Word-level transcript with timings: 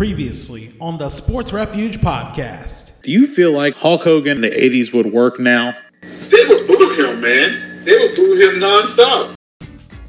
Previously 0.00 0.74
on 0.80 0.96
the 0.96 1.10
Sports 1.10 1.52
Refuge 1.52 2.00
podcast. 2.00 2.92
Do 3.02 3.12
you 3.12 3.26
feel 3.26 3.52
like 3.52 3.76
Hulk 3.76 4.02
Hogan 4.02 4.36
in 4.36 4.40
the 4.40 4.48
80s 4.48 4.94
would 4.94 5.12
work 5.12 5.38
now? 5.38 5.74
They 6.30 6.46
would 6.46 6.66
boo 6.66 6.94
him, 6.94 7.20
man. 7.20 7.84
They 7.84 7.98
would 7.98 8.16
boo 8.16 8.34
him 8.34 8.60
nonstop. 8.60 9.34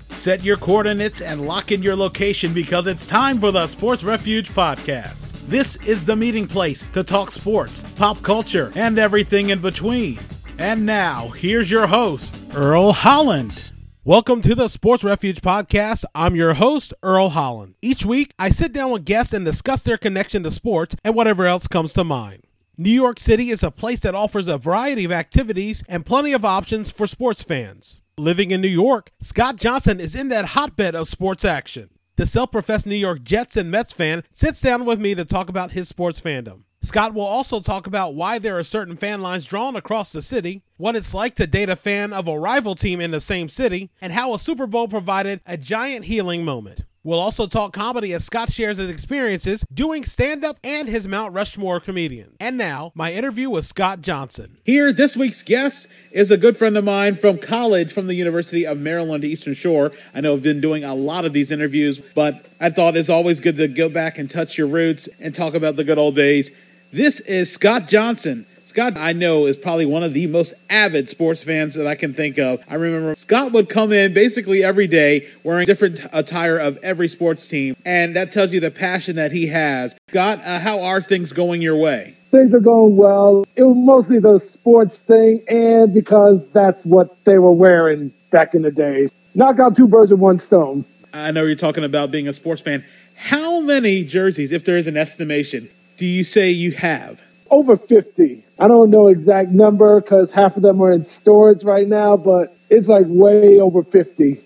Set 0.08 0.46
your 0.46 0.56
coordinates 0.56 1.20
and 1.20 1.46
lock 1.46 1.74
in 1.74 1.84
your 1.84 1.98
location 1.98 2.54
because 2.54 2.88
it's 2.88 3.06
time 3.06 3.42
for 3.42 3.52
the 3.52 3.68
Sports 3.68 4.06
Refuge 4.06 4.52
podcast. 4.52 5.30
This 5.50 5.76
is 5.86 6.06
the 6.06 6.16
meeting 6.16 6.48
place 6.48 6.88
to 6.94 7.04
talk 7.04 7.30
sports, 7.30 7.82
pop 7.98 8.22
culture, 8.22 8.72
and 8.76 8.98
everything 8.98 9.50
in 9.50 9.60
between. 9.60 10.22
And 10.58 10.86
now, 10.86 11.28
here's 11.32 11.70
your 11.70 11.88
host, 11.88 12.42
Earl 12.54 12.94
Holland. 12.94 13.71
Welcome 14.04 14.42
to 14.42 14.56
the 14.56 14.68
Sports 14.68 15.04
Refuge 15.04 15.42
Podcast. 15.42 16.06
I'm 16.16 16.36
your 16.36 16.56
host, 16.56 16.92
Earl 17.04 17.30
Holland. 17.30 17.76
Each 17.84 18.04
week, 18.04 18.34
I 18.40 18.50
sit 18.50 18.74
down 18.74 18.90
with 18.90 19.06
guests 19.06 19.32
and 19.32 19.46
discuss 19.46 19.84
their 19.84 20.00
connection 20.00 20.42
to 20.42 20.50
sports 20.50 20.96
and 21.04 21.14
whatever 21.14 21.46
else 21.46 21.68
comes 21.68 21.94
to 21.94 22.04
mind. 22.04 22.42
New 22.76 22.90
York 22.90 23.20
City 23.20 23.52
is 23.52 23.62
a 23.62 23.70
place 23.70 24.00
that 24.00 24.16
offers 24.16 24.48
a 24.48 24.58
variety 24.58 25.06
of 25.06 25.12
activities 25.12 25.84
and 25.88 26.04
plenty 26.04 26.34
of 26.34 26.44
options 26.44 26.90
for 26.90 27.06
sports 27.06 27.44
fans. 27.44 28.02
Living 28.18 28.50
in 28.50 28.60
New 28.60 28.70
York, 28.70 29.12
Scott 29.22 29.58
Johnson 29.58 30.00
is 30.00 30.16
in 30.16 30.30
that 30.30 30.46
hotbed 30.46 30.96
of 30.96 31.08
sports 31.08 31.46
action. 31.46 31.92
The 32.16 32.26
self 32.26 32.52
professed 32.52 32.88
New 32.88 32.96
York 32.96 33.22
Jets 33.22 33.56
and 33.56 33.70
Mets 33.70 33.94
fan 33.94 34.24
sits 34.32 34.62
down 34.62 34.84
with 34.84 35.00
me 35.00 35.14
to 35.14 35.26
talk 35.26 35.48
about 35.48 35.74
his 35.74 35.88
sports 35.88 36.20
fandom. 36.20 36.64
Scott 36.84 37.14
will 37.14 37.22
also 37.22 37.60
talk 37.60 37.86
about 37.86 38.16
why 38.16 38.40
there 38.40 38.58
are 38.58 38.64
certain 38.64 38.98
fan 38.98 39.22
lines 39.22 39.46
drawn 39.46 39.76
across 39.76 40.12
the 40.12 40.22
city, 40.22 40.64
what 40.78 40.96
it's 40.96 41.14
like 41.14 41.36
to 41.36 41.46
date 41.46 41.70
a 41.70 41.76
fan 41.76 42.12
of 42.12 42.28
a 42.28 42.40
rival 42.40 42.74
team 42.74 43.00
in 43.00 43.12
the 43.12 43.20
same 43.20 43.48
city, 43.50 43.92
and 44.02 44.12
how 44.12 44.34
a 44.34 44.40
Super 44.40 44.66
Bowl 44.66 44.88
provided 44.88 45.42
a 45.46 45.58
giant 45.58 46.06
healing 46.06 46.44
moment. 46.44 46.82
We'll 47.04 47.20
also 47.20 47.46
talk 47.48 47.74
comedy 47.74 48.14
as 48.14 48.24
Scott 48.24 48.52
shares 48.52 48.78
his 48.78 48.90
experiences 48.90 49.64
doing 49.74 50.04
stand 50.04 50.44
up 50.44 50.60
and 50.64 50.88
his 50.88 51.08
Mount 51.08 51.34
Rushmore 51.34 51.80
comedian. 51.80 52.36
And 52.40 52.58
now, 52.58 52.92
my 52.94 53.14
interview 53.14 53.50
with 53.50 53.66
Scott 53.66 54.02
Johnson. 54.02 54.58
Here, 54.66 54.92
this 54.92 55.18
week's 55.18 55.42
guest 55.42 55.92
is 56.12 56.30
a 56.30 56.38
good 56.38 56.58
friend 56.58 56.78
of 56.78 56.84
mine 56.84 57.16
from 57.16 57.40
college 57.40 57.92
from 57.92 58.06
the 58.06 58.14
University 58.14 58.66
of 58.68 58.80
Maryland 58.80 59.24
Eastern 59.24 59.56
Shore. 59.56 59.92
I 60.14 60.22
know 60.22 60.34
I've 60.34 60.44
been 60.44 60.62
doing 60.62 60.84
a 60.84 60.94
lot 60.94 61.26
of 61.26 61.34
these 61.34 61.52
interviews, 61.52 62.00
but 62.00 62.46
I 62.60 62.70
thought 62.70 62.96
it's 62.96 63.10
always 63.10 63.40
good 63.40 63.58
to 63.58 63.68
go 63.68 63.90
back 63.90 64.20
and 64.20 64.30
touch 64.30 64.58
your 64.58 64.68
roots 64.68 65.08
and 65.20 65.34
talk 65.34 65.56
about 65.56 65.76
the 65.76 65.84
good 65.84 65.98
old 65.98 66.16
days. 66.16 66.52
This 66.94 67.22
is 67.22 67.50
Scott 67.50 67.88
Johnson. 67.88 68.46
Scott, 68.66 68.98
I 68.98 69.14
know, 69.14 69.46
is 69.46 69.56
probably 69.56 69.86
one 69.86 70.04
of 70.04 70.12
the 70.12 70.28
most 70.28 70.54
avid 70.70 71.08
sports 71.08 71.42
fans 71.42 71.76
that 71.76 71.88
I 71.88 71.96
can 71.96 72.14
think 72.14 72.38
of. 72.38 72.62
I 72.70 72.76
remember 72.76 73.16
Scott 73.16 73.54
would 73.54 73.70
come 73.70 73.94
in 73.94 74.14
basically 74.14 74.62
every 74.62 74.88
day 74.88 75.30
wearing 75.46 75.66
different 75.66 76.02
attire 76.12 76.58
of 76.58 76.78
every 76.84 77.08
sports 77.08 77.48
team, 77.48 77.78
and 77.86 78.14
that 78.18 78.34
tells 78.34 78.52
you 78.52 78.60
the 78.60 78.72
passion 78.72 79.16
that 79.16 79.32
he 79.32 79.48
has. 79.48 79.96
Scott, 80.10 80.40
uh, 80.40 80.60
how 80.60 80.82
are 80.82 81.02
things 81.02 81.32
going 81.32 81.62
your 81.62 81.78
way? 81.78 82.14
Things 82.30 82.54
are 82.54 82.60
going 82.60 82.98
well. 82.98 83.46
It 83.56 83.64
was 83.64 83.78
mostly 83.78 84.20
the 84.20 84.38
sports 84.38 85.00
thing, 85.00 85.42
and 85.48 85.94
because 85.94 86.46
that's 86.52 86.86
what 86.86 87.24
they 87.24 87.38
were 87.38 87.54
wearing 87.54 88.12
back 88.32 88.54
in 88.54 88.64
the 88.64 88.72
days. 88.72 89.14
Knock 89.34 89.60
out 89.60 89.78
two 89.78 89.88
birds 89.88 90.12
with 90.12 90.20
one 90.20 90.40
stone. 90.40 90.84
I 91.14 91.32
know 91.32 91.46
you're 91.46 91.56
talking 91.56 91.86
about 91.86 92.12
being 92.12 92.28
a 92.28 92.34
sports 92.34 92.62
fan. 92.62 92.84
How 93.16 93.62
many 93.62 94.04
jerseys, 94.04 94.52
if 94.52 94.66
there 94.66 94.78
is 94.78 94.88
an 94.88 94.98
estimation, 94.98 95.70
do 96.02 96.08
you 96.08 96.24
say 96.24 96.50
you 96.50 96.72
have? 96.72 97.22
Over 97.52 97.78
50. 97.78 98.44
I 98.58 98.68
don't 98.68 98.90
know 98.90 99.06
exact 99.06 99.50
number 99.50 100.02
because 100.02 100.32
half 100.32 100.58
of 100.58 100.64
them 100.64 100.82
are 100.82 100.92
in 100.92 101.06
storage 101.06 101.64
right 101.64 101.86
now, 101.86 102.18
but 102.18 102.52
it's 102.72 102.88
like 102.88 103.06
way 103.08 103.60
over 103.60 103.84
50. 103.84 104.40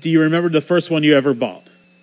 Do 0.00 0.10
you 0.10 0.22
remember 0.22 0.48
the 0.48 0.60
first 0.60 0.90
one 0.90 1.04
you 1.04 1.14
ever 1.14 1.34
bought? 1.34 1.62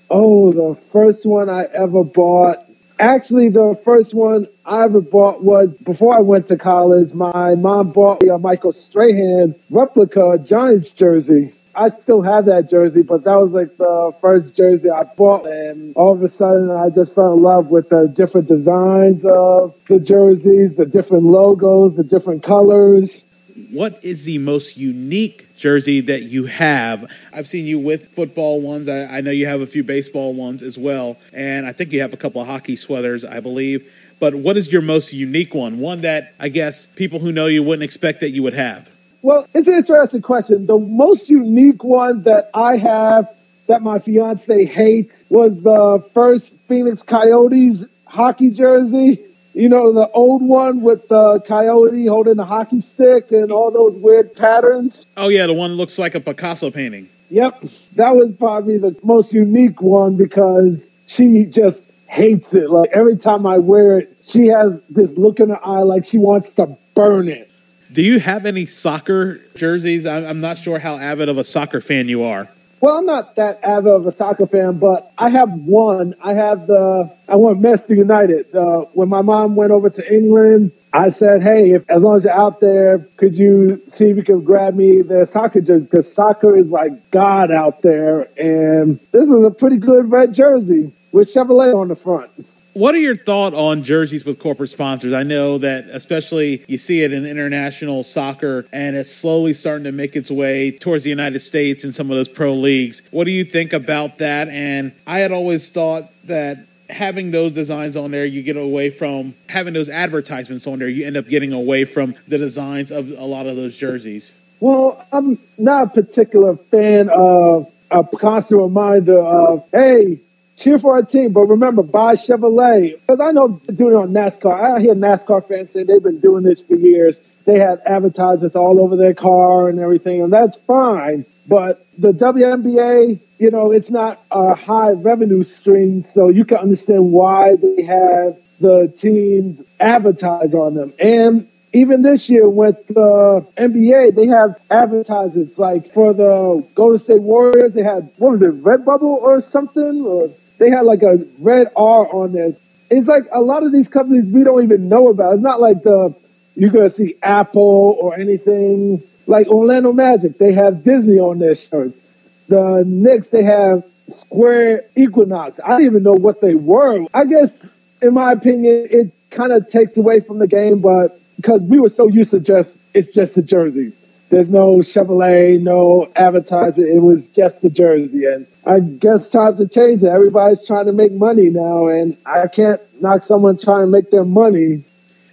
Oh, 0.09 0.53
the 0.53 0.79
first 0.93 1.25
one 1.25 1.49
I 1.49 1.65
ever 1.73 2.05
bought. 2.05 2.59
Actually, 2.97 3.49
the 3.49 3.77
first 3.83 4.13
one 4.13 4.47
I 4.65 4.85
ever 4.85 5.01
bought 5.01 5.43
was 5.43 5.73
before 5.83 6.15
I 6.15 6.21
went 6.21 6.47
to 6.47 6.57
college. 6.57 7.13
My 7.13 7.55
mom 7.55 7.91
bought 7.91 8.23
me 8.23 8.29
a 8.29 8.37
Michael 8.37 8.71
Strahan 8.71 9.55
replica 9.69 10.37
Giants 10.41 10.91
jersey. 10.91 11.51
I 11.75 11.89
still 11.89 12.21
have 12.21 12.45
that 12.45 12.69
jersey, 12.69 13.01
but 13.01 13.23
that 13.25 13.35
was 13.35 13.53
like 13.53 13.75
the 13.77 14.13
first 14.21 14.55
jersey 14.55 14.89
I 14.89 15.03
bought. 15.17 15.45
And 15.45 15.95
all 15.95 16.13
of 16.13 16.23
a 16.23 16.27
sudden, 16.27 16.71
I 16.71 16.89
just 16.89 17.13
fell 17.13 17.33
in 17.33 17.41
love 17.41 17.69
with 17.69 17.89
the 17.89 18.07
different 18.07 18.47
designs 18.47 19.25
of 19.25 19.75
the 19.87 19.99
jerseys, 19.99 20.75
the 20.75 20.85
different 20.85 21.23
logos, 21.23 21.97
the 21.97 22.03
different 22.03 22.43
colors. 22.43 23.23
What 23.71 24.03
is 24.03 24.25
the 24.25 24.37
most 24.37 24.77
unique 24.77 25.55
jersey 25.57 26.01
that 26.01 26.23
you 26.23 26.45
have? 26.45 27.11
I've 27.33 27.47
seen 27.47 27.65
you 27.65 27.79
with 27.79 28.07
football 28.07 28.61
ones. 28.61 28.87
I, 28.87 29.17
I 29.17 29.21
know 29.21 29.31
you 29.31 29.47
have 29.47 29.61
a 29.61 29.67
few 29.67 29.83
baseball 29.83 30.33
ones 30.33 30.63
as 30.63 30.77
well. 30.77 31.17
And 31.33 31.65
I 31.65 31.73
think 31.73 31.91
you 31.91 32.01
have 32.01 32.13
a 32.13 32.17
couple 32.17 32.41
of 32.41 32.47
hockey 32.47 32.75
sweaters, 32.75 33.25
I 33.25 33.41
believe. 33.41 33.91
But 34.19 34.33
what 34.33 34.55
is 34.55 34.71
your 34.71 34.81
most 34.81 35.13
unique 35.13 35.53
one? 35.53 35.79
One 35.79 36.01
that 36.01 36.33
I 36.39 36.47
guess 36.47 36.85
people 36.85 37.19
who 37.19 37.33
know 37.33 37.47
you 37.47 37.63
wouldn't 37.63 37.83
expect 37.83 38.21
that 38.21 38.29
you 38.29 38.43
would 38.43 38.53
have? 38.53 38.94
Well, 39.21 39.47
it's 39.53 39.67
an 39.67 39.75
interesting 39.75 40.21
question. 40.21 40.65
The 40.65 40.77
most 40.77 41.29
unique 41.29 41.83
one 41.83 42.23
that 42.23 42.49
I 42.53 42.77
have 42.77 43.27
that 43.67 43.81
my 43.81 43.99
fiance 43.99 44.65
hates 44.65 45.25
was 45.29 45.61
the 45.63 46.07
first 46.13 46.55
Phoenix 46.67 47.01
Coyotes 47.01 47.85
hockey 48.05 48.51
jersey. 48.51 49.19
You 49.53 49.69
know, 49.69 49.93
the 49.93 50.09
old 50.09 50.41
one 50.41 50.81
with 50.81 51.07
the 51.07 51.39
coyote 51.47 52.07
holding 52.07 52.35
the 52.35 52.45
hockey 52.45 52.81
stick 52.81 53.31
and 53.31 53.51
all 53.51 53.71
those 53.71 53.95
weird 53.95 54.35
patterns. 54.35 55.05
Oh, 55.15 55.29
yeah, 55.29 55.47
the 55.47 55.53
one 55.53 55.71
that 55.71 55.75
looks 55.77 55.97
like 55.97 56.13
a 56.13 56.19
Picasso 56.19 56.71
painting. 56.71 57.07
Yep. 57.29 57.61
That 57.95 58.15
was 58.15 58.33
probably 58.33 58.77
the 58.77 58.97
most 59.01 59.33
unique 59.33 59.81
one 59.81 60.17
because 60.17 60.89
she 61.07 61.45
just 61.45 61.81
hates 62.09 62.53
it. 62.53 62.69
Like 62.69 62.89
every 62.93 63.17
time 63.17 63.45
I 63.45 63.57
wear 63.57 63.99
it, 63.99 64.17
she 64.27 64.47
has 64.47 64.85
this 64.87 65.11
look 65.17 65.39
in 65.39 65.49
her 65.49 65.65
eye 65.65 65.81
like 65.81 66.05
she 66.05 66.17
wants 66.17 66.51
to 66.51 66.77
burn 66.93 67.29
it. 67.29 67.49
Do 67.95 68.01
you 68.01 68.19
have 68.19 68.45
any 68.45 68.65
soccer 68.65 69.39
jerseys? 69.55 70.05
I'm 70.05 70.41
not 70.41 70.57
sure 70.57 70.79
how 70.79 70.97
avid 70.97 71.29
of 71.29 71.37
a 71.37 71.45
soccer 71.45 71.79
fan 71.79 72.09
you 72.09 72.23
are. 72.23 72.49
Well, 72.81 72.97
I'm 72.97 73.05
not 73.05 73.37
that 73.37 73.63
avid 73.63 73.89
of 73.89 74.05
a 74.05 74.11
soccer 74.11 74.45
fan, 74.45 74.79
but 74.79 75.09
I 75.17 75.29
have 75.29 75.49
one. 75.49 76.13
I 76.21 76.33
have 76.33 76.67
the 76.67 77.09
I 77.29 77.37
want 77.37 77.61
Manchester 77.61 77.95
United. 77.95 78.53
Uh, 78.53 78.81
when 78.95 79.07
my 79.07 79.21
mom 79.21 79.55
went 79.55 79.71
over 79.71 79.89
to 79.89 80.13
England, 80.13 80.73
I 80.91 81.07
said, 81.07 81.41
"Hey, 81.41 81.71
if, 81.71 81.89
as 81.89 82.03
long 82.03 82.17
as 82.17 82.25
you're 82.25 82.33
out 82.33 82.59
there, 82.59 82.99
could 83.15 83.37
you 83.37 83.81
see 83.87 84.09
if 84.09 84.17
you 84.17 84.23
can 84.23 84.43
grab 84.43 84.75
me 84.75 85.01
the 85.01 85.25
soccer 85.25 85.61
jersey? 85.61 85.85
Because 85.85 86.11
soccer 86.11 86.53
is 86.57 86.71
like 86.71 87.11
God 87.11 87.49
out 87.49 87.81
there, 87.81 88.27
and 88.37 88.99
this 89.13 89.29
is 89.29 89.43
a 89.45 89.51
pretty 89.51 89.77
good 89.77 90.11
red 90.11 90.33
jersey 90.33 90.91
with 91.13 91.33
Chevrolet 91.33 91.73
on 91.73 91.87
the 91.87 91.95
front." 91.95 92.29
What 92.75 92.93
are 92.93 92.99
your 92.99 93.15
thoughts 93.15 93.55
on 93.55 93.83
jerseys 93.83 94.25
with 94.25 94.37
corporate 94.37 94.69
sponsors? 94.69 95.13
I 95.13 95.23
know 95.23 95.59
that 95.59 95.85
especially 95.85 96.65
you 96.67 96.77
see 96.77 97.03
it 97.03 97.13
in 97.13 97.25
international 97.25 98.03
soccer 98.03 98.65
and 98.73 98.97
it's 98.97 99.09
slowly 99.09 99.53
starting 99.53 99.85
to 99.85 99.93
make 99.93 100.17
its 100.17 100.29
way 100.29 100.71
towards 100.71 101.05
the 101.05 101.09
United 101.09 101.39
States 101.39 101.85
and 101.85 101.95
some 101.95 102.11
of 102.11 102.17
those 102.17 102.27
pro 102.27 102.53
leagues. 102.53 103.01
What 103.11 103.23
do 103.23 103.31
you 103.31 103.45
think 103.45 103.71
about 103.71 104.17
that? 104.17 104.49
And 104.49 104.91
I 105.07 105.19
had 105.19 105.31
always 105.31 105.69
thought 105.69 106.03
that 106.25 106.67
having 106.89 107.31
those 107.31 107.53
designs 107.53 107.95
on 107.95 108.11
there, 108.11 108.25
you 108.25 108.43
get 108.43 108.57
away 108.57 108.89
from 108.89 109.35
having 109.47 109.73
those 109.73 109.87
advertisements 109.87 110.67
on 110.67 110.79
there, 110.79 110.89
you 110.89 111.05
end 111.05 111.15
up 111.15 111.29
getting 111.29 111.53
away 111.53 111.85
from 111.85 112.13
the 112.27 112.37
designs 112.37 112.91
of 112.91 113.09
a 113.09 113.23
lot 113.23 113.47
of 113.47 113.55
those 113.55 113.77
jerseys. 113.77 114.33
Well, 114.59 115.01
I'm 115.13 115.39
not 115.57 115.87
a 115.87 116.01
particular 116.01 116.57
fan 116.57 117.07
of 117.07 117.71
a 117.89 118.03
constant 118.03 118.59
reminder 118.59 119.17
of, 119.17 119.65
hey, 119.71 120.19
cheer 120.57 120.79
for 120.79 120.93
our 120.95 121.03
team, 121.03 121.33
but 121.33 121.41
remember, 121.41 121.83
buy 121.83 122.13
Chevrolet. 122.13 122.99
Because 122.99 123.19
I 123.19 123.31
know 123.31 123.59
doing 123.73 123.93
it 123.93 123.97
on 123.97 124.09
NASCAR. 124.09 124.77
I 124.77 124.79
hear 124.79 124.95
NASCAR 124.95 125.47
fans 125.47 125.71
say 125.71 125.83
they've 125.83 126.01
been 126.01 126.19
doing 126.19 126.43
this 126.43 126.61
for 126.61 126.75
years. 126.75 127.21
They 127.45 127.59
have 127.59 127.79
advertisements 127.85 128.55
all 128.55 128.81
over 128.81 128.95
their 128.95 129.13
car 129.13 129.69
and 129.69 129.79
everything, 129.79 130.21
and 130.21 130.33
that's 130.33 130.57
fine. 130.57 131.25
But 131.47 131.85
the 131.97 132.11
WNBA, 132.11 133.19
you 133.37 133.51
know, 133.51 133.71
it's 133.71 133.91
not 133.91 134.19
a 134.31 134.55
high 134.55 134.91
revenue 134.91 135.43
stream, 135.43 136.03
so 136.03 136.29
you 136.29 136.43
can 136.43 136.57
understand 136.57 137.11
why 137.11 137.55
they 137.55 137.83
have 137.83 138.37
the 138.59 138.91
teams 138.97 139.63
advertise 139.79 140.53
on 140.53 140.73
them. 140.73 140.93
And 140.99 141.47
even 141.73 142.01
this 142.01 142.29
year 142.29 142.49
with 142.49 142.87
the 142.87 143.45
NBA, 143.57 144.15
they 144.15 144.27
have 144.27 144.55
advertisements 144.71 145.59
like 145.59 145.91
for 145.91 146.13
the 146.13 146.65
Golden 146.73 146.97
State 146.97 147.21
Warriors, 147.21 147.73
they 147.73 147.83
had 147.83 148.09
what 148.17 148.31
was 148.31 148.41
it, 148.41 148.63
Redbubble 148.63 149.03
or 149.03 149.41
something, 149.41 150.01
or 150.01 150.29
they 150.57 150.69
had 150.69 150.81
like 150.81 151.03
a 151.03 151.19
red 151.39 151.67
R 151.75 152.07
on 152.13 152.33
there. 152.33 152.53
It's 152.89 153.07
like 153.07 153.23
a 153.31 153.41
lot 153.41 153.63
of 153.63 153.71
these 153.71 153.89
companies 153.89 154.31
we 154.31 154.43
don't 154.43 154.63
even 154.63 154.89
know 154.89 155.09
about. 155.09 155.33
It's 155.33 155.43
not 155.43 155.59
like 155.59 155.83
the 155.83 156.15
you're 156.55 156.69
gonna 156.69 156.89
see 156.89 157.15
Apple 157.21 157.97
or 157.99 158.17
anything 158.17 159.01
like 159.27 159.47
Orlando 159.47 159.91
Magic. 159.91 160.37
They 160.37 160.53
have 160.53 160.83
Disney 160.83 161.19
on 161.19 161.39
their 161.39 161.55
shirts. 161.55 161.99
The 162.47 162.83
Knicks 162.85 163.29
they 163.29 163.43
have 163.43 163.83
Square 164.07 164.83
Equinox. 164.95 165.59
I 165.63 165.69
didn't 165.77 165.85
even 165.85 166.03
know 166.03 166.13
what 166.13 166.41
they 166.41 166.55
were. 166.55 167.05
I 167.13 167.25
guess, 167.25 167.69
in 168.01 168.13
my 168.13 168.31
opinion, 168.31 168.87
it 168.89 169.13
kind 169.31 169.51
of 169.51 169.67
takes 169.69 169.97
away 169.97 170.21
from 170.21 170.39
the 170.39 170.47
game, 170.47 170.81
but 170.81 171.09
because 171.37 171.61
we 171.61 171.79
were 171.79 171.89
so 171.89 172.07
used 172.07 172.31
to 172.31 172.39
just 172.39 172.77
it's 172.93 173.13
just 173.13 173.37
a 173.37 173.41
jersey. 173.41 173.91
There's 174.35 174.49
no 174.49 174.79
Chevrolet, 174.79 175.61
no 175.61 176.11
advertising. 176.17 176.85
It 176.93 176.99
was 176.99 177.25
just 177.25 177.61
the 177.61 177.69
jersey. 177.69 178.25
And 178.25 178.45
I 178.67 178.81
guess 178.81 179.29
times 179.29 179.61
are 179.61 179.67
changing. 179.69 180.09
Everybody's 180.09 180.67
trying 180.67 180.87
to 180.87 180.91
make 180.91 181.13
money 181.13 181.49
now, 181.49 181.87
and 181.87 182.17
I 182.25 182.49
can't 182.49 182.81
knock 183.01 183.23
someone 183.23 183.57
trying 183.57 183.85
to 183.85 183.89
make 183.89 184.11
their 184.11 184.25
money. 184.25 184.83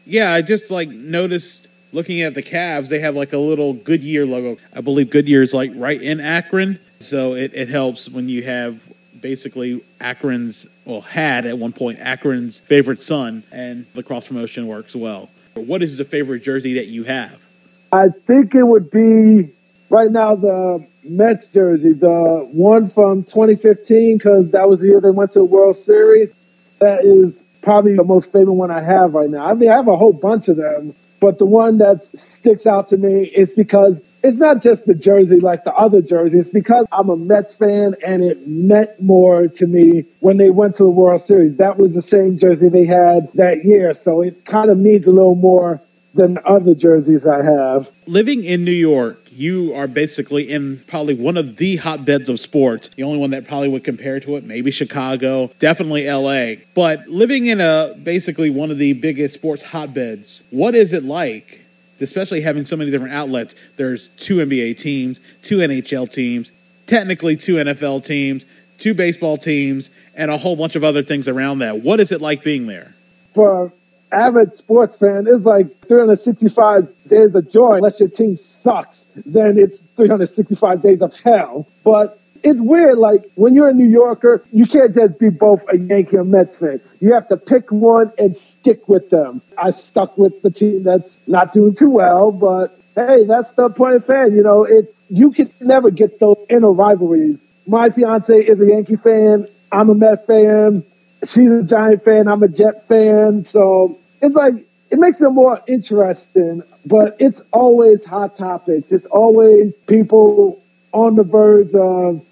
Yeah, 0.06 0.32
I 0.32 0.40
just 0.40 0.70
like 0.70 0.88
noticed 0.88 1.66
looking 1.92 2.22
at 2.22 2.34
the 2.34 2.44
Cavs, 2.44 2.90
they 2.90 3.00
have 3.00 3.16
like 3.16 3.32
a 3.32 3.38
little 3.38 3.72
Goodyear 3.72 4.24
logo. 4.24 4.60
I 4.72 4.82
believe 4.82 5.10
Goodyear 5.10 5.42
is 5.42 5.52
like 5.52 5.72
right 5.74 6.00
in 6.00 6.20
Akron. 6.20 6.78
So 7.00 7.34
it, 7.34 7.54
it 7.54 7.68
helps 7.68 8.08
when 8.08 8.28
you 8.28 8.44
have 8.44 8.80
basically 9.20 9.80
Akron's, 10.00 10.80
well, 10.84 11.00
had 11.00 11.44
at 11.44 11.58
one 11.58 11.72
point 11.72 11.98
Akron's 11.98 12.60
favorite 12.60 13.02
son, 13.02 13.42
and 13.50 13.84
the 13.96 14.04
cross 14.04 14.28
promotion 14.28 14.68
works 14.68 14.94
well. 14.94 15.28
What 15.54 15.82
is 15.82 15.98
the 15.98 16.04
favorite 16.04 16.44
jersey 16.44 16.74
that 16.74 16.86
you 16.86 17.02
have? 17.02 17.44
I 17.92 18.08
think 18.08 18.54
it 18.54 18.62
would 18.62 18.90
be 18.90 19.52
right 19.90 20.10
now 20.10 20.34
the 20.34 20.86
Mets 21.04 21.48
jersey, 21.48 21.92
the 21.92 22.48
one 22.52 22.88
from 22.88 23.24
2015, 23.24 24.16
because 24.16 24.52
that 24.52 24.66
was 24.66 24.80
the 24.80 24.88
year 24.88 25.00
they 25.00 25.10
went 25.10 25.32
to 25.32 25.40
the 25.40 25.44
World 25.44 25.76
Series. 25.76 26.34
That 26.80 27.04
is 27.04 27.44
probably 27.60 27.94
the 27.94 28.04
most 28.04 28.32
favorite 28.32 28.54
one 28.54 28.70
I 28.70 28.80
have 28.80 29.12
right 29.12 29.28
now. 29.28 29.46
I 29.46 29.52
mean, 29.52 29.70
I 29.70 29.76
have 29.76 29.88
a 29.88 29.96
whole 29.96 30.14
bunch 30.14 30.48
of 30.48 30.56
them, 30.56 30.94
but 31.20 31.38
the 31.38 31.44
one 31.44 31.78
that 31.78 32.04
sticks 32.06 32.66
out 32.66 32.88
to 32.88 32.96
me 32.96 33.24
is 33.24 33.52
because 33.52 34.02
it's 34.22 34.38
not 34.38 34.62
just 34.62 34.86
the 34.86 34.94
jersey 34.94 35.38
like 35.40 35.64
the 35.64 35.74
other 35.74 36.00
jerseys. 36.00 36.46
It's 36.46 36.48
because 36.48 36.86
I'm 36.92 37.10
a 37.10 37.16
Mets 37.16 37.54
fan 37.54 37.94
and 38.04 38.22
it 38.22 38.38
meant 38.46 38.90
more 39.02 39.48
to 39.48 39.66
me 39.66 40.04
when 40.20 40.38
they 40.38 40.48
went 40.48 40.76
to 40.76 40.84
the 40.84 40.90
World 40.90 41.20
Series. 41.20 41.58
That 41.58 41.76
was 41.76 41.94
the 41.94 42.02
same 42.02 42.38
jersey 42.38 42.70
they 42.70 42.86
had 42.86 43.30
that 43.34 43.66
year. 43.66 43.92
So 43.92 44.22
it 44.22 44.46
kind 44.46 44.70
of 44.70 44.78
means 44.78 45.06
a 45.06 45.10
little 45.10 45.34
more 45.34 45.80
than 46.14 46.38
other 46.44 46.74
jerseys 46.74 47.26
I 47.26 47.42
have. 47.42 47.90
Living 48.06 48.44
in 48.44 48.64
New 48.64 48.70
York, 48.70 49.18
you 49.30 49.74
are 49.74 49.86
basically 49.86 50.50
in 50.50 50.78
probably 50.86 51.14
one 51.14 51.36
of 51.36 51.56
the 51.56 51.76
hotbeds 51.76 52.28
of 52.28 52.38
sports. 52.38 52.88
The 52.88 53.02
only 53.02 53.18
one 53.18 53.30
that 53.30 53.46
probably 53.46 53.68
would 53.68 53.84
compare 53.84 54.20
to 54.20 54.36
it, 54.36 54.44
maybe 54.44 54.70
Chicago, 54.70 55.50
definitely 55.58 56.08
LA. 56.10 56.62
But 56.74 57.08
living 57.08 57.46
in 57.46 57.60
a 57.60 57.94
basically 58.02 58.50
one 58.50 58.70
of 58.70 58.78
the 58.78 58.92
biggest 58.94 59.34
sports 59.34 59.62
hotbeds, 59.62 60.42
what 60.50 60.74
is 60.74 60.92
it 60.92 61.04
like? 61.04 61.60
Especially 62.00 62.40
having 62.40 62.64
so 62.64 62.76
many 62.76 62.90
different 62.90 63.14
outlets. 63.14 63.54
There's 63.76 64.08
two 64.10 64.36
NBA 64.36 64.78
teams, 64.78 65.20
two 65.42 65.58
NHL 65.58 66.10
teams, 66.10 66.50
technically 66.86 67.36
two 67.36 67.54
NFL 67.54 68.04
teams, 68.04 68.44
two 68.78 68.92
baseball 68.92 69.36
teams, 69.36 69.90
and 70.16 70.30
a 70.30 70.36
whole 70.36 70.56
bunch 70.56 70.74
of 70.76 70.84
other 70.84 71.02
things 71.02 71.28
around 71.28 71.60
that. 71.60 71.80
What 71.80 72.00
is 72.00 72.10
it 72.12 72.20
like 72.20 72.42
being 72.42 72.66
there? 72.66 72.94
For 73.34 73.72
avid 74.12 74.56
sports 74.56 74.96
fan, 74.96 75.26
it's 75.26 75.44
like 75.44 75.66
365 75.88 76.88
days 77.08 77.34
of 77.34 77.50
joy. 77.50 77.76
Unless 77.76 78.00
your 78.00 78.08
team 78.08 78.36
sucks, 78.36 79.06
then 79.26 79.58
it's 79.58 79.80
365 79.96 80.80
days 80.80 81.02
of 81.02 81.14
hell. 81.14 81.66
But 81.84 82.18
it's 82.44 82.60
weird. 82.60 82.98
Like 82.98 83.24
when 83.34 83.54
you're 83.54 83.68
a 83.68 83.72
New 83.72 83.88
Yorker, 83.88 84.42
you 84.52 84.66
can't 84.66 84.94
just 84.94 85.18
be 85.18 85.30
both 85.30 85.64
a 85.72 85.78
Yankee 85.78 86.16
and 86.16 86.30
Mets 86.30 86.58
fan. 86.58 86.80
You 87.00 87.14
have 87.14 87.26
to 87.28 87.36
pick 87.36 87.70
one 87.70 88.12
and 88.18 88.36
stick 88.36 88.88
with 88.88 89.10
them. 89.10 89.40
I 89.62 89.70
stuck 89.70 90.18
with 90.18 90.42
the 90.42 90.50
team 90.50 90.82
that's 90.82 91.16
not 91.28 91.52
doing 91.52 91.74
too 91.74 91.90
well, 91.90 92.32
but 92.32 92.76
hey, 92.94 93.24
that's 93.24 93.52
the 93.52 93.70
point 93.70 93.96
of 93.96 94.04
fan. 94.04 94.32
You 94.32 94.42
know, 94.42 94.64
it's 94.64 95.02
you 95.08 95.32
can 95.32 95.50
never 95.60 95.90
get 95.90 96.20
those 96.20 96.36
inner 96.48 96.72
rivalries. 96.72 97.46
My 97.66 97.90
fiance 97.90 98.36
is 98.36 98.60
a 98.60 98.66
Yankee 98.66 98.96
fan. 98.96 99.46
I'm 99.70 99.88
a 99.88 99.94
Met 99.94 100.26
fan. 100.26 100.82
She's 101.24 101.50
a 101.50 101.62
Giant 101.62 102.02
fan. 102.04 102.26
I'm 102.26 102.42
a 102.42 102.48
Jet 102.48 102.86
fan. 102.88 103.44
So 103.44 103.96
it's 104.22 104.34
like 104.34 104.54
it 104.90 104.98
makes 104.98 105.20
it 105.20 105.30
more 105.30 105.60
interesting, 105.66 106.62
but 106.86 107.16
it's 107.18 107.42
always 107.52 108.04
hot 108.04 108.36
topics. 108.36 108.92
It's 108.92 109.06
always 109.06 109.76
people 109.78 110.62
on 110.92 111.16
the 111.16 111.24
verge 111.24 111.74
of 111.74 112.24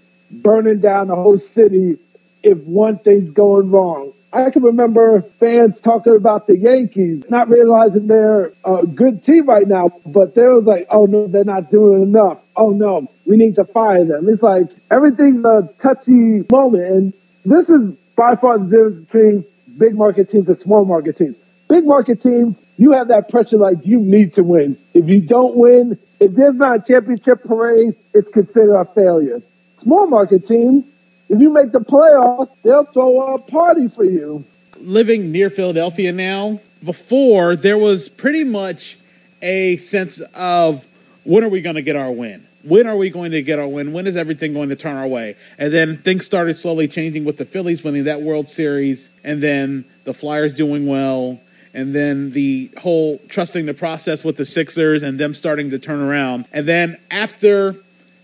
burning 0.43 0.81
down 0.81 1.09
the 1.09 1.17
whole 1.17 1.39
city 1.39 1.97
if 2.43 2.59
one 2.61 2.99
thing's 2.99 3.33
going 3.33 3.71
wrong. 3.71 4.13
I 4.33 4.51
can 4.51 4.63
remember 4.63 5.23
fans 5.23 5.81
talking 5.81 6.15
about 6.15 6.47
the 6.47 6.57
Yankees, 6.57 7.25
not 7.29 7.49
realizing 7.49 8.07
they're 8.07 8.53
a 8.65 8.87
good 8.87 9.25
team 9.25 9.47
right 9.47 9.67
now, 9.67 9.91
but 10.07 10.37
they 10.37 10.47
was 10.47 10.67
like, 10.67 10.87
oh 10.91 11.07
no, 11.07 11.27
they're 11.27 11.45
not 11.45 11.71
doing 11.71 12.03
enough. 12.03 12.41
Oh 12.57 12.71
no, 12.71 13.09
we 13.27 13.37
need 13.37 13.57
to 13.57 13.65
fire 13.65 14.05
them. 14.05 14.29
It's 14.29 14.43
like 14.43 14.67
everything's 14.91 15.45
a 15.45 15.69
touchy 15.81 16.45
moment. 16.53 16.85
And 16.85 17.15
this 17.45 17.71
is 17.71 17.91
by 18.17 18.37
far 18.37 18.59
the 18.59 18.67
difference 18.67 19.05
between 19.07 19.45
big 19.79 19.95
market 19.97 20.31
teams 20.31 20.49
and 20.49 20.59
small 20.59 20.85
market 20.85 21.17
teams. 21.17 21.37
Big 21.71 21.87
market 21.87 22.21
teams, 22.21 22.61
you 22.79 22.91
have 22.91 23.07
that 23.09 23.29
pressure 23.29 23.57
like 23.57 23.77
you 23.87 24.01
need 24.01 24.33
to 24.33 24.43
win. 24.43 24.77
If 24.93 25.09
you 25.09 25.21
don't 25.21 25.57
win, 25.57 25.97
if 26.19 26.33
there's 26.33 26.57
not 26.57 26.81
a 26.81 26.83
championship 26.83 27.45
parade, 27.45 27.95
it's 28.13 28.29
considered 28.29 28.75
a 28.75 28.85
failure. 28.87 29.41
Small 29.77 30.09
market 30.09 30.45
teams, 30.45 30.93
if 31.29 31.41
you 31.41 31.49
make 31.53 31.71
the 31.71 31.79
playoffs, 31.79 32.61
they'll 32.63 32.85
throw 32.85 33.37
a 33.37 33.39
party 33.39 33.87
for 33.87 34.03
you. 34.03 34.45
Living 34.81 35.31
near 35.31 35.49
Philadelphia 35.49 36.11
now, 36.11 36.59
before 36.85 37.55
there 37.55 37.79
was 37.79 38.09
pretty 38.09 38.43
much 38.43 38.99
a 39.41 39.77
sense 39.77 40.21
of 40.35 40.85
when 41.23 41.45
are 41.45 41.49
we 41.49 41.61
going 41.63 41.77
to 41.77 41.83
get 41.83 41.95
our 41.95 42.11
win? 42.11 42.45
When 42.65 42.89
are 42.89 42.97
we 42.97 43.11
going 43.11 43.31
to 43.31 43.43
get 43.43 43.61
our 43.61 43.69
win? 43.69 43.93
When 43.93 44.09
is 44.09 44.17
everything 44.17 44.55
going 44.55 44.71
to 44.71 44.77
turn 44.77 44.97
our 44.97 45.07
way? 45.07 45.37
And 45.57 45.73
then 45.73 45.97
things 45.97 46.27
started 46.27 46.55
slowly 46.55 46.89
changing 46.89 47.25
with 47.25 47.37
the 47.37 47.45
Phillies 47.45 47.85
winning 47.85 48.05
that 48.05 48.23
World 48.23 48.49
Series, 48.49 49.09
and 49.23 49.41
then 49.41 49.85
the 50.03 50.13
Flyers 50.13 50.53
doing 50.53 50.89
well, 50.89 51.39
and 51.75 51.95
then 51.95 52.31
the 52.31 52.71
whole 52.79 53.19
trusting 53.29 53.67
the 53.67 53.75
process 53.75 54.25
with 54.25 54.37
the 54.37 54.45
Sixers 54.45 55.03
and 55.03 55.19
them 55.19 55.35
starting 55.35 55.71
to 55.71 55.79
turn 55.79 56.01
around. 56.01 56.47
And 56.53 56.67
then 56.67 56.97
after 57.11 57.75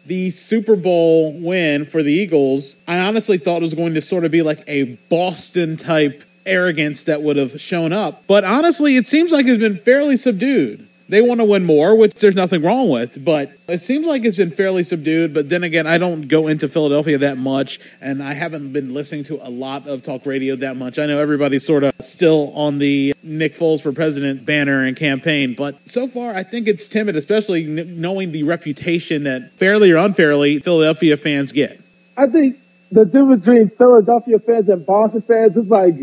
the 0.06 0.30
Super 0.30 0.76
Bowl 0.76 1.32
win 1.40 1.84
for 1.84 2.02
the 2.02 2.12
Eagles, 2.12 2.76
I 2.86 3.00
honestly 3.00 3.38
thought 3.38 3.58
it 3.58 3.62
was 3.62 3.74
going 3.74 3.94
to 3.94 4.00
sort 4.00 4.24
of 4.24 4.30
be 4.30 4.42
like 4.42 4.62
a 4.66 4.96
Boston 5.10 5.76
type 5.76 6.22
arrogance 6.44 7.04
that 7.04 7.22
would 7.22 7.36
have 7.36 7.60
shown 7.60 7.92
up. 7.92 8.22
But 8.26 8.44
honestly, 8.44 8.96
it 8.96 9.06
seems 9.06 9.32
like 9.32 9.46
it's 9.46 9.58
been 9.58 9.76
fairly 9.76 10.16
subdued. 10.16 10.85
They 11.08 11.20
want 11.20 11.40
to 11.40 11.44
win 11.44 11.64
more, 11.64 11.96
which 11.96 12.14
there's 12.14 12.34
nothing 12.34 12.62
wrong 12.62 12.88
with, 12.88 13.24
but 13.24 13.50
it 13.68 13.80
seems 13.80 14.06
like 14.06 14.24
it's 14.24 14.36
been 14.36 14.50
fairly 14.50 14.82
subdued. 14.82 15.32
But 15.32 15.48
then 15.48 15.62
again, 15.62 15.86
I 15.86 15.98
don't 15.98 16.26
go 16.26 16.48
into 16.48 16.68
Philadelphia 16.68 17.18
that 17.18 17.38
much, 17.38 17.78
and 18.00 18.22
I 18.22 18.32
haven't 18.32 18.72
been 18.72 18.92
listening 18.92 19.24
to 19.24 19.46
a 19.46 19.50
lot 19.50 19.86
of 19.86 20.02
talk 20.02 20.26
radio 20.26 20.56
that 20.56 20.76
much. 20.76 20.98
I 20.98 21.06
know 21.06 21.20
everybody's 21.20 21.64
sort 21.64 21.84
of 21.84 21.94
still 22.00 22.52
on 22.54 22.78
the 22.78 23.14
Nick 23.22 23.54
Foles 23.54 23.80
for 23.80 23.92
president 23.92 24.44
banner 24.44 24.84
and 24.84 24.96
campaign, 24.96 25.54
but 25.54 25.78
so 25.88 26.08
far 26.08 26.34
I 26.34 26.42
think 26.42 26.66
it's 26.66 26.88
timid, 26.88 27.16
especially 27.16 27.64
knowing 27.64 28.32
the 28.32 28.42
reputation 28.42 29.24
that 29.24 29.52
fairly 29.52 29.92
or 29.92 29.98
unfairly 29.98 30.58
Philadelphia 30.58 31.16
fans 31.16 31.52
get. 31.52 31.80
I 32.16 32.26
think 32.26 32.56
the 32.90 33.04
difference 33.04 33.44
between 33.44 33.68
Philadelphia 33.68 34.38
fans 34.38 34.68
and 34.68 34.84
Boston 34.84 35.22
fans 35.22 35.56
is 35.56 35.68
like 35.68 35.94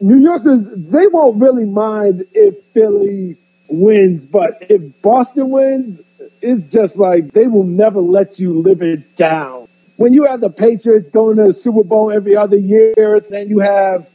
New 0.00 0.18
Yorkers, 0.18 0.64
they 0.90 1.06
won't 1.08 1.40
really 1.40 1.64
mind 1.64 2.24
if 2.32 2.56
Philly 2.72 3.36
wins, 3.68 4.24
but 4.26 4.54
if 4.68 5.02
Boston 5.02 5.50
wins, 5.50 6.00
it's 6.42 6.70
just 6.72 6.96
like 6.96 7.32
they 7.32 7.46
will 7.46 7.64
never 7.64 8.00
let 8.00 8.38
you 8.38 8.52
live 8.60 8.82
it 8.82 9.16
down. 9.16 9.66
When 9.96 10.12
you 10.12 10.24
have 10.24 10.40
the 10.40 10.50
Patriots 10.50 11.08
going 11.08 11.36
to 11.36 11.44
the 11.44 11.52
Super 11.52 11.82
Bowl 11.82 12.10
every 12.10 12.36
other 12.36 12.56
year, 12.56 13.20
and 13.32 13.50
you 13.50 13.58
have 13.58 14.08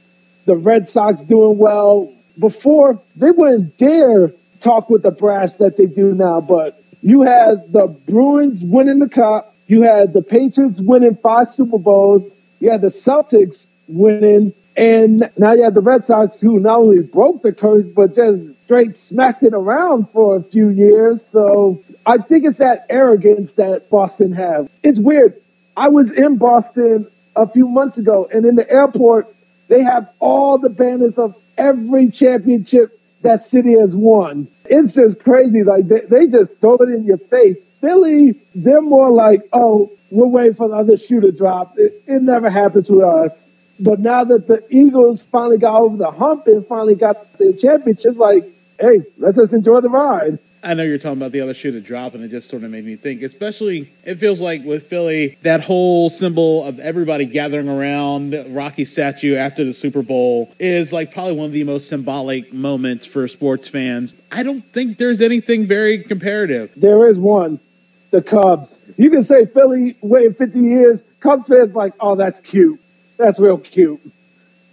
the 0.45 0.55
Red 0.55 0.88
Sox 0.88 1.22
doing 1.22 1.57
well, 1.57 2.12
before 2.39 3.00
they 3.15 3.31
wouldn't 3.31 3.77
dare 3.77 4.31
talk 4.62 4.89
with 4.89 5.03
the 5.03 5.12
brass 5.12 5.55
that 5.55 5.77
they 5.77 5.86
do 5.86 6.15
now. 6.15 6.41
But 6.41 6.79
you 7.01 7.22
had 7.22 7.72
the 7.72 7.88
Bruins 8.07 8.63
winning 8.63 9.00
the 9.00 9.10
cup, 9.10 9.53
you 9.67 9.81
had 9.81 10.13
the 10.13 10.22
Patriots 10.22 10.79
winning 10.81 11.15
five 11.15 11.50
Super 11.50 11.77
Bowls, 11.77 12.24
you 12.60 12.72
had 12.72 12.81
the 12.81 12.88
Celtics 12.88 13.67
winning, 13.88 14.54
and 14.75 15.30
now 15.38 15.54
you 15.54 15.63
have 15.63 15.74
the 15.74 15.82
Red 15.82 16.06
Sox 16.06 16.40
who 16.42 16.60
not 16.60 16.80
only 16.80 17.02
broke 17.02 17.42
the 17.42 17.54
curse, 17.54 17.86
but 17.86 18.16
just 18.16 18.63
straight 18.63 18.98
smacked 18.98 19.44
it 19.44 19.54
around 19.54 20.10
for 20.10 20.38
a 20.38 20.44
few 20.44 20.70
years. 20.70 21.25
So 21.25 21.82
I 22.06 22.18
think 22.18 22.46
it's 22.46 22.58
that 22.58 22.86
arrogance 22.90 23.54
that 23.54 23.90
Boston 23.90 24.32
have. 24.34 24.72
It's 24.84 25.00
weird. 25.00 25.36
I 25.75 25.90
was 25.90 26.12
in 26.12 26.38
Boston 26.38 27.08
a 27.36 27.48
few 27.48 27.68
months 27.68 27.98
ago, 27.98 28.28
and 28.32 28.46
in 28.46 28.56
the 28.56 28.70
airport, 28.70 29.28
they 29.68 29.84
have 29.84 30.10
all 30.20 30.58
the 30.58 30.70
banners 30.70 31.18
of 31.18 31.36
every 31.58 32.10
championship 32.10 33.00
that 33.22 33.42
city 33.42 33.78
has 33.80 33.96
won. 33.96 34.48
It's 34.66 34.94
just 34.94 35.24
crazy. 35.24 35.63
Like 35.63 35.88
they, 35.88 36.02
they 36.02 36.28
just 36.28 36.60
throw 36.60 36.75
it 36.78 36.90
in 36.90 37.04
your 37.04 37.18
face. 37.18 37.63
Philly, 37.82 38.34
they're 38.56 38.82
more 38.82 39.12
like, 39.12 39.42
oh, 39.52 39.92
we're 40.12 40.28
waiting 40.28 40.54
for 40.54 40.70
the 40.70 40.75
other 40.75 40.98
shoe 40.98 41.22
to 41.22 41.32
drop. 41.32 41.74
It, 41.78 41.94
it 42.08 42.22
never 42.22 42.50
happens 42.50 42.90
with 42.90 43.04
us. 43.04 43.52
But 43.84 44.00
now 44.00 44.24
that 44.24 44.48
the 44.48 44.66
Eagles 44.70 45.22
finally 45.22 45.58
got 45.58 45.82
over 45.82 45.98
the 45.98 46.12
hump 46.12 46.48
and 46.48 46.66
finally 46.66 46.96
got 46.96 47.38
the 47.38 47.58
championship, 47.60 48.16
like 48.18 48.44
hey, 48.80 49.02
let's 49.18 49.38
just 49.38 49.54
enjoy 49.54 49.82
the 49.82 49.90
ride. 49.90 50.40
I 50.66 50.74
know 50.75 50.84
you're 50.84 50.98
talking 50.98 51.18
about 51.18 51.34
the 51.34 51.42
other 51.42 51.54
shoe 51.54 51.72
to 51.74 51.82
drop, 51.82 52.13
and 52.13 52.24
it 52.24 52.30
just 52.30 52.50
sort 52.50 52.63
of 52.63 52.72
made 52.72 52.86
me 52.86 52.96
think. 52.96 53.22
Especially, 53.22 53.90
it 54.06 54.16
feels 54.16 54.40
like 54.40 54.63
with 54.63 54.88
Philly, 54.88 55.38
that 55.42 55.62
whole 55.62 56.10
symbol 56.10 56.63
of 56.63 56.80
everybody 56.80 57.25
gathering 57.25 57.68
around 57.68 58.34
Rocky 58.50 58.86
statue 58.86 59.36
after 59.36 59.66
the 59.66 59.74
Super 59.74 60.02
Bowl 60.02 60.54
is 60.60 60.94
like 60.94 61.13
probably 61.13 61.34
one 61.34 61.48
of 61.48 61.52
the 61.52 61.66
most 61.66 61.90
symbolic 61.90 62.54
moments 62.54 63.06
for 63.06 63.28
sports 63.28 63.68
fans. 63.68 64.16
I 64.32 64.44
don't 64.44 64.63
think 64.63 64.98
there's 64.98 65.22
anything 65.22 65.66
very 65.66 66.02
comparative. 66.02 66.74
There 66.78 67.10
is 67.10 67.20
one. 67.20 67.60
the 68.12 68.22
Cubs. 68.22 68.80
You 68.98 69.10
can 69.10 69.24
say 69.24 69.46
Philly 69.46 69.98
waited 70.02 70.38
50 70.38 70.60
years. 70.60 71.04
Cubs 71.20 71.50
fans 71.50 71.75
like, 71.75 71.94
oh, 72.00 72.16
that's 72.16 72.40
cute. 72.40 72.80
That's 73.17 73.39
real 73.39 73.58
cute. 73.58 74.00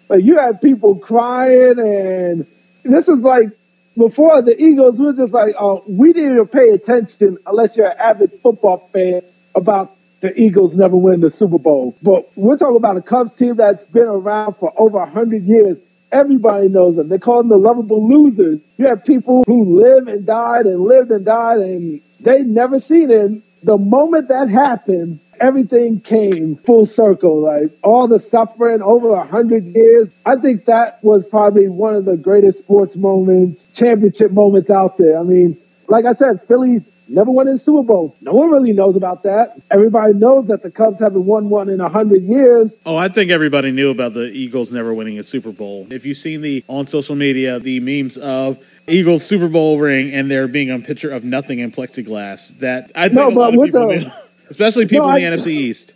Like 0.08 0.24
you 0.24 0.38
had 0.38 0.60
people 0.60 0.98
crying, 0.98 1.78
and 1.78 2.46
this 2.84 3.08
is 3.08 3.22
like 3.22 3.48
before 3.96 4.42
the 4.42 4.60
Eagles. 4.60 4.98
We 4.98 5.06
were 5.06 5.12
just 5.12 5.32
like, 5.32 5.54
oh, 5.58 5.84
we 5.88 6.12
didn't 6.12 6.48
pay 6.48 6.70
attention 6.70 7.38
unless 7.46 7.76
you're 7.76 7.88
an 7.88 7.98
avid 7.98 8.32
football 8.32 8.78
fan 8.78 9.22
about 9.54 9.90
the 10.20 10.38
Eagles 10.38 10.74
never 10.74 10.96
winning 10.96 11.20
the 11.20 11.30
Super 11.30 11.58
Bowl. 11.58 11.96
But 12.02 12.28
we're 12.36 12.56
talking 12.56 12.76
about 12.76 12.96
a 12.96 13.02
Cubs 13.02 13.34
team 13.34 13.56
that's 13.56 13.86
been 13.86 14.08
around 14.08 14.54
for 14.54 14.72
over 14.78 14.98
100 14.98 15.42
years. 15.42 15.78
Everybody 16.12 16.68
knows 16.68 16.96
them. 16.96 17.08
They 17.08 17.18
call 17.18 17.38
them 17.38 17.48
the 17.48 17.56
lovable 17.56 18.06
losers. 18.08 18.60
You 18.76 18.88
have 18.88 19.04
people 19.04 19.44
who 19.46 19.80
live 19.80 20.08
and 20.08 20.26
died 20.26 20.66
and 20.66 20.80
lived 20.80 21.10
and 21.10 21.24
died, 21.24 21.58
and 21.58 22.00
they 22.20 22.42
never 22.42 22.80
seen 22.80 23.10
it. 23.10 23.42
The 23.62 23.78
moment 23.78 24.28
that 24.28 24.48
happened, 24.48 25.20
everything 25.40 26.00
came 26.00 26.56
full 26.56 26.86
circle. 26.86 27.40
Like 27.40 27.70
all 27.82 28.06
the 28.06 28.18
suffering 28.18 28.82
over 28.82 29.14
a 29.14 29.26
hundred 29.26 29.64
years. 29.64 30.10
I 30.24 30.36
think 30.36 30.66
that 30.66 31.02
was 31.02 31.26
probably 31.26 31.68
one 31.68 31.94
of 31.94 32.04
the 32.04 32.16
greatest 32.16 32.58
sports 32.58 32.96
moments, 32.96 33.66
championship 33.74 34.30
moments 34.30 34.70
out 34.70 34.98
there. 34.98 35.18
I 35.18 35.22
mean, 35.22 35.56
like 35.88 36.04
I 36.04 36.12
said, 36.12 36.42
Philly 36.42 36.80
never 37.10 37.30
won 37.30 37.48
in 37.48 37.58
Super 37.58 37.82
Bowl. 37.82 38.16
No 38.22 38.32
one 38.32 38.50
really 38.50 38.72
knows 38.72 38.96
about 38.96 39.24
that. 39.24 39.60
Everybody 39.70 40.14
knows 40.14 40.46
that 40.48 40.62
the 40.62 40.70
Cubs 40.70 41.00
haven't 41.00 41.26
won 41.26 41.50
one 41.50 41.68
in 41.68 41.80
a 41.80 41.88
hundred 41.88 42.22
years. 42.22 42.80
Oh, 42.86 42.96
I 42.96 43.08
think 43.08 43.30
everybody 43.30 43.72
knew 43.72 43.90
about 43.90 44.14
the 44.14 44.30
Eagles 44.30 44.72
never 44.72 44.94
winning 44.94 45.18
a 45.18 45.24
Super 45.24 45.52
Bowl. 45.52 45.86
If 45.90 46.06
you've 46.06 46.18
seen 46.18 46.40
the 46.40 46.64
on 46.68 46.86
social 46.86 47.16
media, 47.16 47.58
the 47.58 47.80
memes 47.80 48.16
of 48.16 48.64
Eagles 48.88 49.26
Super 49.26 49.48
Bowl 49.48 49.78
ring 49.78 50.12
and 50.12 50.30
there 50.30 50.48
being 50.48 50.70
a 50.70 50.78
picture 50.78 51.10
of 51.10 51.24
nothing 51.24 51.58
in 51.58 51.72
plexiglass, 51.72 52.58
that 52.60 52.92
I 52.94 53.08
think 53.08 53.14
no, 53.14 53.28
a 53.28 53.30
lot 53.30 53.54
of 53.54 53.64
people 53.64 53.86
knew, 53.86 54.00
especially 54.50 54.86
people 54.86 55.08
no, 55.08 55.16
in 55.16 55.22
the 55.30 55.36
NFC 55.36 55.52
East. 55.52 55.94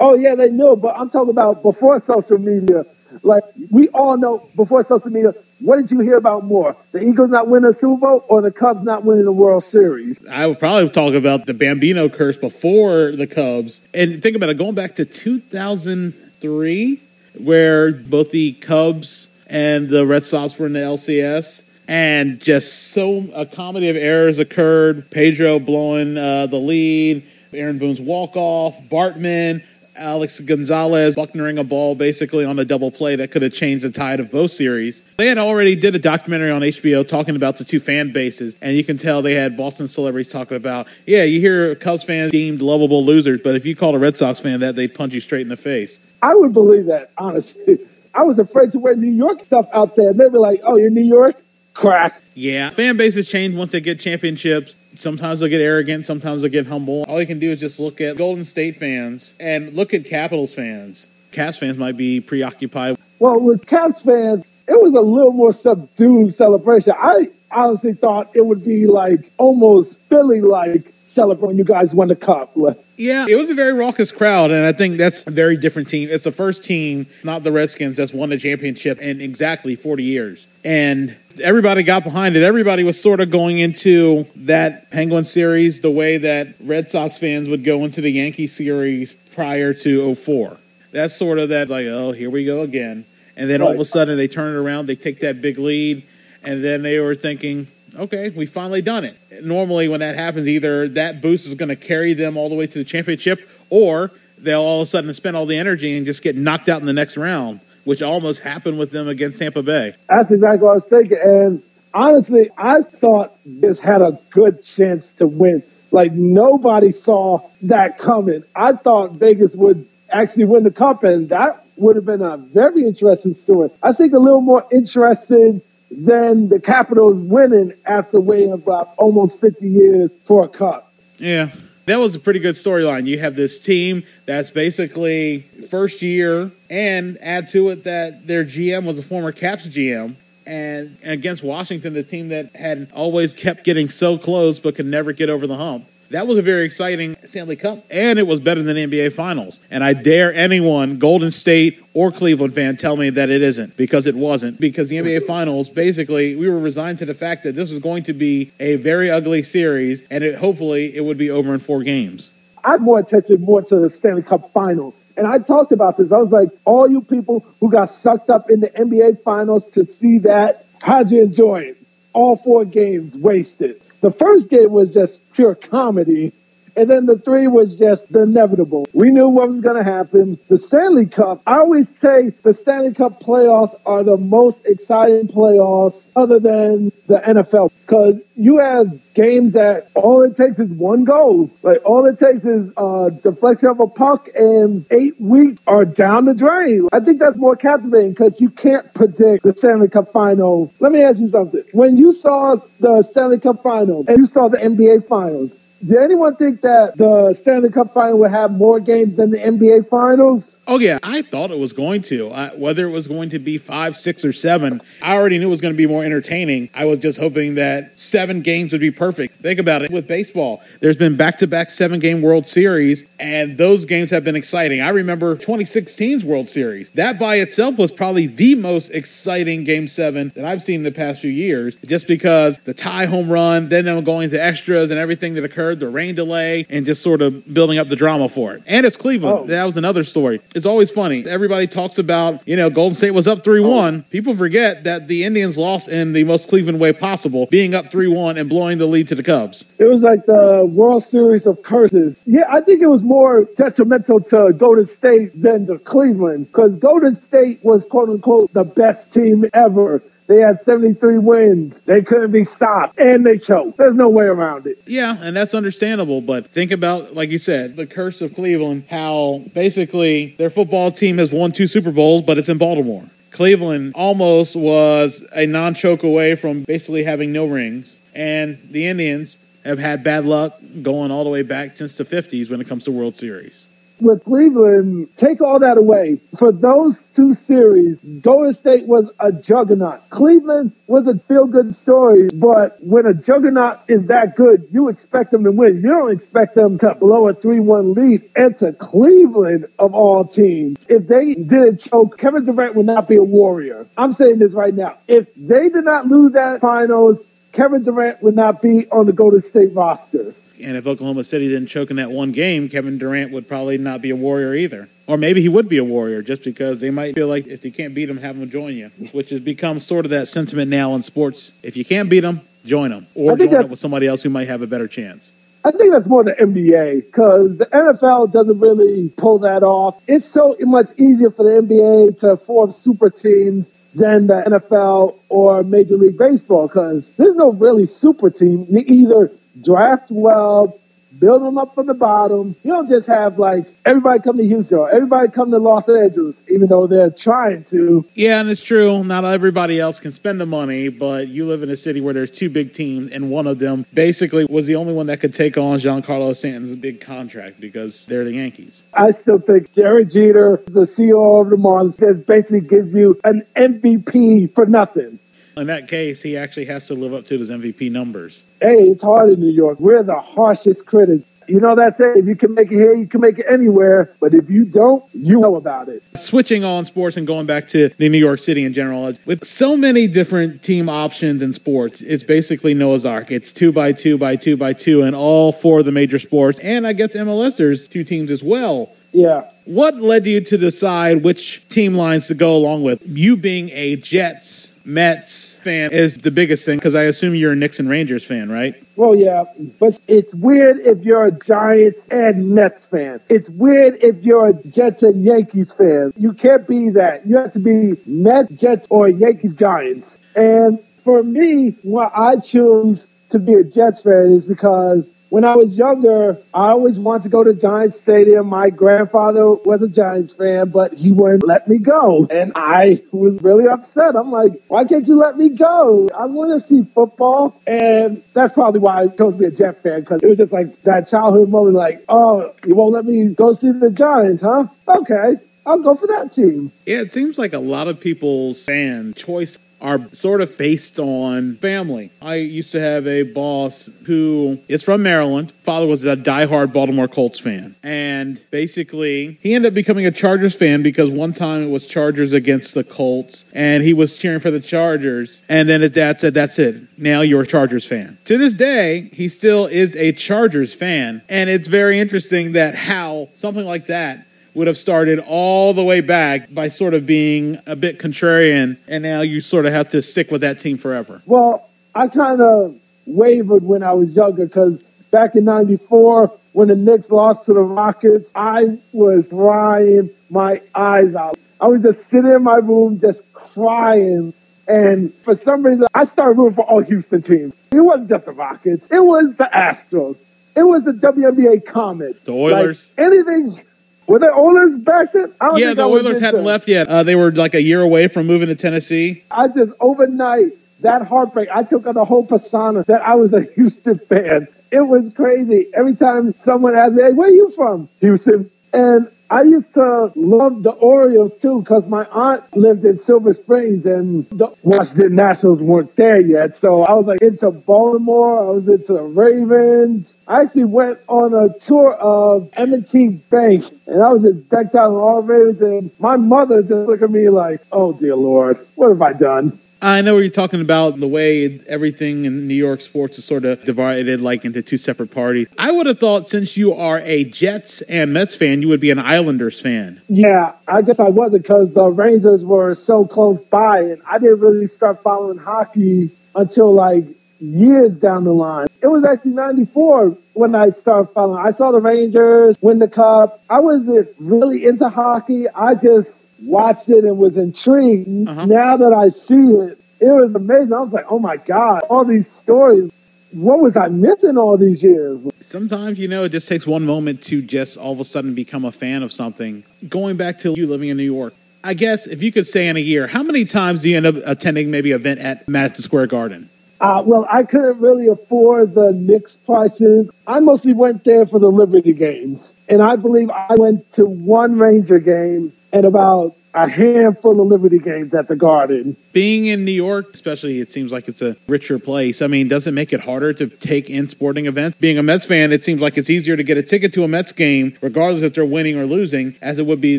Oh 0.00 0.14
yeah, 0.14 0.34
they 0.34 0.50
knew, 0.50 0.76
but 0.76 0.98
I'm 0.98 1.10
talking 1.10 1.30
about 1.30 1.62
before 1.62 1.98
social 2.00 2.38
media. 2.38 2.84
Like 3.22 3.42
we 3.70 3.88
all 3.88 4.16
know 4.16 4.48
before 4.56 4.84
social 4.84 5.10
media, 5.10 5.32
what 5.60 5.76
did 5.76 5.90
you 5.90 6.00
hear 6.00 6.16
about 6.16 6.44
more? 6.44 6.76
The 6.92 7.00
Eagles 7.00 7.30
not 7.30 7.48
winning 7.48 7.70
a 7.70 7.72
Super 7.72 8.06
Bowl 8.06 8.24
or 8.28 8.42
the 8.42 8.50
Cubs 8.50 8.84
not 8.84 9.04
winning 9.04 9.24
the 9.24 9.32
World 9.32 9.64
Series? 9.64 10.24
I 10.28 10.46
would 10.46 10.58
probably 10.58 10.88
talk 10.90 11.14
about 11.14 11.46
the 11.46 11.54
Bambino 11.54 12.08
curse 12.08 12.36
before 12.36 13.12
the 13.12 13.26
Cubs. 13.26 13.86
And 13.92 14.22
think 14.22 14.36
about 14.36 14.50
it, 14.50 14.58
going 14.58 14.74
back 14.74 14.94
to 14.96 15.04
2003, 15.04 17.00
where 17.42 17.92
both 17.92 18.30
the 18.30 18.52
Cubs 18.52 19.44
and 19.50 19.88
the 19.88 20.06
Red 20.06 20.22
Sox 20.22 20.58
were 20.58 20.66
in 20.66 20.74
the 20.74 20.80
LCS. 20.80 21.64
And 21.88 22.38
just 22.38 22.92
so 22.92 23.24
a 23.34 23.46
comedy 23.46 23.88
of 23.88 23.96
errors 23.96 24.38
occurred. 24.38 25.10
Pedro 25.10 25.58
blowing 25.58 26.18
uh, 26.18 26.46
the 26.46 26.58
lead, 26.58 27.24
Aaron 27.52 27.78
Boone's 27.78 28.00
walk 28.00 28.36
off, 28.36 28.78
Bartman 28.88 29.62
Alex 29.98 30.40
Gonzalez 30.40 31.16
bucknering 31.16 31.58
a 31.58 31.64
ball 31.64 31.94
basically 31.94 32.44
on 32.44 32.58
a 32.58 32.64
double 32.64 32.90
play 32.90 33.16
that 33.16 33.30
could 33.30 33.42
have 33.42 33.52
changed 33.52 33.84
the 33.84 33.90
tide 33.90 34.20
of 34.20 34.30
both 34.30 34.50
series. 34.50 35.02
They 35.16 35.26
had 35.26 35.38
already 35.38 35.74
did 35.74 35.94
a 35.94 35.98
documentary 35.98 36.50
on 36.50 36.62
HBO 36.62 37.06
talking 37.06 37.36
about 37.36 37.58
the 37.58 37.64
two 37.64 37.80
fan 37.80 38.12
bases, 38.12 38.56
and 38.62 38.76
you 38.76 38.84
can 38.84 38.96
tell 38.96 39.22
they 39.22 39.34
had 39.34 39.56
Boston 39.56 39.86
celebrities 39.86 40.32
talking 40.32 40.56
about, 40.56 40.86
yeah, 41.06 41.24
you 41.24 41.40
hear 41.40 41.74
Cubs 41.74 42.04
fans 42.04 42.32
deemed 42.32 42.62
lovable 42.62 43.04
losers, 43.04 43.40
but 43.42 43.54
if 43.54 43.66
you 43.66 43.76
called 43.76 43.94
a 43.94 43.98
Red 43.98 44.16
Sox 44.16 44.40
fan 44.40 44.60
that, 44.60 44.76
they'd 44.76 44.94
punch 44.94 45.14
you 45.14 45.20
straight 45.20 45.42
in 45.42 45.48
the 45.48 45.56
face. 45.56 45.98
I 46.22 46.34
would 46.34 46.52
believe 46.52 46.86
that, 46.86 47.10
honestly. 47.18 47.78
I 48.14 48.22
was 48.22 48.38
afraid 48.38 48.72
to 48.72 48.78
wear 48.78 48.96
New 48.96 49.12
York 49.12 49.44
stuff 49.44 49.68
out 49.72 49.94
there. 49.94 50.12
They'd 50.12 50.32
be 50.32 50.38
like, 50.38 50.60
oh, 50.64 50.76
you're 50.76 50.90
New 50.90 51.04
York? 51.04 51.36
Crack. 51.74 52.20
Yeah, 52.34 52.70
fan 52.70 52.96
bases 52.96 53.28
change 53.28 53.54
once 53.54 53.72
they 53.72 53.80
get 53.80 54.00
championships. 54.00 54.74
Sometimes 54.98 55.38
they'll 55.38 55.48
get 55.48 55.60
arrogant, 55.60 56.04
sometimes 56.06 56.42
they'll 56.42 56.50
get 56.50 56.66
humble. 56.66 57.04
All 57.06 57.20
you 57.20 57.26
can 57.26 57.38
do 57.38 57.52
is 57.52 57.60
just 57.60 57.78
look 57.78 58.00
at 58.00 58.16
Golden 58.16 58.42
State 58.42 58.74
fans 58.74 59.36
and 59.38 59.72
look 59.74 59.94
at 59.94 60.04
Capitals 60.04 60.52
fans. 60.54 61.06
Caps 61.30 61.56
fans 61.56 61.76
might 61.76 61.96
be 61.96 62.20
preoccupied. 62.20 62.96
Well, 63.20 63.40
with 63.40 63.64
Caps 63.66 64.02
fans, 64.02 64.44
it 64.66 64.82
was 64.82 64.94
a 64.94 65.00
little 65.00 65.32
more 65.32 65.52
subdued 65.52 66.34
celebration. 66.34 66.94
I 66.98 67.28
honestly 67.52 67.92
thought 67.92 68.34
it 68.34 68.44
would 68.44 68.64
be 68.64 68.86
like 68.86 69.30
almost 69.38 70.00
Philly 70.08 70.40
like 70.40 70.92
celebrating 71.18 71.58
you 71.58 71.64
guys 71.64 71.92
won 71.92 72.06
the 72.06 72.14
cup. 72.14 72.52
Yeah, 72.96 73.26
it 73.28 73.34
was 73.34 73.50
a 73.50 73.54
very 73.54 73.72
raucous 73.72 74.12
crowd, 74.12 74.52
and 74.52 74.64
I 74.64 74.72
think 74.72 74.98
that's 74.98 75.26
a 75.26 75.32
very 75.32 75.56
different 75.56 75.88
team. 75.88 76.08
It's 76.08 76.22
the 76.22 76.30
first 76.30 76.62
team, 76.62 77.06
not 77.24 77.42
the 77.42 77.50
Redskins, 77.50 77.96
that's 77.96 78.14
won 78.14 78.28
the 78.28 78.38
championship 78.38 79.00
in 79.00 79.20
exactly 79.20 79.74
40 79.74 80.04
years. 80.04 80.46
And 80.64 81.16
everybody 81.42 81.82
got 81.82 82.04
behind 82.04 82.36
it. 82.36 82.44
Everybody 82.44 82.84
was 82.84 83.00
sort 83.00 83.18
of 83.18 83.30
going 83.30 83.58
into 83.58 84.26
that 84.36 84.92
Penguin 84.92 85.24
series 85.24 85.80
the 85.80 85.90
way 85.90 86.18
that 86.18 86.54
Red 86.62 86.88
Sox 86.88 87.18
fans 87.18 87.48
would 87.48 87.64
go 87.64 87.84
into 87.84 88.00
the 88.00 88.10
Yankee 88.10 88.46
series 88.46 89.12
prior 89.34 89.74
to 89.74 90.14
04. 90.14 90.56
That's 90.92 91.14
sort 91.16 91.40
of 91.40 91.48
that, 91.48 91.68
like, 91.68 91.86
oh, 91.86 92.12
here 92.12 92.30
we 92.30 92.44
go 92.44 92.62
again. 92.62 93.04
And 93.36 93.50
then 93.50 93.60
all 93.60 93.72
of 93.72 93.80
a 93.80 93.84
sudden 93.84 94.16
they 94.16 94.28
turn 94.28 94.54
it 94.54 94.58
around, 94.58 94.86
they 94.86 94.94
take 94.94 95.18
that 95.20 95.42
big 95.42 95.58
lead, 95.58 96.04
and 96.44 96.62
then 96.62 96.82
they 96.82 97.00
were 97.00 97.16
thinking, 97.16 97.66
okay, 97.96 98.30
we 98.30 98.46
finally 98.46 98.82
done 98.82 99.04
it. 99.04 99.16
Normally, 99.42 99.88
when 99.88 100.00
that 100.00 100.14
happens, 100.14 100.48
either 100.48 100.88
that 100.88 101.20
boost 101.22 101.46
is 101.46 101.54
going 101.54 101.68
to 101.68 101.76
carry 101.76 102.14
them 102.14 102.36
all 102.36 102.48
the 102.48 102.54
way 102.54 102.66
to 102.66 102.78
the 102.78 102.84
championship, 102.84 103.48
or 103.70 104.10
they'll 104.38 104.60
all 104.60 104.80
of 104.80 104.82
a 104.82 104.86
sudden 104.86 105.12
spend 105.14 105.36
all 105.36 105.46
the 105.46 105.56
energy 105.56 105.96
and 105.96 106.06
just 106.06 106.22
get 106.22 106.36
knocked 106.36 106.68
out 106.68 106.80
in 106.80 106.86
the 106.86 106.92
next 106.92 107.16
round, 107.16 107.60
which 107.84 108.02
almost 108.02 108.42
happened 108.42 108.78
with 108.78 108.90
them 108.90 109.08
against 109.08 109.38
Tampa 109.38 109.62
Bay. 109.62 109.94
That's 110.08 110.30
exactly 110.30 110.64
what 110.64 110.70
I 110.70 110.74
was 110.74 110.84
thinking. 110.84 111.18
And 111.22 111.62
honestly, 111.94 112.50
I 112.56 112.82
thought 112.82 113.32
this 113.44 113.78
had 113.78 114.02
a 114.02 114.18
good 114.30 114.62
chance 114.62 115.10
to 115.12 115.26
win. 115.26 115.62
Like 115.90 116.12
nobody 116.12 116.90
saw 116.90 117.40
that 117.62 117.98
coming. 117.98 118.44
I 118.54 118.74
thought 118.74 119.12
Vegas 119.12 119.54
would 119.54 119.86
actually 120.10 120.44
win 120.44 120.64
the 120.64 120.70
cup, 120.70 121.04
and 121.04 121.28
that 121.30 121.64
would 121.76 121.96
have 121.96 122.04
been 122.04 122.22
a 122.22 122.36
very 122.36 122.82
interesting 122.84 123.34
story. 123.34 123.70
I 123.82 123.92
think 123.92 124.12
a 124.12 124.18
little 124.18 124.40
more 124.40 124.66
interesting 124.72 125.62
than 125.90 126.48
the 126.48 126.60
Capitals 126.60 127.16
winning 127.16 127.72
after 127.86 128.20
waiting 128.20 128.52
about 128.52 128.88
almost 128.98 129.40
50 129.40 129.66
years 129.66 130.16
for 130.26 130.44
a 130.44 130.48
cup. 130.48 130.92
Yeah. 131.18 131.50
That 131.86 131.98
was 131.98 132.14
a 132.14 132.20
pretty 132.20 132.40
good 132.40 132.54
storyline. 132.54 133.06
You 133.06 133.18
have 133.18 133.34
this 133.34 133.58
team 133.58 134.02
that's 134.26 134.50
basically 134.50 135.40
first 135.70 136.02
year, 136.02 136.50
and 136.68 137.16
add 137.22 137.48
to 137.50 137.70
it 137.70 137.84
that 137.84 138.26
their 138.26 138.44
GM 138.44 138.84
was 138.84 138.98
a 138.98 139.02
former 139.02 139.32
Caps 139.32 139.68
GM. 139.68 140.14
And 140.46 140.98
against 141.02 141.42
Washington, 141.42 141.94
the 141.94 142.02
team 142.02 142.28
that 142.28 142.54
had 142.54 142.88
always 142.94 143.32
kept 143.32 143.64
getting 143.64 143.88
so 143.88 144.18
close 144.18 144.58
but 144.58 144.74
could 144.74 144.86
never 144.86 145.12
get 145.12 145.30
over 145.30 145.46
the 145.46 145.56
hump 145.56 145.86
that 146.10 146.26
was 146.26 146.38
a 146.38 146.42
very 146.42 146.64
exciting 146.64 147.16
Stanley 147.24 147.56
Cup, 147.56 147.84
and 147.90 148.18
it 148.18 148.26
was 148.26 148.40
better 148.40 148.62
than 148.62 148.76
the 148.76 148.86
NBA 148.86 149.12
Finals. 149.12 149.60
And 149.70 149.84
I 149.84 149.92
dare 149.92 150.32
anyone, 150.32 150.98
Golden 150.98 151.30
State 151.30 151.82
or 151.94 152.10
Cleveland 152.10 152.54
fan, 152.54 152.76
tell 152.76 152.96
me 152.96 153.10
that 153.10 153.30
it 153.30 153.42
isn't 153.42 153.76
because 153.76 154.06
it 154.06 154.14
wasn't. 154.14 154.58
Because 154.60 154.88
the 154.88 154.98
NBA 154.98 155.26
Finals, 155.26 155.68
basically, 155.68 156.36
we 156.36 156.48
were 156.48 156.58
resigned 156.58 156.98
to 156.98 157.04
the 157.04 157.14
fact 157.14 157.42
that 157.44 157.54
this 157.54 157.70
was 157.70 157.78
going 157.80 158.04
to 158.04 158.12
be 158.12 158.50
a 158.58 158.76
very 158.76 159.10
ugly 159.10 159.42
series, 159.42 160.06
and 160.08 160.24
it, 160.24 160.36
hopefully 160.36 160.96
it 160.96 161.04
would 161.04 161.18
be 161.18 161.30
over 161.30 161.52
in 161.52 161.60
four 161.60 161.82
games. 161.82 162.30
I'd 162.64 162.80
more 162.80 162.98
attention 162.98 163.40
more 163.40 163.62
to 163.62 163.78
the 163.78 163.90
Stanley 163.90 164.22
Cup 164.22 164.50
Finals. 164.52 164.94
And 165.16 165.26
I 165.26 165.38
talked 165.38 165.72
about 165.72 165.96
this. 165.96 166.12
I 166.12 166.18
was 166.18 166.32
like, 166.32 166.48
all 166.64 166.88
you 166.88 167.00
people 167.00 167.44
who 167.60 167.70
got 167.70 167.88
sucked 167.88 168.30
up 168.30 168.50
in 168.50 168.60
the 168.60 168.70
NBA 168.70 169.22
Finals 169.22 169.68
to 169.70 169.84
see 169.84 170.18
that, 170.20 170.64
how'd 170.80 171.10
you 171.10 171.22
enjoy 171.22 171.60
it? 171.60 171.76
All 172.12 172.36
four 172.36 172.64
games 172.64 173.16
wasted. 173.16 173.80
The 174.00 174.10
first 174.10 174.50
game 174.50 174.70
was 174.70 174.94
just 174.94 175.32
pure 175.32 175.54
comedy. 175.54 176.32
And 176.78 176.88
then 176.88 177.06
the 177.06 177.18
three 177.18 177.48
was 177.48 177.76
just 177.76 178.12
the 178.12 178.22
inevitable. 178.22 178.86
We 178.94 179.10
knew 179.10 179.26
what 179.26 179.48
was 179.48 179.60
going 179.62 179.82
to 179.82 179.82
happen. 179.82 180.38
The 180.48 180.56
Stanley 180.56 181.06
Cup, 181.06 181.42
I 181.44 181.56
always 181.56 181.88
say 181.88 182.30
the 182.44 182.52
Stanley 182.52 182.94
Cup 182.94 183.20
playoffs 183.20 183.74
are 183.84 184.04
the 184.04 184.16
most 184.16 184.64
exciting 184.64 185.26
playoffs 185.26 186.12
other 186.14 186.38
than 186.38 186.92
the 187.08 187.20
NFL 187.26 187.72
because 187.80 188.22
you 188.36 188.58
have 188.58 188.86
games 189.14 189.54
that 189.54 189.88
all 189.96 190.22
it 190.22 190.36
takes 190.36 190.60
is 190.60 190.70
one 190.70 191.02
goal. 191.02 191.50
Like 191.64 191.78
all 191.84 192.06
it 192.06 192.20
takes 192.20 192.44
is 192.44 192.72
a 192.76 193.10
deflection 193.24 193.70
of 193.70 193.80
a 193.80 193.88
puck 193.88 194.28
and 194.36 194.86
eight 194.92 195.20
weeks 195.20 195.60
are 195.66 195.84
down 195.84 196.26
the 196.26 196.34
drain. 196.34 196.88
I 196.92 197.00
think 197.00 197.18
that's 197.18 197.36
more 197.36 197.56
captivating 197.56 198.10
because 198.10 198.40
you 198.40 198.50
can't 198.50 198.94
predict 198.94 199.42
the 199.42 199.52
Stanley 199.52 199.88
Cup 199.88 200.12
final. 200.12 200.72
Let 200.78 200.92
me 200.92 201.02
ask 201.02 201.18
you 201.18 201.26
something. 201.26 201.64
When 201.72 201.96
you 201.96 202.12
saw 202.12 202.54
the 202.78 203.02
Stanley 203.02 203.40
Cup 203.40 203.64
final 203.64 204.04
and 204.06 204.18
you 204.18 204.26
saw 204.26 204.46
the 204.46 204.58
NBA 204.58 205.08
finals, 205.08 205.58
did 205.86 205.98
anyone 205.98 206.34
think 206.36 206.60
that 206.62 206.96
the 206.96 207.34
Stanley 207.34 207.70
Cup 207.70 207.92
final 207.94 208.18
would 208.18 208.30
have 208.30 208.50
more 208.52 208.80
games 208.80 209.14
than 209.16 209.30
the 209.30 209.38
NBA 209.38 209.88
finals? 209.88 210.56
Oh 210.66 210.78
yeah, 210.78 210.98
I 211.02 211.22
thought 211.22 211.50
it 211.50 211.58
was 211.58 211.72
going 211.72 212.02
to. 212.02 212.30
I, 212.30 212.48
whether 212.50 212.86
it 212.86 212.90
was 212.90 213.06
going 213.06 213.30
to 213.30 213.38
be 213.38 213.56
five, 213.56 213.96
six, 213.96 214.24
or 214.24 214.32
seven, 214.32 214.80
I 215.02 215.14
already 215.14 215.38
knew 215.38 215.46
it 215.46 215.50
was 215.50 215.60
going 215.60 215.72
to 215.72 215.78
be 215.78 215.86
more 215.86 216.04
entertaining. 216.04 216.68
I 216.74 216.84
was 216.84 216.98
just 216.98 217.18
hoping 217.18 217.54
that 217.54 217.98
seven 217.98 218.42
games 218.42 218.72
would 218.72 218.80
be 218.80 218.90
perfect. 218.90 219.34
Think 219.36 219.58
about 219.58 219.82
it 219.82 219.90
with 219.90 220.06
baseball. 220.06 220.62
There's 220.80 220.96
been 220.96 221.16
back-to-back 221.16 221.70
seven-game 221.70 222.20
World 222.20 222.46
Series, 222.46 223.08
and 223.18 223.56
those 223.56 223.86
games 223.86 224.10
have 224.10 224.24
been 224.24 224.36
exciting. 224.36 224.82
I 224.82 224.90
remember 224.90 225.36
2016's 225.36 226.24
World 226.24 226.48
Series. 226.48 226.90
That 226.90 227.18
by 227.18 227.36
itself 227.36 227.78
was 227.78 227.90
probably 227.90 228.26
the 228.26 228.54
most 228.54 228.90
exciting 228.90 229.64
Game 229.64 229.88
Seven 229.88 230.32
that 230.34 230.44
I've 230.44 230.62
seen 230.62 230.76
in 230.76 230.82
the 230.82 230.92
past 230.92 231.22
few 231.22 231.30
years, 231.30 231.76
just 231.76 232.06
because 232.06 232.58
the 232.58 232.74
tie 232.74 233.06
home 233.06 233.30
run, 233.30 233.70
then 233.70 233.86
them 233.86 234.04
going 234.04 234.28
to 234.30 234.42
extras, 234.42 234.90
and 234.90 234.98
everything 234.98 235.34
that 235.34 235.44
occurred 235.44 235.67
the 235.74 235.88
rain 235.88 236.14
delay, 236.14 236.66
and 236.68 236.86
just 236.86 237.02
sort 237.02 237.22
of 237.22 237.52
building 237.52 237.78
up 237.78 237.88
the 237.88 237.96
drama 237.96 238.28
for 238.28 238.54
it. 238.54 238.62
And 238.66 238.86
it's 238.86 238.96
Cleveland. 238.96 239.38
Oh. 239.40 239.46
That 239.46 239.64
was 239.64 239.76
another 239.76 240.04
story. 240.04 240.40
It's 240.54 240.66
always 240.66 240.90
funny. 240.90 241.26
Everybody 241.26 241.66
talks 241.66 241.98
about, 241.98 242.46
you 242.46 242.56
know, 242.56 242.70
Golden 242.70 242.94
State 242.96 243.12
was 243.12 243.28
up 243.28 243.44
3 243.44 243.60
1. 243.60 244.02
People 244.04 244.36
forget 244.36 244.84
that 244.84 245.08
the 245.08 245.24
Indians 245.24 245.58
lost 245.58 245.88
in 245.88 246.12
the 246.12 246.24
most 246.24 246.48
Cleveland 246.48 246.80
way 246.80 246.92
possible, 246.92 247.46
being 247.50 247.74
up 247.74 247.90
3 247.90 248.08
1 248.08 248.38
and 248.38 248.48
blowing 248.48 248.78
the 248.78 248.86
lead 248.86 249.08
to 249.08 249.14
the 249.14 249.22
Cubs. 249.22 249.72
It 249.78 249.86
was 249.86 250.02
like 250.02 250.24
the 250.26 250.66
World 250.70 251.02
Series 251.02 251.46
of 251.46 251.62
curses. 251.62 252.20
Yeah, 252.26 252.44
I 252.50 252.60
think 252.60 252.82
it 252.82 252.88
was 252.88 253.02
more 253.02 253.46
detrimental 253.56 254.20
to 254.20 254.52
Golden 254.56 254.86
State 254.86 255.30
than 255.34 255.66
to 255.66 255.78
Cleveland 255.78 256.46
because 256.46 256.76
Golden 256.76 257.14
State 257.14 257.60
was 257.62 257.84
quote 257.84 258.08
unquote 258.08 258.52
the 258.52 258.64
best 258.64 259.12
team 259.12 259.44
ever. 259.54 260.02
They 260.28 260.40
had 260.40 260.60
73 260.60 261.18
wins. 261.18 261.80
They 261.80 262.02
couldn't 262.02 262.32
be 262.32 262.44
stopped 262.44 262.98
and 262.98 263.24
they 263.24 263.38
choked. 263.38 263.78
There's 263.78 263.96
no 263.96 264.10
way 264.10 264.26
around 264.26 264.66
it. 264.66 264.76
Yeah, 264.86 265.16
and 265.20 265.34
that's 265.34 265.54
understandable. 265.54 266.20
But 266.20 266.46
think 266.46 266.70
about, 266.70 267.14
like 267.14 267.30
you 267.30 267.38
said, 267.38 267.76
the 267.76 267.86
curse 267.86 268.20
of 268.20 268.34
Cleveland, 268.34 268.84
how 268.90 269.42
basically 269.54 270.34
their 270.38 270.50
football 270.50 270.92
team 270.92 271.16
has 271.16 271.32
won 271.32 271.52
two 271.52 271.66
Super 271.66 271.90
Bowls, 271.90 272.22
but 272.22 272.36
it's 272.36 272.50
in 272.50 272.58
Baltimore. 272.58 273.04
Cleveland 273.30 273.92
almost 273.94 274.54
was 274.54 275.26
a 275.34 275.46
non 275.46 275.74
choke 275.74 276.02
away 276.02 276.34
from 276.34 276.62
basically 276.62 277.04
having 277.04 277.32
no 277.32 277.46
rings. 277.46 278.00
And 278.14 278.58
the 278.70 278.86
Indians 278.86 279.36
have 279.64 279.78
had 279.78 280.04
bad 280.04 280.24
luck 280.24 280.54
going 280.82 281.10
all 281.10 281.24
the 281.24 281.30
way 281.30 281.42
back 281.42 281.76
since 281.76 281.96
the 281.96 282.04
50s 282.04 282.50
when 282.50 282.60
it 282.60 282.68
comes 282.68 282.84
to 282.84 282.92
World 282.92 283.16
Series. 283.16 283.66
With 284.00 284.24
Cleveland, 284.24 285.08
take 285.16 285.40
all 285.40 285.58
that 285.58 285.76
away. 285.76 286.20
For 286.38 286.52
those 286.52 286.98
two 287.14 287.32
series, 287.32 288.00
Golden 288.20 288.52
State 288.52 288.86
was 288.86 289.10
a 289.18 289.32
juggernaut. 289.32 290.08
Cleveland 290.10 290.72
was 290.86 291.08
a 291.08 291.18
feel 291.18 291.46
good 291.46 291.74
story, 291.74 292.28
but 292.34 292.76
when 292.80 293.06
a 293.06 293.14
juggernaut 293.14 293.78
is 293.88 294.06
that 294.06 294.36
good, 294.36 294.68
you 294.70 294.88
expect 294.88 295.32
them 295.32 295.42
to 295.44 295.50
win. 295.50 295.76
You 295.76 295.90
don't 295.90 296.12
expect 296.12 296.54
them 296.54 296.78
to 296.78 296.94
blow 296.94 297.28
a 297.28 297.34
3 297.34 297.60
1 297.60 297.94
lead. 297.94 298.22
And 298.36 298.56
to 298.58 298.72
Cleveland, 298.72 299.66
of 299.78 299.94
all 299.94 300.24
teams, 300.24 300.84
if 300.88 301.08
they 301.08 301.34
didn't 301.34 301.78
choke, 301.78 302.18
Kevin 302.18 302.44
Durant 302.44 302.76
would 302.76 302.86
not 302.86 303.08
be 303.08 303.16
a 303.16 303.24
warrior. 303.24 303.86
I'm 303.96 304.12
saying 304.12 304.38
this 304.38 304.54
right 304.54 304.74
now. 304.74 304.96
If 305.08 305.34
they 305.34 305.68
did 305.68 305.84
not 305.84 306.06
lose 306.06 306.32
that 306.32 306.60
finals, 306.60 307.24
Kevin 307.52 307.82
Durant 307.82 308.22
would 308.22 308.36
not 308.36 308.62
be 308.62 308.88
on 308.90 309.06
the 309.06 309.12
Golden 309.12 309.40
State 309.40 309.74
roster. 309.74 310.34
And 310.62 310.76
if 310.76 310.86
Oklahoma 310.86 311.24
City 311.24 311.48
didn't 311.48 311.68
choke 311.68 311.90
in 311.90 311.96
that 311.96 312.10
one 312.10 312.32
game, 312.32 312.68
Kevin 312.68 312.98
Durant 312.98 313.32
would 313.32 313.48
probably 313.48 313.78
not 313.78 314.02
be 314.02 314.10
a 314.10 314.16
warrior 314.16 314.54
either. 314.54 314.88
Or 315.06 315.16
maybe 315.16 315.40
he 315.40 315.48
would 315.48 315.68
be 315.68 315.78
a 315.78 315.84
warrior 315.84 316.22
just 316.22 316.44
because 316.44 316.80
they 316.80 316.90
might 316.90 317.14
feel 317.14 317.28
like 317.28 317.46
if 317.46 317.64
you 317.64 317.72
can't 317.72 317.94
beat 317.94 318.06
them, 318.06 318.18
have 318.18 318.38
them 318.38 318.50
join 318.50 318.74
you, 318.74 318.88
which 319.12 319.30
has 319.30 319.40
become 319.40 319.78
sort 319.78 320.04
of 320.04 320.10
that 320.10 320.28
sentiment 320.28 320.70
now 320.70 320.94
in 320.94 321.02
sports. 321.02 321.52
If 321.62 321.76
you 321.76 321.84
can't 321.84 322.10
beat 322.10 322.20
them, 322.20 322.40
join 322.64 322.90
them. 322.90 323.06
Or 323.14 323.36
join 323.36 323.54
up 323.54 323.70
with 323.70 323.78
somebody 323.78 324.06
else 324.06 324.22
who 324.22 324.30
might 324.30 324.48
have 324.48 324.62
a 324.62 324.66
better 324.66 324.88
chance. 324.88 325.32
I 325.64 325.70
think 325.72 325.92
that's 325.92 326.06
more 326.06 326.24
the 326.24 326.32
NBA 326.32 327.06
because 327.06 327.58
the 327.58 327.66
NFL 327.66 328.32
doesn't 328.32 328.60
really 328.60 329.10
pull 329.16 329.40
that 329.40 329.62
off. 329.62 330.02
It's 330.06 330.26
so 330.26 330.54
much 330.60 330.90
easier 330.96 331.30
for 331.30 331.44
the 331.44 331.60
NBA 331.62 332.20
to 332.20 332.36
form 332.36 332.70
super 332.70 333.10
teams 333.10 333.70
than 333.94 334.28
the 334.28 334.42
NFL 334.46 335.18
or 335.28 335.62
Major 335.64 335.96
League 335.96 336.18
Baseball 336.18 336.68
because 336.68 337.10
there's 337.16 337.34
no 337.34 337.52
really 337.52 337.86
super 337.86 338.30
team. 338.30 338.66
You 338.70 338.84
either 338.86 339.32
draft 339.62 340.06
well, 340.10 340.78
build 341.18 341.42
them 341.42 341.58
up 341.58 341.74
from 341.74 341.86
the 341.86 341.94
bottom. 341.94 342.54
You 342.62 342.72
don't 342.72 342.88
just 342.88 343.06
have 343.08 343.38
like 343.38 343.64
everybody 343.84 344.20
come 344.20 344.36
to 344.36 344.44
Houston 344.44 344.78
or 344.78 344.90
everybody 344.90 345.30
come 345.30 345.50
to 345.50 345.58
Los 345.58 345.88
Angeles, 345.88 346.42
even 346.50 346.68
though 346.68 346.86
they're 346.86 347.10
trying 347.10 347.64
to. 347.64 348.04
Yeah, 348.14 348.40
and 348.40 348.48
it's 348.48 348.62
true. 348.62 349.04
Not 349.04 349.24
everybody 349.24 349.80
else 349.80 350.00
can 350.00 350.10
spend 350.10 350.40
the 350.40 350.46
money, 350.46 350.88
but 350.88 351.28
you 351.28 351.46
live 351.46 351.62
in 351.62 351.70
a 351.70 351.76
city 351.76 352.00
where 352.00 352.14
there's 352.14 352.30
two 352.30 352.50
big 352.50 352.72
teams, 352.72 353.10
and 353.10 353.30
one 353.30 353.46
of 353.46 353.58
them 353.58 353.84
basically 353.94 354.44
was 354.44 354.66
the 354.66 354.76
only 354.76 354.92
one 354.92 355.06
that 355.06 355.20
could 355.20 355.34
take 355.34 355.56
on 355.56 355.78
Giancarlo 355.78 356.34
Stanton's 356.36 356.74
big 356.76 357.00
contract 357.00 357.60
because 357.60 358.06
they're 358.06 358.24
the 358.24 358.34
Yankees. 358.34 358.82
I 358.94 359.10
still 359.10 359.38
think 359.38 359.72
Derek 359.74 360.10
Jeter, 360.10 360.62
the 360.66 360.82
CEO 360.82 361.40
of 361.40 361.50
the 361.50 361.56
Marlins, 361.56 361.98
just 361.98 362.26
basically 362.26 362.60
gives 362.60 362.94
you 362.94 363.18
an 363.24 363.44
MVP 363.56 364.52
for 364.54 364.66
nothing. 364.66 365.18
In 365.58 365.66
that 365.66 365.88
case, 365.88 366.22
he 366.22 366.36
actually 366.36 366.66
has 366.66 366.86
to 366.88 366.94
live 366.94 367.12
up 367.12 367.26
to 367.26 367.38
his 367.38 367.50
MVP 367.50 367.90
numbers. 367.90 368.44
hey, 368.60 368.84
it's 368.84 369.02
hard 369.02 369.30
in 369.30 369.40
New 369.40 369.50
York. 369.50 369.80
We're 369.80 370.02
the 370.02 370.20
harshest 370.20 370.86
critics. 370.86 371.26
You 371.48 371.60
know 371.60 371.74
that 371.76 371.94
saying, 371.94 372.14
if 372.16 372.26
you 372.26 372.36
can 372.36 372.52
make 372.52 372.70
it 372.70 372.74
here, 372.74 372.92
you 372.92 373.06
can 373.06 373.22
make 373.22 373.38
it 373.38 373.46
anywhere. 373.48 374.14
But 374.20 374.34
if 374.34 374.50
you 374.50 374.66
don't, 374.66 375.02
you 375.14 375.40
know 375.40 375.56
about 375.56 375.88
it. 375.88 376.02
Switching 376.14 376.62
on 376.62 376.84
sports 376.84 377.16
and 377.16 377.26
going 377.26 377.46
back 377.46 377.68
to 377.68 377.88
the 377.88 378.10
New 378.10 378.18
York 378.18 378.38
City 378.38 378.64
in 378.64 378.74
general, 378.74 379.14
with 379.24 379.46
so 379.46 379.74
many 379.74 380.06
different 380.06 380.62
team 380.62 380.90
options 380.90 381.40
in 381.40 381.54
sports, 381.54 382.02
it's 382.02 382.22
basically 382.22 382.74
Noah's 382.74 383.06
Ark. 383.06 383.30
It's 383.30 383.50
two 383.50 383.72
by 383.72 383.92
two 383.92 384.18
by 384.18 384.36
two 384.36 384.58
by 384.58 384.74
two 384.74 385.02
in 385.02 385.14
all 385.14 385.50
four 385.52 385.78
of 385.78 385.86
the 385.86 385.92
major 385.92 386.18
sports. 386.18 386.58
And 386.58 386.86
I 386.86 386.92
guess 386.92 387.16
MLS, 387.16 387.56
there's 387.56 387.88
two 387.88 388.04
teams 388.04 388.30
as 388.30 388.42
well. 388.42 388.92
Yeah. 389.12 389.48
What 389.68 389.96
led 389.96 390.26
you 390.26 390.40
to 390.40 390.56
decide 390.56 391.22
which 391.22 391.68
team 391.68 391.92
lines 391.92 392.28
to 392.28 392.34
go 392.34 392.56
along 392.56 392.84
with? 392.84 393.02
You 393.06 393.36
being 393.36 393.68
a 393.74 393.96
Jets, 393.96 394.80
Mets 394.86 395.58
fan 395.58 395.92
is 395.92 396.16
the 396.16 396.30
biggest 396.30 396.64
thing 396.64 396.78
because 396.78 396.94
I 396.94 397.02
assume 397.02 397.34
you're 397.34 397.52
a 397.52 397.54
Knicks 397.54 397.78
and 397.78 397.86
Rangers 397.86 398.24
fan, 398.24 398.50
right? 398.50 398.74
Well, 398.96 399.14
yeah. 399.14 399.44
But 399.78 400.00
it's 400.08 400.34
weird 400.34 400.78
if 400.78 401.04
you're 401.04 401.26
a 401.26 401.32
Giants 401.32 402.08
and 402.08 402.54
Mets 402.54 402.86
fan. 402.86 403.20
It's 403.28 403.50
weird 403.50 404.02
if 404.02 404.24
you're 404.24 404.48
a 404.48 404.62
Jets 404.70 405.02
and 405.02 405.22
Yankees 405.22 405.74
fan. 405.74 406.14
You 406.16 406.32
can't 406.32 406.66
be 406.66 406.88
that. 406.92 407.26
You 407.26 407.36
have 407.36 407.52
to 407.52 407.58
be 407.58 407.92
Mets, 408.06 408.50
Jets, 408.54 408.86
or 408.88 409.10
Yankees, 409.10 409.52
Giants. 409.52 410.16
And 410.34 410.80
for 410.80 411.22
me, 411.22 411.72
why 411.82 412.08
I 412.16 412.40
choose 412.40 413.06
to 413.28 413.38
be 413.38 413.52
a 413.52 413.64
Jets 413.64 414.00
fan 414.00 414.32
is 414.32 414.46
because 414.46 415.12
when 415.30 415.44
I 415.44 415.56
was 415.56 415.78
younger, 415.78 416.38
I 416.54 416.68
always 416.68 416.98
wanted 416.98 417.24
to 417.24 417.28
go 417.28 417.44
to 417.44 417.54
Giants 417.54 417.98
Stadium. 417.98 418.46
My 418.48 418.70
grandfather 418.70 419.52
was 419.52 419.82
a 419.82 419.88
Giants 419.88 420.32
fan, 420.32 420.70
but 420.70 420.94
he 420.94 421.12
wouldn't 421.12 421.46
let 421.46 421.68
me 421.68 421.78
go. 421.78 422.26
And 422.30 422.52
I 422.54 423.02
was 423.12 423.42
really 423.42 423.66
upset. 423.66 424.16
I'm 424.16 424.30
like, 424.30 424.52
why 424.68 424.84
can't 424.84 425.06
you 425.06 425.16
let 425.16 425.36
me 425.36 425.50
go? 425.50 426.08
I 426.18 426.26
want 426.26 426.60
to 426.60 426.66
see 426.66 426.82
football. 426.82 427.60
And 427.66 428.22
that's 428.32 428.54
probably 428.54 428.80
why 428.80 429.02
I 429.02 429.08
chose 429.08 429.34
to 429.34 429.38
be 429.38 429.44
a 429.46 429.50
Jet 429.50 429.82
fan, 429.82 430.00
because 430.00 430.22
it 430.22 430.26
was 430.26 430.38
just 430.38 430.52
like 430.52 430.82
that 430.82 431.06
childhood 431.08 431.48
moment, 431.50 431.76
like, 431.76 432.04
oh, 432.08 432.52
you 432.66 432.74
won't 432.74 432.94
let 432.94 433.04
me 433.04 433.34
go 433.34 433.52
see 433.52 433.70
the 433.70 433.90
Giants, 433.90 434.42
huh? 434.42 434.66
Okay, 434.88 435.34
I'll 435.66 435.82
go 435.82 435.94
for 435.94 436.06
that 436.06 436.32
team. 436.32 436.72
Yeah, 436.86 437.00
it 437.00 437.12
seems 437.12 437.38
like 437.38 437.52
a 437.52 437.58
lot 437.58 437.88
of 437.88 438.00
people's 438.00 438.64
fan 438.64 439.12
choice 439.14 439.58
are 439.80 440.00
sort 440.12 440.40
of 440.40 440.56
based 440.58 440.98
on 440.98 441.54
family. 441.56 442.10
I 442.20 442.36
used 442.36 442.72
to 442.72 442.80
have 442.80 443.06
a 443.06 443.22
boss 443.22 443.88
who 444.06 444.58
is 444.68 444.82
from 444.82 445.02
Maryland. 445.02 445.52
Father 445.52 445.86
was 445.86 446.04
a 446.04 446.16
diehard 446.16 446.72
Baltimore 446.72 447.08
Colts 447.08 447.38
fan. 447.38 447.74
And 447.82 448.42
basically, 448.50 449.38
he 449.40 449.54
ended 449.54 449.70
up 449.70 449.74
becoming 449.74 450.06
a 450.06 450.10
Chargers 450.10 450.54
fan 450.54 450.82
because 450.82 451.10
one 451.10 451.32
time 451.32 451.62
it 451.62 451.70
was 451.70 451.86
Chargers 451.86 452.32
against 452.32 452.74
the 452.74 452.84
Colts 452.84 453.50
and 453.54 453.82
he 453.82 453.92
was 453.92 454.18
cheering 454.18 454.40
for 454.40 454.50
the 454.50 454.60
Chargers. 454.60 455.42
And 455.48 455.68
then 455.68 455.80
his 455.80 455.92
dad 455.92 456.20
said, 456.20 456.34
That's 456.34 456.58
it. 456.58 456.76
Now 456.98 457.20
you're 457.20 457.42
a 457.42 457.46
Chargers 457.46 457.84
fan. 457.84 458.18
To 458.26 458.38
this 458.38 458.54
day, 458.54 459.08
he 459.12 459.28
still 459.28 459.66
is 459.66 459.94
a 459.96 460.12
Chargers 460.12 460.74
fan. 460.74 461.22
And 461.28 461.48
it's 461.48 461.68
very 461.68 461.98
interesting 461.98 462.52
that 462.52 462.74
how 462.74 463.28
something 463.34 463.64
like 463.64 463.86
that 463.86 464.27
would 464.58 464.66
have 464.66 464.76
started 464.76 465.20
all 465.20 465.72
the 465.72 465.84
way 465.84 466.00
back 466.00 466.52
by 466.52 466.66
sort 466.66 466.92
of 466.92 467.06
being 467.06 467.58
a 467.66 467.76
bit 467.76 467.98
contrarian, 468.00 468.76
and 468.88 469.04
now 469.04 469.20
you 469.20 469.40
sort 469.40 469.66
of 469.66 469.72
have 469.72 469.88
to 469.90 470.02
stick 470.02 470.32
with 470.32 470.40
that 470.40 470.58
team 470.58 470.76
forever. 470.76 471.22
Well, 471.26 471.68
I 471.94 472.08
kind 472.08 472.40
of 472.40 472.76
wavered 473.06 473.62
when 473.62 473.84
I 473.84 473.92
was 473.92 474.16
younger 474.16 474.46
because 474.46 474.82
back 475.12 475.36
in 475.36 475.44
94, 475.44 476.32
when 476.54 476.68
the 476.68 476.74
Knicks 476.74 477.10
lost 477.10 477.46
to 477.46 477.54
the 477.54 477.60
Rockets, 477.60 478.32
I 478.34 478.78
was 478.92 479.28
crying 479.28 480.10
my 480.28 480.60
eyes 480.74 481.14
out. 481.14 481.38
I 481.60 481.68
was 481.68 481.84
just 481.84 482.08
sitting 482.08 482.32
in 482.32 482.42
my 482.42 482.56
room 482.56 482.98
just 482.98 483.32
crying. 483.32 484.34
And 484.66 485.14
for 485.14 485.36
some 485.36 485.64
reason, 485.64 485.86
I 485.94 486.04
started 486.04 486.36
rooting 486.36 486.56
for 486.56 486.64
all 486.64 486.82
Houston 486.82 487.22
teams. 487.22 487.54
It 487.72 487.80
wasn't 487.80 488.10
just 488.10 488.26
the 488.26 488.32
Rockets. 488.32 488.90
It 488.90 489.04
was 489.04 489.36
the 489.36 489.48
Astros. 489.54 490.18
It 490.56 490.64
was 490.64 490.84
the 490.84 490.92
WNBA 490.92 491.64
Comet. 491.64 492.24
The 492.24 492.32
Oilers. 492.32 492.92
Like, 492.98 493.06
anything. 493.06 493.64
Were 494.08 494.18
the 494.18 494.32
Oilers 494.32 494.76
back 494.78 495.12
then? 495.12 495.32
I 495.40 495.48
don't 495.50 495.58
Yeah, 495.58 495.74
the 495.74 495.84
Oilers 495.84 496.18
hadn't 496.18 496.38
them. 496.38 496.46
left 496.46 496.66
yet. 496.66 496.88
Uh, 496.88 497.02
they 497.02 497.14
were 497.14 497.30
like 497.30 497.54
a 497.54 497.62
year 497.62 497.82
away 497.82 498.08
from 498.08 498.26
moving 498.26 498.48
to 498.48 498.54
Tennessee. 498.54 499.22
I 499.30 499.48
just 499.48 499.72
overnight 499.80 500.48
that 500.80 501.02
heartbreak. 501.06 501.48
I 501.54 501.62
took 501.62 501.86
on 501.86 501.94
the 501.94 502.04
whole 502.04 502.26
persona 502.26 502.84
that 502.88 503.02
I 503.02 503.14
was 503.16 503.32
a 503.32 503.42
Houston 503.54 503.98
fan. 503.98 504.48
It 504.72 504.80
was 504.80 505.10
crazy. 505.14 505.66
Every 505.74 505.94
time 505.96 506.32
someone 506.32 506.74
asked 506.74 506.94
me, 506.94 507.02
"Hey, 507.02 507.12
where 507.12 507.28
are 507.28 507.32
you 507.32 507.50
from?" 507.50 507.88
Houston. 508.00 508.50
And 508.72 509.08
I 509.30 509.42
used 509.42 509.74
to 509.74 510.10
love 510.16 510.62
the 510.62 510.70
Orioles 510.70 511.38
too 511.38 511.60
because 511.60 511.86
my 511.86 512.06
aunt 512.06 512.56
lived 512.56 512.84
in 512.84 512.98
Silver 512.98 513.34
Springs 513.34 513.84
and 513.84 514.24
the 514.30 514.48
Washington 514.62 515.16
Nationals 515.16 515.60
weren't 515.60 515.94
there 515.96 516.20
yet. 516.20 516.58
So 516.58 516.84
I 516.84 516.92
was 516.94 517.06
like 517.06 517.20
into 517.20 517.50
Baltimore. 517.50 518.48
I 518.48 518.50
was 518.52 518.68
into 518.68 518.94
the 518.94 519.02
Ravens. 519.02 520.16
I 520.26 520.42
actually 520.42 520.64
went 520.64 520.98
on 521.08 521.34
a 521.34 521.52
tour 521.58 521.92
of 521.94 522.50
M&T 522.56 523.20
Bank 523.30 523.64
and 523.86 524.02
I 524.02 524.12
was 524.12 524.22
just 524.22 524.48
decked 524.48 524.74
out 524.74 524.90
in 524.90 524.96
all 524.96 525.22
Ravens. 525.22 525.60
And 525.60 525.90
my 526.00 526.16
mother 526.16 526.62
just 526.62 526.88
looked 526.88 527.02
at 527.02 527.10
me 527.10 527.28
like, 527.28 527.60
oh 527.70 527.92
dear 527.92 528.16
Lord, 528.16 528.58
what 528.76 528.88
have 528.88 529.02
I 529.02 529.12
done? 529.12 529.58
I 529.80 530.02
know 530.02 530.14
what 530.14 530.20
you're 530.20 530.30
talking 530.30 530.60
about 530.60 530.98
the 530.98 531.06
way 531.06 531.60
everything 531.68 532.24
in 532.24 532.48
New 532.48 532.54
York 532.54 532.80
sports 532.80 533.18
is 533.18 533.24
sort 533.24 533.44
of 533.44 533.64
divided 533.64 534.20
like 534.20 534.44
into 534.44 534.60
two 534.60 534.76
separate 534.76 535.12
parties. 535.12 535.48
I 535.56 535.70
would 535.70 535.86
have 535.86 536.00
thought 536.00 536.28
since 536.28 536.56
you 536.56 536.74
are 536.74 536.98
a 536.98 537.24
Jets 537.24 537.80
and 537.82 538.12
Mets 538.12 538.34
fan, 538.34 538.60
you 538.60 538.68
would 538.68 538.80
be 538.80 538.90
an 538.90 538.98
Islanders 538.98 539.60
fan. 539.60 540.00
Yeah, 540.08 540.52
I 540.66 540.82
guess 540.82 540.98
I 540.98 541.08
wasn't 541.08 541.42
because 541.42 541.72
the 541.74 541.86
Rangers 541.86 542.44
were 542.44 542.74
so 542.74 543.06
close 543.06 543.40
by, 543.40 543.80
and 543.80 544.02
I 544.08 544.18
didn't 544.18 544.40
really 544.40 544.66
start 544.66 545.00
following 545.02 545.38
hockey 545.38 546.10
until 546.34 546.74
like 546.74 547.04
years 547.40 547.96
down 547.96 548.24
the 548.24 548.34
line. 548.34 548.66
It 548.82 548.88
was 548.88 549.04
actually 549.04 549.32
94 549.32 550.16
when 550.34 550.56
I 550.56 550.70
started 550.70 551.12
following. 551.12 551.44
I 551.44 551.50
saw 551.52 551.70
the 551.70 551.80
Rangers 551.80 552.56
win 552.60 552.80
the 552.80 552.88
cup. 552.88 553.40
I 553.48 553.60
wasn't 553.60 554.08
really 554.18 554.64
into 554.64 554.88
hockey. 554.88 555.48
I 555.48 555.74
just 555.76 556.27
watched 556.42 556.88
it 556.88 557.04
and 557.04 557.18
was 557.18 557.36
intrigued. 557.36 558.28
Uh-huh. 558.28 558.46
Now 558.46 558.76
that 558.76 558.92
I 558.92 559.08
see 559.08 559.34
it, 559.34 559.80
it 560.00 560.12
was 560.12 560.34
amazing. 560.34 560.72
I 560.72 560.80
was 560.80 560.92
like, 560.92 561.06
oh 561.10 561.18
my 561.18 561.36
God, 561.36 561.82
all 561.90 562.04
these 562.04 562.30
stories. 562.30 562.92
What 563.32 563.60
was 563.60 563.76
I 563.76 563.88
missing 563.88 564.38
all 564.38 564.56
these 564.56 564.82
years? 564.82 565.26
Sometimes, 565.42 565.98
you 565.98 566.08
know, 566.08 566.24
it 566.24 566.30
just 566.30 566.48
takes 566.48 566.66
one 566.66 566.86
moment 566.86 567.22
to 567.24 567.42
just 567.42 567.76
all 567.76 567.92
of 567.92 568.00
a 568.00 568.04
sudden 568.04 568.34
become 568.34 568.64
a 568.64 568.72
fan 568.72 569.02
of 569.02 569.12
something. 569.12 569.64
Going 569.88 570.16
back 570.16 570.38
to 570.40 570.52
you 570.52 570.66
living 570.66 570.88
in 570.88 570.96
New 570.96 571.02
York, 571.02 571.34
I 571.62 571.74
guess 571.74 572.06
if 572.06 572.22
you 572.22 572.32
could 572.32 572.46
say 572.46 572.68
in 572.68 572.76
a 572.76 572.80
year, 572.80 573.06
how 573.06 573.22
many 573.22 573.44
times 573.44 573.82
do 573.82 573.90
you 573.90 573.96
end 573.96 574.06
up 574.06 574.14
attending 574.24 574.70
maybe 574.70 574.92
an 574.92 575.00
event 575.00 575.20
at 575.20 575.46
Madison 575.48 575.82
Square 575.82 576.06
Garden? 576.06 576.48
Uh, 576.80 577.02
well, 577.04 577.26
I 577.28 577.42
couldn't 577.42 577.80
really 577.80 578.06
afford 578.06 578.74
the 578.74 578.92
Knicks 578.92 579.36
prices. 579.36 580.10
I 580.26 580.38
mostly 580.40 580.72
went 580.72 581.04
there 581.04 581.26
for 581.26 581.40
the 581.40 581.50
Liberty 581.50 581.92
games. 581.92 582.54
And 582.68 582.80
I 582.80 582.96
believe 582.96 583.30
I 583.30 583.56
went 583.56 583.92
to 583.94 584.06
one 584.06 584.58
Ranger 584.58 585.00
game 585.00 585.52
and 585.72 585.84
about 585.84 586.34
a 586.54 586.68
handful 586.68 587.40
of 587.40 587.46
Liberty 587.46 587.78
games 587.78 588.14
at 588.14 588.26
the 588.26 588.36
Garden. 588.36 588.96
Being 589.12 589.46
in 589.46 589.64
New 589.64 589.72
York, 589.72 590.06
especially, 590.14 590.60
it 590.60 590.70
seems 590.70 590.90
like 590.90 591.06
it's 591.06 591.22
a 591.22 591.36
richer 591.46 591.78
place. 591.78 592.22
I 592.22 592.26
mean, 592.26 592.48
does 592.48 592.66
it 592.66 592.72
make 592.72 592.92
it 592.92 593.00
harder 593.00 593.32
to 593.34 593.48
take 593.48 593.90
in 593.90 594.08
sporting 594.08 594.46
events? 594.46 594.76
Being 594.76 594.98
a 594.98 595.02
Mets 595.02 595.24
fan, 595.24 595.52
it 595.52 595.62
seems 595.62 595.80
like 595.80 595.98
it's 595.98 596.10
easier 596.10 596.36
to 596.36 596.42
get 596.42 596.56
a 596.56 596.62
ticket 596.62 596.92
to 596.94 597.04
a 597.04 597.08
Mets 597.08 597.32
game, 597.32 597.76
regardless 597.82 598.22
if 598.22 598.34
they're 598.34 598.44
winning 598.44 598.76
or 598.76 598.86
losing, 598.86 599.34
as 599.42 599.58
it 599.58 599.66
would 599.66 599.80
be 599.80 599.98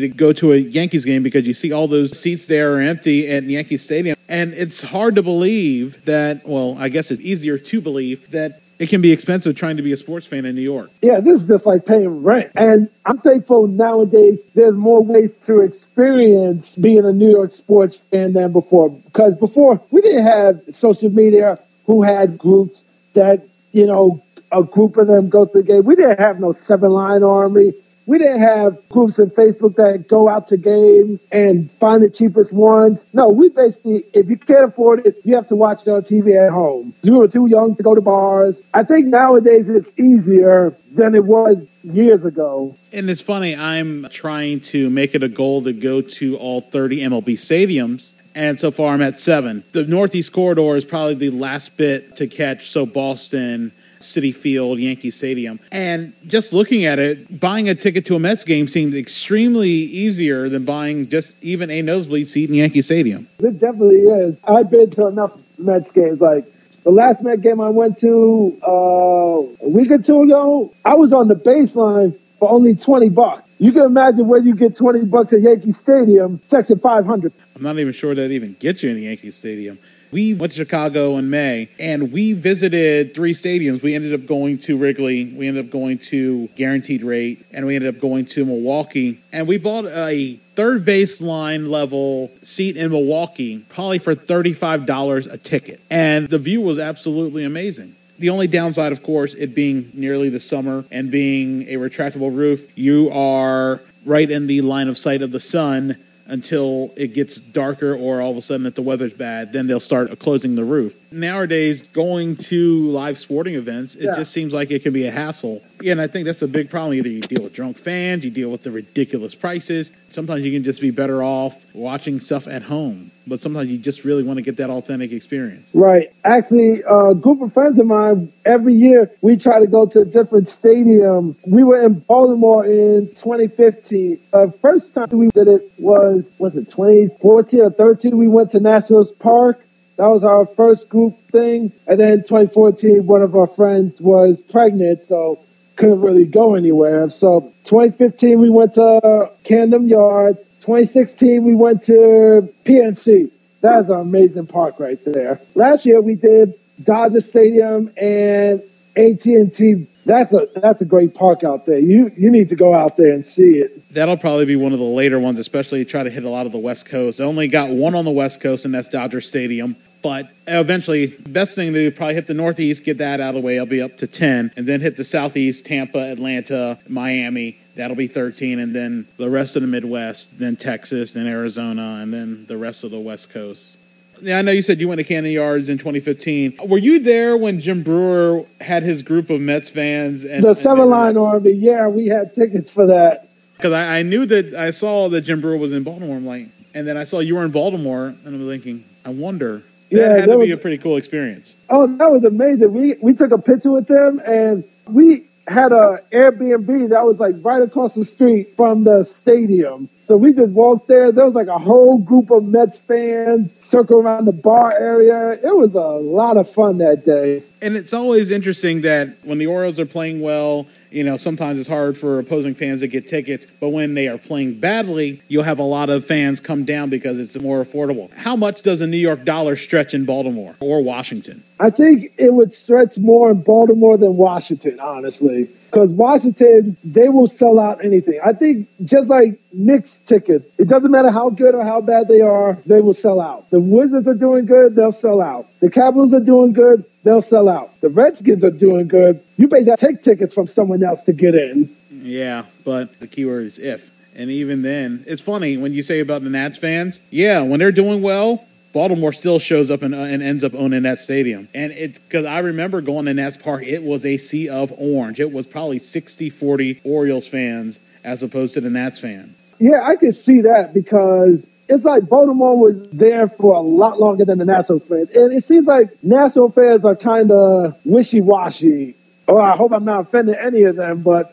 to 0.00 0.08
go 0.08 0.32
to 0.32 0.52
a 0.52 0.56
Yankees 0.56 1.04
game 1.04 1.22
because 1.22 1.46
you 1.46 1.54
see 1.54 1.72
all 1.72 1.86
those 1.86 2.18
seats 2.18 2.46
there 2.46 2.74
are 2.76 2.80
empty 2.80 3.28
at 3.28 3.44
Yankee 3.44 3.76
Stadium. 3.76 4.16
And 4.28 4.52
it's 4.52 4.82
hard 4.82 5.14
to 5.16 5.22
believe 5.22 6.04
that, 6.04 6.46
well, 6.46 6.76
I 6.78 6.88
guess 6.88 7.10
it's 7.10 7.20
easier 7.20 7.58
to 7.58 7.80
believe 7.80 8.30
that 8.32 8.60
it 8.80 8.88
can 8.88 9.02
be 9.02 9.12
expensive 9.12 9.54
trying 9.54 9.76
to 9.76 9.82
be 9.82 9.92
a 9.92 9.96
sports 9.96 10.26
fan 10.26 10.46
in 10.46 10.56
New 10.56 10.62
York. 10.62 10.90
Yeah, 11.02 11.20
this 11.20 11.42
is 11.42 11.48
just 11.48 11.66
like 11.66 11.84
paying 11.84 12.22
rent. 12.22 12.50
And 12.56 12.88
I'm 13.04 13.18
thankful 13.18 13.66
nowadays 13.66 14.42
there's 14.54 14.74
more 14.74 15.04
ways 15.04 15.32
to 15.44 15.60
experience 15.60 16.76
being 16.76 17.04
a 17.04 17.12
New 17.12 17.30
York 17.30 17.52
sports 17.52 17.96
fan 17.96 18.32
than 18.32 18.52
before. 18.52 18.88
Because 18.88 19.36
before 19.36 19.80
we 19.90 20.00
didn't 20.00 20.24
have 20.24 20.62
social 20.70 21.10
media 21.10 21.58
who 21.84 22.02
had 22.02 22.38
groups 22.38 22.82
that, 23.12 23.46
you 23.72 23.86
know, 23.86 24.22
a 24.50 24.64
group 24.64 24.96
of 24.96 25.06
them 25.06 25.28
go 25.28 25.44
to 25.44 25.52
the 25.52 25.62
game. 25.62 25.84
We 25.84 25.94
didn't 25.94 26.18
have 26.18 26.40
no 26.40 26.52
seven 26.52 26.90
line 26.90 27.22
army. 27.22 27.74
We 28.06 28.18
didn't 28.18 28.40
have 28.40 28.76
groups 28.88 29.18
in 29.18 29.30
Facebook 29.30 29.76
that 29.76 30.06
go 30.08 30.28
out 30.28 30.48
to 30.48 30.56
games 30.56 31.24
and 31.30 31.70
find 31.70 32.02
the 32.02 32.10
cheapest 32.10 32.52
ones. 32.52 33.06
No, 33.12 33.28
we 33.28 33.48
basically, 33.50 34.04
if 34.14 34.28
you 34.28 34.36
can't 34.36 34.64
afford 34.64 35.06
it, 35.06 35.16
you 35.24 35.34
have 35.36 35.46
to 35.48 35.56
watch 35.56 35.86
it 35.86 35.90
on 35.90 36.02
TV 36.02 36.36
at 36.36 36.50
home. 36.50 36.92
You 37.02 37.18
were 37.18 37.28
too 37.28 37.46
young 37.46 37.76
to 37.76 37.82
go 37.82 37.94
to 37.94 38.00
bars. 38.00 38.62
I 38.74 38.82
think 38.84 39.06
nowadays 39.06 39.68
it's 39.68 39.88
easier 39.98 40.76
than 40.92 41.14
it 41.14 41.24
was 41.24 41.68
years 41.84 42.24
ago. 42.24 42.76
And 42.92 43.08
it's 43.08 43.20
funny, 43.20 43.54
I'm 43.54 44.08
trying 44.10 44.60
to 44.60 44.90
make 44.90 45.14
it 45.14 45.22
a 45.22 45.28
goal 45.28 45.62
to 45.62 45.72
go 45.72 46.00
to 46.00 46.36
all 46.36 46.60
30 46.60 47.00
MLB 47.00 47.34
stadiums 47.34 48.14
and 48.34 48.58
so 48.58 48.70
far 48.70 48.94
I'm 48.94 49.02
at 49.02 49.18
seven. 49.18 49.64
The 49.72 49.84
Northeast 49.84 50.32
Corridor 50.32 50.76
is 50.76 50.84
probably 50.84 51.14
the 51.14 51.30
last 51.30 51.76
bit 51.76 52.16
to 52.16 52.26
catch. 52.26 52.70
So 52.70 52.86
Boston, 52.86 53.72
Citi 54.00 54.34
Field, 54.34 54.78
Yankee 54.78 55.10
Stadium. 55.10 55.60
And 55.70 56.12
just 56.26 56.52
looking 56.52 56.84
at 56.84 56.98
it, 56.98 57.38
buying 57.38 57.68
a 57.68 57.74
ticket 57.74 58.06
to 58.06 58.16
a 58.16 58.18
Mets 58.18 58.44
game 58.44 58.66
seems 58.66 58.94
extremely 58.94 59.68
easier 59.70 60.48
than 60.48 60.64
buying 60.64 61.08
just 61.08 61.42
even 61.44 61.70
a 61.70 61.82
nosebleed 61.82 62.26
seat 62.26 62.48
in 62.48 62.56
Yankee 62.56 62.82
Stadium. 62.82 63.28
It 63.38 63.60
definitely 63.60 64.00
is. 64.00 64.38
I've 64.44 64.70
been 64.70 64.90
to 64.90 65.06
enough 65.06 65.38
Mets 65.58 65.92
games. 65.92 66.20
Like 66.20 66.44
the 66.82 66.90
last 66.90 67.22
Met 67.22 67.42
game 67.42 67.60
I 67.60 67.68
went 67.68 67.98
to 67.98 68.58
uh, 68.66 68.70
a 68.70 69.68
week 69.68 69.90
or 69.90 69.98
two 69.98 70.22
ago, 70.22 70.72
I 70.84 70.94
was 70.94 71.12
on 71.12 71.28
the 71.28 71.34
baseline 71.34 72.16
for 72.38 72.50
only 72.50 72.74
20 72.74 73.10
bucks. 73.10 73.42
You 73.58 73.72
can 73.72 73.82
imagine 73.82 74.26
where 74.26 74.40
you 74.40 74.54
get 74.54 74.74
20 74.74 75.04
bucks 75.04 75.34
at 75.34 75.42
Yankee 75.42 75.72
Stadium, 75.72 76.40
section 76.46 76.78
500. 76.78 77.32
I'm 77.54 77.62
not 77.62 77.78
even 77.78 77.92
sure 77.92 78.14
that 78.14 78.30
even 78.30 78.56
gets 78.58 78.82
you 78.82 78.90
in 78.90 78.96
Yankee 78.96 79.30
Stadium. 79.30 79.78
We 80.12 80.34
went 80.34 80.52
to 80.52 80.58
Chicago 80.58 81.18
in 81.18 81.30
May 81.30 81.68
and 81.78 82.12
we 82.12 82.32
visited 82.32 83.14
three 83.14 83.32
stadiums. 83.32 83.82
We 83.82 83.94
ended 83.94 84.12
up 84.12 84.26
going 84.26 84.58
to 84.60 84.76
Wrigley, 84.76 85.32
we 85.32 85.46
ended 85.46 85.66
up 85.66 85.70
going 85.70 85.98
to 85.98 86.48
Guaranteed 86.56 87.02
Rate, 87.02 87.46
and 87.52 87.64
we 87.64 87.76
ended 87.76 87.94
up 87.94 88.00
going 88.00 88.24
to 88.26 88.44
Milwaukee. 88.44 89.20
And 89.32 89.46
we 89.46 89.58
bought 89.58 89.86
a 89.86 90.34
third 90.34 90.84
baseline 90.84 91.68
level 91.68 92.28
seat 92.42 92.76
in 92.76 92.90
Milwaukee, 92.90 93.64
probably 93.68 93.98
for 93.98 94.14
$35 94.16 95.32
a 95.32 95.38
ticket. 95.38 95.80
And 95.90 96.28
the 96.28 96.38
view 96.38 96.60
was 96.60 96.78
absolutely 96.78 97.44
amazing. 97.44 97.94
The 98.18 98.30
only 98.30 98.48
downside, 98.48 98.92
of 98.92 99.02
course, 99.02 99.34
it 99.34 99.54
being 99.54 99.88
nearly 99.94 100.28
the 100.28 100.40
summer 100.40 100.84
and 100.90 101.10
being 101.10 101.62
a 101.68 101.76
retractable 101.76 102.36
roof, 102.36 102.76
you 102.76 103.10
are 103.12 103.80
right 104.04 104.30
in 104.30 104.46
the 104.46 104.60
line 104.62 104.88
of 104.88 104.98
sight 104.98 105.22
of 105.22 105.30
the 105.30 105.40
sun 105.40 105.96
until 106.30 106.92
it 106.96 107.08
gets 107.14 107.36
darker 107.36 107.94
or 107.94 108.20
all 108.20 108.30
of 108.30 108.36
a 108.36 108.40
sudden 108.40 108.64
that 108.64 108.74
the 108.74 108.82
weather's 108.82 109.14
bad, 109.14 109.52
then 109.52 109.66
they'll 109.66 109.80
start 109.80 110.16
closing 110.18 110.54
the 110.54 110.64
roof. 110.64 110.99
Nowadays, 111.12 111.82
going 111.82 112.36
to 112.36 112.90
live 112.90 113.18
sporting 113.18 113.54
events, 113.54 113.96
it 113.96 114.04
yeah. 114.04 114.16
just 114.16 114.32
seems 114.32 114.54
like 114.54 114.70
it 114.70 114.82
can 114.82 114.92
be 114.92 115.06
a 115.06 115.10
hassle. 115.10 115.60
Yeah, 115.80 115.92
and 115.92 116.00
I 116.00 116.06
think 116.06 116.24
that's 116.24 116.42
a 116.42 116.48
big 116.48 116.70
problem. 116.70 116.94
Either 116.94 117.08
you 117.08 117.22
deal 117.22 117.42
with 117.42 117.52
drunk 117.52 117.78
fans, 117.78 118.24
you 118.24 118.30
deal 118.30 118.50
with 118.50 118.62
the 118.62 118.70
ridiculous 118.70 119.34
prices. 119.34 119.90
Sometimes 120.10 120.44
you 120.44 120.52
can 120.52 120.62
just 120.62 120.80
be 120.80 120.90
better 120.90 121.22
off 121.22 121.74
watching 121.74 122.20
stuff 122.20 122.46
at 122.46 122.62
home, 122.62 123.10
but 123.26 123.40
sometimes 123.40 123.70
you 123.70 123.78
just 123.78 124.04
really 124.04 124.22
want 124.22 124.36
to 124.36 124.42
get 124.42 124.56
that 124.58 124.70
authentic 124.70 125.10
experience. 125.10 125.70
Right. 125.74 126.12
Actually, 126.24 126.82
a 126.88 127.14
group 127.14 127.40
of 127.40 127.52
friends 127.52 127.78
of 127.78 127.86
mine, 127.86 128.30
every 128.44 128.74
year 128.74 129.10
we 129.20 129.36
try 129.36 129.58
to 129.58 129.66
go 129.66 129.86
to 129.86 130.00
a 130.00 130.04
different 130.04 130.48
stadium. 130.48 131.36
We 131.46 131.64
were 131.64 131.80
in 131.80 132.00
Baltimore 132.00 132.64
in 132.64 133.08
2015. 133.16 134.18
The 134.32 134.52
first 134.60 134.94
time 134.94 135.08
we 135.12 135.28
did 135.30 135.48
it 135.48 135.62
was, 135.78 136.30
was 136.38 136.56
it 136.56 136.70
2014 136.70 137.60
or 137.60 137.70
13? 137.70 138.16
We 138.16 138.28
went 138.28 138.50
to 138.52 138.60
Nationals 138.60 139.12
Park 139.12 139.64
that 140.00 140.08
was 140.08 140.24
our 140.24 140.46
first 140.46 140.88
group 140.88 141.14
thing. 141.30 141.70
And 141.86 142.00
then 142.00 142.18
2014, 142.20 143.06
one 143.06 143.20
of 143.20 143.36
our 143.36 143.46
friends 143.46 144.00
was 144.00 144.40
pregnant, 144.40 145.02
so 145.02 145.38
couldn't 145.76 146.00
really 146.00 146.24
go 146.24 146.54
anywhere. 146.54 147.10
So 147.10 147.52
2015, 147.64 148.40
we 148.40 148.48
went 148.48 148.72
to 148.74 149.30
Camden 149.44 149.90
Yards. 149.90 150.42
2016, 150.60 151.44
we 151.44 151.54
went 151.54 151.82
to 151.82 152.48
PNC. 152.64 153.30
That's 153.60 153.90
an 153.90 154.00
amazing 154.00 154.46
park 154.46 154.80
right 154.80 154.98
there. 155.04 155.38
Last 155.54 155.84
year, 155.84 156.00
we 156.00 156.14
did 156.14 156.54
Dodger 156.82 157.20
Stadium 157.20 157.92
and 157.98 158.62
AT&T. 158.96 159.86
That's 160.06 160.32
a 160.32 160.48
that's 160.56 160.80
a 160.80 160.86
great 160.86 161.14
park 161.14 161.44
out 161.44 161.66
there. 161.66 161.78
You 161.78 162.10
you 162.16 162.30
need 162.30 162.48
to 162.48 162.56
go 162.56 162.74
out 162.74 162.96
there 162.96 163.12
and 163.12 163.24
see 163.24 163.58
it. 163.58 163.70
That'll 163.92 164.16
probably 164.16 164.46
be 164.46 164.56
one 164.56 164.72
of 164.72 164.78
the 164.78 164.84
later 164.84 165.20
ones, 165.20 165.38
especially 165.38 165.84
try 165.84 166.02
to 166.02 166.10
hit 166.10 166.24
a 166.24 166.28
lot 166.30 166.46
of 166.46 166.52
the 166.52 166.58
West 166.58 166.86
Coast. 166.86 167.20
I 167.20 167.24
only 167.24 167.48
got 167.48 167.68
one 167.68 167.94
on 167.94 168.06
the 168.06 168.10
West 168.10 168.40
Coast, 168.40 168.64
and 168.64 168.72
that's 168.72 168.88
Dodger 168.88 169.20
Stadium. 169.20 169.76
But 170.02 170.30
eventually, 170.46 171.08
best 171.28 171.54
thing 171.54 171.72
to 171.72 171.90
do 171.90 171.94
probably 171.94 172.14
hit 172.14 172.26
the 172.26 172.34
Northeast, 172.34 172.84
get 172.84 172.98
that 172.98 173.20
out 173.20 173.30
of 173.30 173.42
the 173.42 173.46
way. 173.46 173.58
I'll 173.58 173.66
be 173.66 173.82
up 173.82 173.96
to 173.98 174.06
10. 174.06 174.52
And 174.56 174.66
then 174.66 174.80
hit 174.80 174.96
the 174.96 175.04
Southeast, 175.04 175.66
Tampa, 175.66 175.98
Atlanta, 175.98 176.78
Miami. 176.88 177.58
That'll 177.76 177.96
be 177.96 178.06
13. 178.06 178.58
And 178.58 178.74
then 178.74 179.06
the 179.18 179.28
rest 179.28 179.56
of 179.56 179.62
the 179.62 179.68
Midwest, 179.68 180.38
then 180.38 180.56
Texas, 180.56 181.12
then 181.12 181.26
Arizona, 181.26 181.98
and 182.00 182.12
then 182.12 182.46
the 182.46 182.56
rest 182.56 182.84
of 182.84 182.90
the 182.90 182.98
West 182.98 183.30
Coast. 183.30 183.76
Yeah, 184.22 184.38
I 184.38 184.42
know 184.42 184.52
you 184.52 184.62
said 184.62 184.80
you 184.80 184.88
went 184.88 184.98
to 184.98 185.04
Camden 185.04 185.32
Yards 185.32 185.68
in 185.68 185.78
2015. 185.78 186.58
Were 186.66 186.78
you 186.78 187.00
there 187.00 187.36
when 187.36 187.58
Jim 187.58 187.82
Breuer 187.82 188.44
had 188.60 188.82
his 188.82 189.02
group 189.02 189.30
of 189.30 189.40
Mets 189.40 189.70
fans? 189.70 190.24
And, 190.24 190.44
the 190.44 190.54
Seven 190.54 190.90
Line 190.90 191.16
Army, 191.16 191.52
yeah, 191.52 191.88
we 191.88 192.06
had 192.06 192.34
tickets 192.34 192.70
for 192.70 192.86
that. 192.86 193.28
Because 193.56 193.72
I, 193.72 193.98
I, 193.98 194.02
knew 194.02 194.26
that 194.26 194.54
I 194.54 194.70
saw 194.70 195.08
that 195.08 195.22
Jim 195.22 195.40
Breuer 195.40 195.56
was 195.56 195.72
in 195.72 195.84
Baltimore. 195.84 196.16
I'm 196.16 196.26
like, 196.26 196.48
and 196.74 196.86
then 196.86 196.96
I 196.96 197.04
saw 197.04 197.20
you 197.20 197.36
were 197.36 197.44
in 197.44 197.50
Baltimore, 197.50 198.06
and 198.06 198.26
I'm 198.26 198.46
thinking, 198.46 198.84
I 199.04 199.10
wonder 199.10 199.62
yeah, 199.90 200.12
had 200.12 200.22
that 200.22 200.26
to 200.26 200.38
was, 200.38 200.46
be 200.48 200.52
a 200.52 200.56
pretty 200.56 200.78
cool 200.78 200.96
experience. 200.96 201.56
Oh, 201.68 201.86
that 201.86 202.10
was 202.10 202.24
amazing. 202.24 202.72
We 202.72 202.96
we 203.02 203.14
took 203.14 203.32
a 203.32 203.38
picture 203.38 203.72
with 203.72 203.88
them, 203.88 204.20
and 204.24 204.64
we 204.88 205.26
had 205.48 205.72
a 205.72 205.98
Airbnb 206.12 206.90
that 206.90 207.04
was 207.04 207.18
like 207.18 207.34
right 207.42 207.62
across 207.62 207.94
the 207.94 208.04
street 208.04 208.48
from 208.56 208.84
the 208.84 209.02
stadium. 209.02 209.88
So 210.06 210.16
we 210.16 210.32
just 210.32 210.52
walked 210.52 210.88
there. 210.88 211.12
There 211.12 211.24
was 211.24 211.34
like 211.34 211.48
a 211.48 211.58
whole 211.58 211.98
group 211.98 212.30
of 212.30 212.44
Mets 212.44 212.78
fans 212.78 213.54
circle 213.60 213.98
around 214.00 214.24
the 214.24 214.32
bar 214.32 214.72
area. 214.72 215.32
It 215.32 215.56
was 215.56 215.74
a 215.74 215.80
lot 215.80 216.36
of 216.36 216.50
fun 216.52 216.78
that 216.78 217.04
day. 217.04 217.42
And 217.62 217.76
it's 217.76 217.92
always 217.92 218.30
interesting 218.30 218.82
that 218.82 219.08
when 219.24 219.38
the 219.38 219.46
Orioles 219.46 219.78
are 219.78 219.86
playing 219.86 220.20
well 220.20 220.66
you 220.90 221.04
know, 221.04 221.16
sometimes 221.16 221.58
it's 221.58 221.68
hard 221.68 221.96
for 221.96 222.18
opposing 222.18 222.54
fans 222.54 222.80
to 222.80 222.88
get 222.88 223.08
tickets, 223.08 223.46
but 223.60 223.68
when 223.70 223.94
they 223.94 224.08
are 224.08 224.18
playing 224.18 224.58
badly, 224.58 225.22
you'll 225.28 225.44
have 225.44 225.58
a 225.58 225.64
lot 225.64 225.90
of 225.90 226.04
fans 226.04 226.40
come 226.40 226.64
down 226.64 226.90
because 226.90 227.18
it's 227.18 227.38
more 227.38 227.62
affordable. 227.64 228.12
How 228.14 228.36
much 228.36 228.62
does 228.62 228.80
a 228.80 228.86
New 228.86 228.96
York 228.96 229.24
dollar 229.24 229.56
stretch 229.56 229.94
in 229.94 230.04
Baltimore 230.04 230.54
or 230.60 230.82
Washington? 230.82 231.42
I 231.58 231.70
think 231.70 232.12
it 232.18 232.32
would 232.32 232.52
stretch 232.52 232.98
more 232.98 233.30
in 233.30 233.42
Baltimore 233.42 233.96
than 233.96 234.16
Washington, 234.16 234.80
honestly. 234.80 235.48
Because 235.70 235.90
Washington, 235.90 236.76
they 236.82 237.08
will 237.08 237.28
sell 237.28 237.60
out 237.60 237.84
anything. 237.84 238.18
I 238.24 238.32
think 238.32 238.68
just 238.84 239.08
like 239.08 239.38
Knicks 239.52 239.96
tickets, 239.98 240.52
it 240.58 240.68
doesn't 240.68 240.90
matter 240.90 241.10
how 241.10 241.30
good 241.30 241.54
or 241.54 241.64
how 241.64 241.80
bad 241.80 242.08
they 242.08 242.20
are, 242.20 242.54
they 242.66 242.80
will 242.80 242.94
sell 242.94 243.20
out. 243.20 243.48
The 243.50 243.60
Wizards 243.60 244.08
are 244.08 244.14
doing 244.14 244.46
good, 244.46 244.74
they'll 244.74 244.90
sell 244.90 245.20
out. 245.20 245.46
The 245.60 245.70
Capitals 245.70 246.12
are 246.12 246.20
doing 246.20 246.52
good, 246.52 246.84
they'll 247.04 247.20
sell 247.20 247.48
out. 247.48 247.80
The 247.80 247.88
Redskins 247.88 248.44
are 248.44 248.50
doing 248.50 248.88
good. 248.88 249.20
You 249.36 249.46
basically 249.46 249.76
take 249.76 250.02
tickets 250.02 250.34
from 250.34 250.48
someone 250.48 250.82
else 250.82 251.02
to 251.02 251.12
get 251.12 251.34
in. 251.36 251.70
Yeah, 251.90 252.44
but 252.64 252.98
the 252.98 253.06
keyword 253.06 253.44
is 253.44 253.58
if. 253.58 253.90
And 254.16 254.28
even 254.28 254.62
then, 254.62 255.04
it's 255.06 255.22
funny 255.22 255.56
when 255.56 255.72
you 255.72 255.82
say 255.82 256.00
about 256.00 256.22
the 256.22 256.30
Nats 256.30 256.58
fans. 256.58 257.00
Yeah, 257.10 257.42
when 257.42 257.60
they're 257.60 257.70
doing 257.70 258.02
well, 258.02 258.44
Baltimore 258.72 259.12
still 259.12 259.38
shows 259.38 259.70
up 259.70 259.82
and, 259.82 259.94
uh, 259.94 259.98
and 259.98 260.22
ends 260.22 260.44
up 260.44 260.54
owning 260.54 260.82
that 260.84 260.98
stadium. 260.98 261.48
And 261.54 261.72
it's 261.72 261.98
because 261.98 262.24
I 262.24 262.38
remember 262.40 262.80
going 262.80 263.06
to 263.06 263.14
Nats 263.14 263.36
Park, 263.36 263.64
it 263.64 263.82
was 263.82 264.06
a 264.06 264.16
sea 264.16 264.48
of 264.48 264.72
orange. 264.78 265.18
It 265.20 265.32
was 265.32 265.46
probably 265.46 265.78
60 265.78 266.30
40 266.30 266.80
Orioles 266.84 267.26
fans 267.26 267.80
as 268.04 268.22
opposed 268.22 268.54
to 268.54 268.60
the 268.60 268.70
Nats 268.70 268.98
fan. 268.98 269.34
Yeah, 269.58 269.82
I 269.84 269.96
can 269.96 270.12
see 270.12 270.40
that 270.42 270.72
because 270.72 271.48
it's 271.68 271.84
like 271.84 272.08
Baltimore 272.08 272.58
was 272.58 272.88
there 272.90 273.28
for 273.28 273.54
a 273.54 273.60
lot 273.60 274.00
longer 274.00 274.24
than 274.24 274.38
the 274.38 274.44
National 274.44 274.80
fans. 274.80 275.10
And 275.10 275.32
it 275.32 275.44
seems 275.44 275.66
like 275.66 275.88
National 276.02 276.50
fans 276.50 276.84
are 276.84 276.96
kind 276.96 277.30
of 277.30 277.78
wishy 277.84 278.20
washy. 278.20 278.94
Oh, 279.28 279.38
I 279.40 279.56
hope 279.56 279.72
I'm 279.72 279.84
not 279.84 280.00
offending 280.00 280.34
any 280.34 280.62
of 280.62 280.76
them, 280.76 281.02
but 281.02 281.32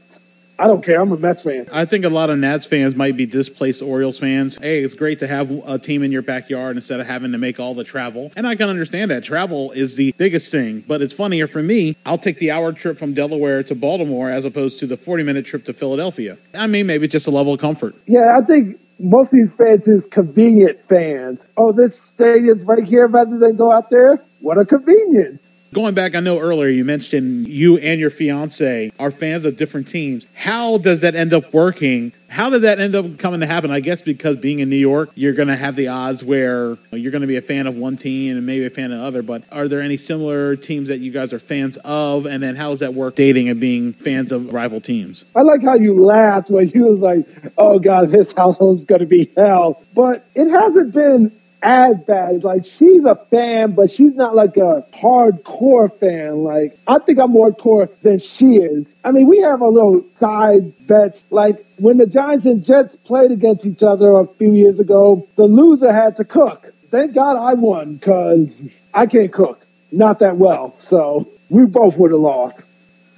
I 0.59 0.65
don't 0.65 0.83
care. 0.83 0.99
I'm 0.99 1.11
a 1.11 1.17
Mets 1.17 1.43
fan. 1.43 1.67
I 1.71 1.85
think 1.85 2.03
a 2.03 2.09
lot 2.09 2.29
of 2.31 2.39
Nats 2.39 2.65
fans 2.65 2.95
might 2.95 3.15
be 3.15 3.27
displaced 3.27 3.83
Orioles 3.83 4.17
fans. 4.17 4.57
Hey, 4.57 4.83
it's 4.83 4.95
great 4.95 5.19
to 5.19 5.27
have 5.27 5.51
a 5.67 5.77
team 5.77 6.01
in 6.01 6.11
your 6.11 6.23
backyard 6.23 6.75
instead 6.75 6.99
of 6.99 7.05
having 7.05 7.31
to 7.33 7.37
make 7.37 7.59
all 7.59 7.75
the 7.75 7.83
travel. 7.83 8.31
And 8.35 8.47
I 8.47 8.55
can 8.55 8.67
understand 8.67 9.11
that. 9.11 9.23
Travel 9.23 9.71
is 9.71 9.95
the 9.95 10.13
biggest 10.17 10.51
thing, 10.51 10.83
but 10.87 11.01
it's 11.01 11.13
funnier 11.13 11.45
for 11.45 11.61
me. 11.61 11.95
I'll 12.05 12.17
take 12.17 12.39
the 12.39 12.51
hour 12.51 12.71
trip 12.71 12.97
from 12.97 13.13
Delaware 13.13 13.61
to 13.63 13.75
Baltimore 13.75 14.31
as 14.31 14.45
opposed 14.45 14.79
to 14.79 14.87
the 14.87 14.97
40 14.97 15.23
minute 15.23 15.45
trip 15.45 15.63
to 15.65 15.73
Philadelphia. 15.73 16.37
I 16.55 16.65
mean, 16.65 16.87
maybe 16.87 17.07
just 17.07 17.27
a 17.27 17.31
level 17.31 17.53
of 17.53 17.59
comfort. 17.59 17.93
Yeah, 18.07 18.37
I 18.41 18.43
think 18.43 18.79
most 18.99 19.33
of 19.33 19.39
these 19.39 19.53
fans 19.53 19.87
is 19.87 20.07
convenient 20.07 20.81
fans. 20.85 21.45
Oh, 21.55 21.71
this 21.71 21.99
stadium's 22.01 22.63
right 22.63 22.83
here 22.83 23.05
rather 23.05 23.37
than 23.37 23.57
go 23.57 23.71
out 23.71 23.91
there. 23.91 24.23
What 24.41 24.57
a 24.57 24.65
convenience. 24.65 25.46
Going 25.73 25.93
back, 25.93 26.15
I 26.15 26.21
know 26.21 26.39
earlier 26.39 26.69
you 26.69 26.85
mentioned 26.85 27.47
you 27.47 27.77
and 27.77 27.99
your 27.99 28.09
fiance 28.09 28.89
are 28.97 29.11
fans 29.11 29.43
of 29.43 29.57
different 29.57 29.87
teams. 29.89 30.25
How 30.33 30.77
does 30.77 31.01
that 31.01 31.13
end 31.13 31.33
up 31.33 31.53
working? 31.53 32.13
How 32.29 32.49
did 32.49 32.61
that 32.61 32.79
end 32.79 32.95
up 32.95 33.17
coming 33.17 33.41
to 33.41 33.45
happen? 33.45 33.69
I 33.69 33.81
guess 33.81 34.01
because 34.01 34.37
being 34.37 34.59
in 34.59 34.69
New 34.69 34.77
York, 34.77 35.09
you're 35.15 35.33
going 35.33 35.49
to 35.49 35.55
have 35.57 35.75
the 35.75 35.89
odds 35.89 36.23
where 36.23 36.77
you're 36.91 37.11
going 37.11 37.21
to 37.21 37.27
be 37.27 37.35
a 37.35 37.41
fan 37.41 37.67
of 37.67 37.75
one 37.75 37.97
team 37.97 38.37
and 38.37 38.45
maybe 38.45 38.65
a 38.65 38.69
fan 38.69 38.93
of 38.93 39.01
other. 39.01 39.21
But 39.21 39.43
are 39.51 39.67
there 39.67 39.81
any 39.81 39.97
similar 39.97 40.55
teams 40.55 40.87
that 40.87 40.99
you 40.99 41.11
guys 41.11 41.33
are 41.33 41.39
fans 41.39 41.77
of? 41.83 42.25
And 42.25 42.41
then 42.41 42.55
how 42.55 42.69
does 42.69 42.79
that 42.79 42.93
work 42.93 43.15
dating 43.15 43.49
and 43.49 43.59
being 43.59 43.91
fans 43.91 44.31
of 44.31 44.53
rival 44.53 44.79
teams? 44.79 45.25
I 45.35 45.41
like 45.41 45.61
how 45.63 45.75
you 45.75 45.93
laughed 45.93 46.49
when 46.49 46.69
you 46.69 46.85
was 46.85 46.99
like, 46.99 47.25
"Oh 47.57 47.77
God, 47.77 48.09
this 48.09 48.31
household's 48.31 48.85
going 48.85 49.01
to 49.01 49.05
be 49.07 49.31
hell." 49.35 49.81
But 49.93 50.25
it 50.33 50.49
hasn't 50.49 50.93
been 50.93 51.31
as 51.63 51.99
bad. 52.05 52.43
Like 52.43 52.65
she's 52.65 53.03
a 53.05 53.15
fan, 53.15 53.71
but 53.71 53.89
she's 53.89 54.15
not 54.15 54.35
like 54.35 54.57
a 54.57 54.85
hardcore 54.93 55.91
fan. 55.99 56.37
Like 56.37 56.77
I 56.87 56.99
think 56.99 57.19
I'm 57.19 57.31
more 57.31 57.51
hardcore 57.51 57.99
than 58.01 58.19
she 58.19 58.57
is. 58.57 58.95
I 59.03 59.11
mean, 59.11 59.27
we 59.27 59.39
have 59.41 59.61
a 59.61 59.67
little 59.67 60.01
side 60.15 60.71
bets. 60.87 61.23
Like 61.31 61.55
when 61.79 61.97
the 61.97 62.05
Giants 62.05 62.45
and 62.45 62.63
Jets 62.63 62.95
played 62.95 63.31
against 63.31 63.65
each 63.65 63.83
other 63.83 64.11
a 64.11 64.25
few 64.25 64.53
years 64.53 64.79
ago, 64.79 65.27
the 65.35 65.45
loser 65.45 65.91
had 65.91 66.15
to 66.17 66.25
cook. 66.25 66.65
Thank 66.89 67.13
God 67.13 67.37
I 67.37 67.53
won 67.53 67.95
because 67.95 68.61
I 68.93 69.05
can't 69.05 69.31
cook, 69.31 69.65
not 69.91 70.19
that 70.19 70.37
well. 70.37 70.73
So 70.79 71.27
we 71.49 71.65
both 71.65 71.97
would 71.97 72.11
have 72.11 72.19
lost. 72.19 72.65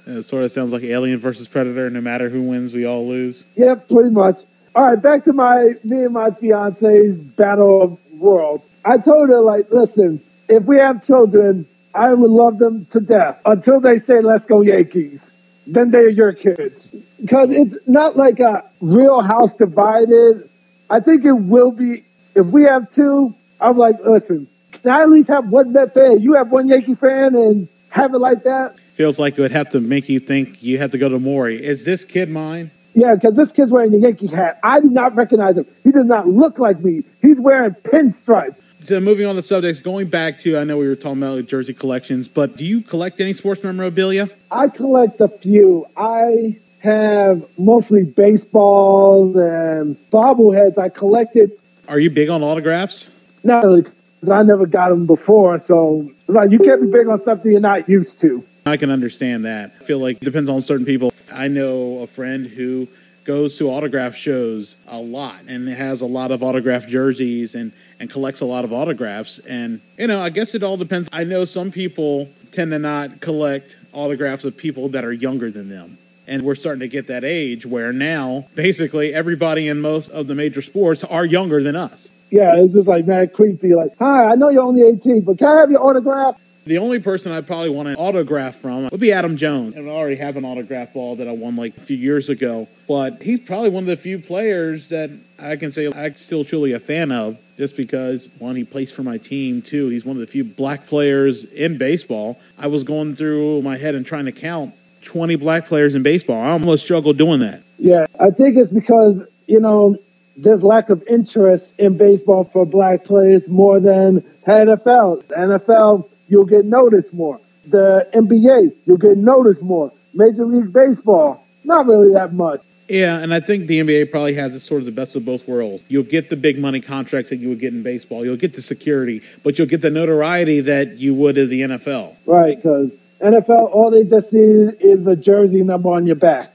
It 0.06 0.22
sort 0.22 0.42
of 0.42 0.50
sounds 0.50 0.72
like 0.72 0.82
Alien 0.82 1.18
versus 1.18 1.46
Predator. 1.46 1.88
No 1.90 2.00
matter 2.00 2.28
who 2.28 2.42
wins, 2.42 2.72
we 2.74 2.84
all 2.84 3.06
lose. 3.06 3.46
Yep, 3.56 3.88
pretty 3.88 4.10
much. 4.10 4.38
All 4.74 4.84
right, 4.84 5.00
back 5.00 5.24
to 5.24 5.32
my 5.32 5.74
me 5.84 6.04
and 6.04 6.14
my 6.14 6.30
fiance's 6.30 7.18
battle 7.18 7.82
of 7.82 7.98
world. 8.20 8.62
I 8.84 8.98
told 8.98 9.28
her, 9.28 9.40
like, 9.40 9.70
listen, 9.70 10.20
if 10.48 10.64
we 10.64 10.76
have 10.78 11.02
children, 11.02 11.66
I 11.94 12.14
would 12.14 12.30
love 12.30 12.58
them 12.58 12.86
to 12.86 13.00
death 13.00 13.40
until 13.44 13.80
they 13.80 13.98
say, 13.98 14.20
let's 14.20 14.46
go 14.46 14.60
Yankees. 14.60 15.30
Then 15.66 15.90
they're 15.90 16.08
your 16.08 16.32
kids. 16.32 16.86
Because 17.20 17.50
it's 17.50 17.76
not 17.86 18.16
like 18.16 18.40
a 18.40 18.64
real 18.80 19.20
house 19.22 19.52
divided. 19.52 20.48
I 20.88 21.00
think 21.00 21.24
it 21.24 21.32
will 21.32 21.70
be, 21.70 22.04
if 22.34 22.46
we 22.46 22.64
have 22.64 22.90
two, 22.90 23.34
I'm 23.60 23.76
like, 23.76 23.96
listen, 24.04 24.48
can 24.72 24.90
I 24.90 25.02
at 25.02 25.10
least 25.10 25.28
have 25.28 25.48
one 25.48 25.72
Met 25.72 25.94
fan? 25.94 26.20
You 26.20 26.34
have 26.34 26.50
one 26.50 26.68
Yankee 26.68 26.94
fan 26.94 27.34
and 27.34 27.68
have 27.90 28.14
it 28.14 28.18
like 28.18 28.44
that? 28.44 28.78
Feels 28.78 29.18
like 29.18 29.38
it 29.38 29.40
would 29.42 29.50
have 29.50 29.70
to 29.70 29.80
make 29.80 30.08
you 30.08 30.20
think 30.20 30.62
you 30.62 30.78
have 30.78 30.92
to 30.92 30.98
go 30.98 31.08
to 31.08 31.18
Maury. 31.18 31.62
Is 31.62 31.84
this 31.84 32.04
kid 32.04 32.30
mine? 32.30 32.70
Yeah, 32.94 33.14
because 33.14 33.36
this 33.36 33.52
kid's 33.52 33.70
wearing 33.70 33.94
a 33.94 33.98
Yankee 33.98 34.26
hat. 34.26 34.58
I 34.62 34.80
do 34.80 34.88
not 34.88 35.14
recognize 35.14 35.56
him. 35.56 35.66
He 35.84 35.90
does 35.92 36.06
not 36.06 36.26
look 36.26 36.58
like 36.58 36.80
me. 36.80 37.02
He's 37.22 37.40
wearing 37.40 37.72
pinstripes. 37.72 38.60
So 38.82 38.98
moving 38.98 39.26
on 39.26 39.34
to 39.36 39.42
subjects, 39.42 39.80
going 39.80 40.08
back 40.08 40.38
to 40.38 40.56
I 40.58 40.64
know 40.64 40.78
we 40.78 40.88
were 40.88 40.96
talking 40.96 41.22
about 41.22 41.46
jersey 41.46 41.74
collections, 41.74 42.28
but 42.28 42.56
do 42.56 42.64
you 42.64 42.80
collect 42.80 43.20
any 43.20 43.32
sports 43.34 43.62
memorabilia? 43.62 44.28
I 44.50 44.68
collect 44.68 45.20
a 45.20 45.28
few. 45.28 45.86
I 45.96 46.56
have 46.82 47.44
mostly 47.58 48.04
baseballs 48.04 49.36
and 49.36 49.96
bobbleheads. 50.10 50.78
I 50.78 50.88
collected. 50.88 51.52
Are 51.88 51.98
you 51.98 52.08
big 52.08 52.30
on 52.30 52.42
autographs? 52.42 53.14
Not 53.44 53.64
really, 53.64 53.82
'cause 53.82 54.30
I 54.30 54.42
never 54.42 54.66
got 54.66 54.88
them 54.88 55.06
before. 55.06 55.58
So 55.58 56.10
like, 56.26 56.50
you 56.50 56.58
can't 56.58 56.80
be 56.80 56.86
big 56.90 57.06
on 57.06 57.18
something 57.18 57.52
you're 57.52 57.60
not 57.60 57.88
used 57.88 58.18
to. 58.22 58.42
I 58.64 58.76
can 58.78 58.90
understand 58.90 59.44
that. 59.44 59.72
I 59.80 59.84
feel 59.84 59.98
like 59.98 60.16
it 60.16 60.24
depends 60.24 60.48
on 60.48 60.60
certain 60.62 60.86
people. 60.86 61.12
I 61.32 61.48
know 61.48 61.98
a 62.00 62.06
friend 62.06 62.46
who 62.46 62.88
goes 63.24 63.58
to 63.58 63.70
autograph 63.70 64.14
shows 64.14 64.76
a 64.88 64.98
lot 64.98 65.36
and 65.48 65.68
has 65.68 66.00
a 66.00 66.06
lot 66.06 66.30
of 66.30 66.42
autographed 66.42 66.88
jerseys 66.88 67.54
and, 67.54 67.72
and 67.98 68.10
collects 68.10 68.40
a 68.40 68.46
lot 68.46 68.64
of 68.64 68.72
autographs. 68.72 69.38
And, 69.40 69.80
you 69.98 70.06
know, 70.06 70.20
I 70.20 70.30
guess 70.30 70.54
it 70.54 70.62
all 70.62 70.76
depends. 70.76 71.08
I 71.12 71.24
know 71.24 71.44
some 71.44 71.70
people 71.70 72.28
tend 72.52 72.72
to 72.72 72.78
not 72.78 73.20
collect 73.20 73.76
autographs 73.92 74.44
of 74.44 74.56
people 74.56 74.88
that 74.90 75.04
are 75.04 75.12
younger 75.12 75.50
than 75.50 75.68
them. 75.68 75.98
And 76.26 76.42
we're 76.42 76.54
starting 76.54 76.80
to 76.80 76.88
get 76.88 77.08
that 77.08 77.24
age 77.24 77.66
where 77.66 77.92
now 77.92 78.46
basically 78.54 79.12
everybody 79.12 79.68
in 79.68 79.80
most 79.80 80.10
of 80.10 80.26
the 80.26 80.34
major 80.34 80.62
sports 80.62 81.02
are 81.04 81.24
younger 81.24 81.62
than 81.62 81.76
us. 81.76 82.12
Yeah, 82.30 82.54
it's 82.56 82.72
just 82.72 82.86
like 82.86 83.06
mad 83.06 83.32
creepy. 83.32 83.74
Like, 83.74 83.96
hi, 83.98 84.26
I 84.26 84.34
know 84.36 84.48
you're 84.48 84.62
only 84.62 84.82
18, 84.82 85.22
but 85.22 85.38
can 85.38 85.48
I 85.48 85.60
have 85.60 85.70
your 85.70 85.82
autograph? 85.82 86.40
The 86.64 86.78
only 86.78 87.00
person 87.00 87.32
I'd 87.32 87.46
probably 87.46 87.70
want 87.70 87.88
an 87.88 87.96
autograph 87.96 88.56
from 88.56 88.88
would 88.90 89.00
be 89.00 89.12
Adam 89.12 89.36
Jones. 89.36 89.74
And 89.74 89.88
I 89.88 89.92
already 89.92 90.16
have 90.16 90.36
an 90.36 90.44
autograph 90.44 90.92
ball 90.92 91.16
that 91.16 91.26
I 91.26 91.32
won 91.32 91.56
like 91.56 91.76
a 91.76 91.80
few 91.80 91.96
years 91.96 92.28
ago. 92.28 92.68
But 92.86 93.22
he's 93.22 93.40
probably 93.40 93.70
one 93.70 93.84
of 93.84 93.86
the 93.86 93.96
few 93.96 94.18
players 94.18 94.90
that 94.90 95.10
I 95.38 95.56
can 95.56 95.72
say 95.72 95.90
I'm 95.90 96.14
still 96.14 96.44
truly 96.44 96.72
a 96.72 96.80
fan 96.80 97.12
of 97.12 97.38
just 97.56 97.76
because, 97.76 98.28
one, 98.38 98.56
he 98.56 98.64
plays 98.64 98.92
for 98.92 99.02
my 99.02 99.16
team. 99.16 99.62
Two, 99.62 99.88
he's 99.88 100.04
one 100.04 100.16
of 100.16 100.20
the 100.20 100.26
few 100.26 100.44
black 100.44 100.86
players 100.86 101.44
in 101.44 101.78
baseball. 101.78 102.38
I 102.58 102.66
was 102.66 102.84
going 102.84 103.16
through 103.16 103.62
my 103.62 103.76
head 103.76 103.94
and 103.94 104.04
trying 104.04 104.26
to 104.26 104.32
count 104.32 104.74
20 105.04 105.36
black 105.36 105.66
players 105.66 105.94
in 105.94 106.02
baseball. 106.02 106.40
I 106.42 106.50
almost 106.50 106.84
struggled 106.84 107.16
doing 107.16 107.40
that. 107.40 107.62
Yeah, 107.78 108.06
I 108.20 108.30
think 108.30 108.56
it's 108.56 108.70
because, 108.70 109.26
you 109.46 109.60
know, 109.60 109.96
there's 110.36 110.62
lack 110.62 110.90
of 110.90 111.02
interest 111.08 111.78
in 111.78 111.96
baseball 111.98 112.44
for 112.44 112.64
black 112.66 113.04
players 113.04 113.48
more 113.48 113.80
than 113.80 114.20
NFL. 114.46 115.24
NFL, 115.26 116.08
you'll 116.30 116.46
get 116.46 116.64
noticed 116.64 117.12
more. 117.12 117.38
The 117.68 118.08
NBA, 118.14 118.74
you'll 118.86 118.96
get 118.96 119.16
noticed 119.16 119.62
more. 119.62 119.92
Major 120.14 120.44
League 120.44 120.72
Baseball, 120.72 121.44
not 121.64 121.86
really 121.86 122.12
that 122.14 122.32
much. 122.32 122.60
Yeah, 122.88 123.20
and 123.20 123.32
I 123.32 123.38
think 123.38 123.68
the 123.68 123.80
NBA 123.80 124.10
probably 124.10 124.34
has 124.34 124.54
it 124.54 124.60
sort 124.60 124.80
of 124.80 124.86
the 124.86 124.92
best 124.92 125.14
of 125.14 125.24
both 125.24 125.46
worlds. 125.46 125.84
You'll 125.88 126.02
get 126.02 126.28
the 126.28 126.36
big 126.36 126.58
money 126.58 126.80
contracts 126.80 127.30
that 127.30 127.36
you 127.36 127.48
would 127.50 127.60
get 127.60 127.72
in 127.72 127.84
baseball. 127.84 128.24
You'll 128.24 128.36
get 128.36 128.54
the 128.54 128.62
security, 128.62 129.22
but 129.44 129.58
you'll 129.58 129.68
get 129.68 129.80
the 129.80 129.90
notoriety 129.90 130.60
that 130.62 130.98
you 130.98 131.14
would 131.14 131.38
in 131.38 131.48
the 131.48 131.60
NFL. 131.60 132.16
Right, 132.26 132.56
because 132.56 132.96
NFL, 133.20 133.72
all 133.72 133.92
they 133.92 134.02
just 134.02 134.30
see 134.30 134.38
is 134.38 135.04
the 135.04 135.14
jersey 135.14 135.62
number 135.62 135.90
on 135.90 136.06
your 136.06 136.16
back. 136.16 136.49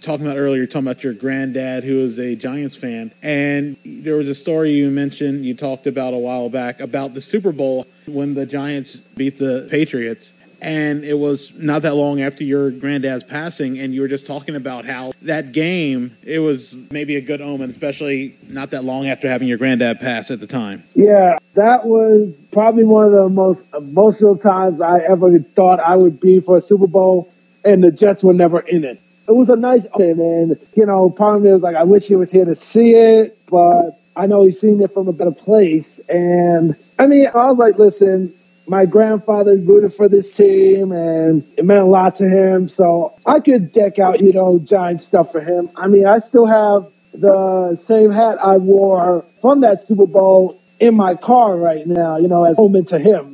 Talking 0.00 0.26
about 0.26 0.38
earlier, 0.38 0.66
talking 0.66 0.88
about 0.88 1.04
your 1.04 1.14
granddad 1.14 1.84
who 1.84 2.00
is 2.00 2.18
a 2.18 2.34
Giants 2.34 2.74
fan. 2.74 3.12
And 3.22 3.76
there 3.84 4.16
was 4.16 4.28
a 4.28 4.34
story 4.34 4.72
you 4.72 4.90
mentioned, 4.90 5.44
you 5.44 5.54
talked 5.54 5.86
about 5.86 6.14
a 6.14 6.18
while 6.18 6.48
back 6.48 6.80
about 6.80 7.14
the 7.14 7.20
Super 7.20 7.52
Bowl 7.52 7.86
when 8.06 8.34
the 8.34 8.44
Giants 8.44 8.96
beat 8.96 9.38
the 9.38 9.68
Patriots. 9.70 10.34
And 10.60 11.04
it 11.04 11.18
was 11.18 11.56
not 11.58 11.82
that 11.82 11.94
long 11.94 12.22
after 12.22 12.42
your 12.42 12.70
granddad's 12.70 13.22
passing, 13.22 13.78
and 13.78 13.94
you 13.94 14.00
were 14.00 14.08
just 14.08 14.26
talking 14.26 14.56
about 14.56 14.86
how 14.86 15.12
that 15.22 15.52
game, 15.52 16.12
it 16.22 16.38
was 16.38 16.90
maybe 16.90 17.16
a 17.16 17.20
good 17.20 17.42
omen, 17.42 17.68
especially 17.68 18.34
not 18.48 18.70
that 18.70 18.82
long 18.82 19.06
after 19.06 19.28
having 19.28 19.46
your 19.46 19.58
granddad 19.58 20.00
pass 20.00 20.30
at 20.30 20.40
the 20.40 20.46
time. 20.46 20.82
Yeah, 20.94 21.38
that 21.54 21.84
was 21.84 22.40
probably 22.50 22.84
one 22.84 23.04
of 23.04 23.12
the 23.12 23.28
most 23.28 23.64
emotional 23.74 24.38
times 24.38 24.80
I 24.80 25.00
ever 25.00 25.38
thought 25.38 25.80
I 25.80 25.96
would 25.96 26.18
be 26.18 26.40
for 26.40 26.56
a 26.56 26.60
Super 26.62 26.86
Bowl, 26.86 27.30
and 27.62 27.84
the 27.84 27.92
Jets 27.92 28.22
were 28.24 28.32
never 28.32 28.60
in 28.60 28.84
it. 28.84 29.00
It 29.28 29.32
was 29.32 29.48
a 29.48 29.56
nice 29.56 29.86
game. 29.96 30.20
And, 30.20 30.56
you 30.76 30.86
know, 30.86 31.10
part 31.10 31.36
of 31.36 31.42
me 31.42 31.52
was 31.52 31.62
like, 31.62 31.76
I 31.76 31.84
wish 31.84 32.06
he 32.06 32.16
was 32.16 32.30
here 32.30 32.44
to 32.44 32.54
see 32.54 32.94
it, 32.94 33.38
but 33.50 33.98
I 34.16 34.26
know 34.26 34.44
he's 34.44 34.60
seen 34.60 34.80
it 34.80 34.92
from 34.92 35.08
a 35.08 35.12
better 35.12 35.32
place. 35.32 35.98
And 36.08 36.76
I 36.98 37.06
mean, 37.06 37.26
I 37.26 37.46
was 37.46 37.58
like, 37.58 37.76
listen, 37.78 38.32
my 38.66 38.86
grandfather 38.86 39.56
rooted 39.56 39.92
for 39.94 40.08
this 40.08 40.32
team 40.32 40.92
and 40.92 41.44
it 41.56 41.64
meant 41.64 41.80
a 41.80 41.84
lot 41.84 42.16
to 42.16 42.28
him. 42.28 42.68
So 42.68 43.14
I 43.26 43.40
could 43.40 43.72
deck 43.72 43.98
out, 43.98 44.20
you 44.20 44.32
know, 44.32 44.58
giant 44.58 45.00
stuff 45.00 45.32
for 45.32 45.40
him. 45.40 45.68
I 45.76 45.88
mean, 45.88 46.06
I 46.06 46.18
still 46.18 46.46
have 46.46 46.86
the 47.12 47.76
same 47.76 48.10
hat 48.10 48.38
I 48.42 48.56
wore 48.56 49.24
from 49.40 49.60
that 49.60 49.82
Super 49.82 50.06
Bowl 50.06 50.60
in 50.80 50.94
my 50.94 51.14
car 51.14 51.56
right 51.56 51.86
now, 51.86 52.16
you 52.16 52.28
know, 52.28 52.44
as 52.44 52.58
a 52.58 52.62
home 52.62 52.84
to 52.84 52.98
him. 52.98 53.33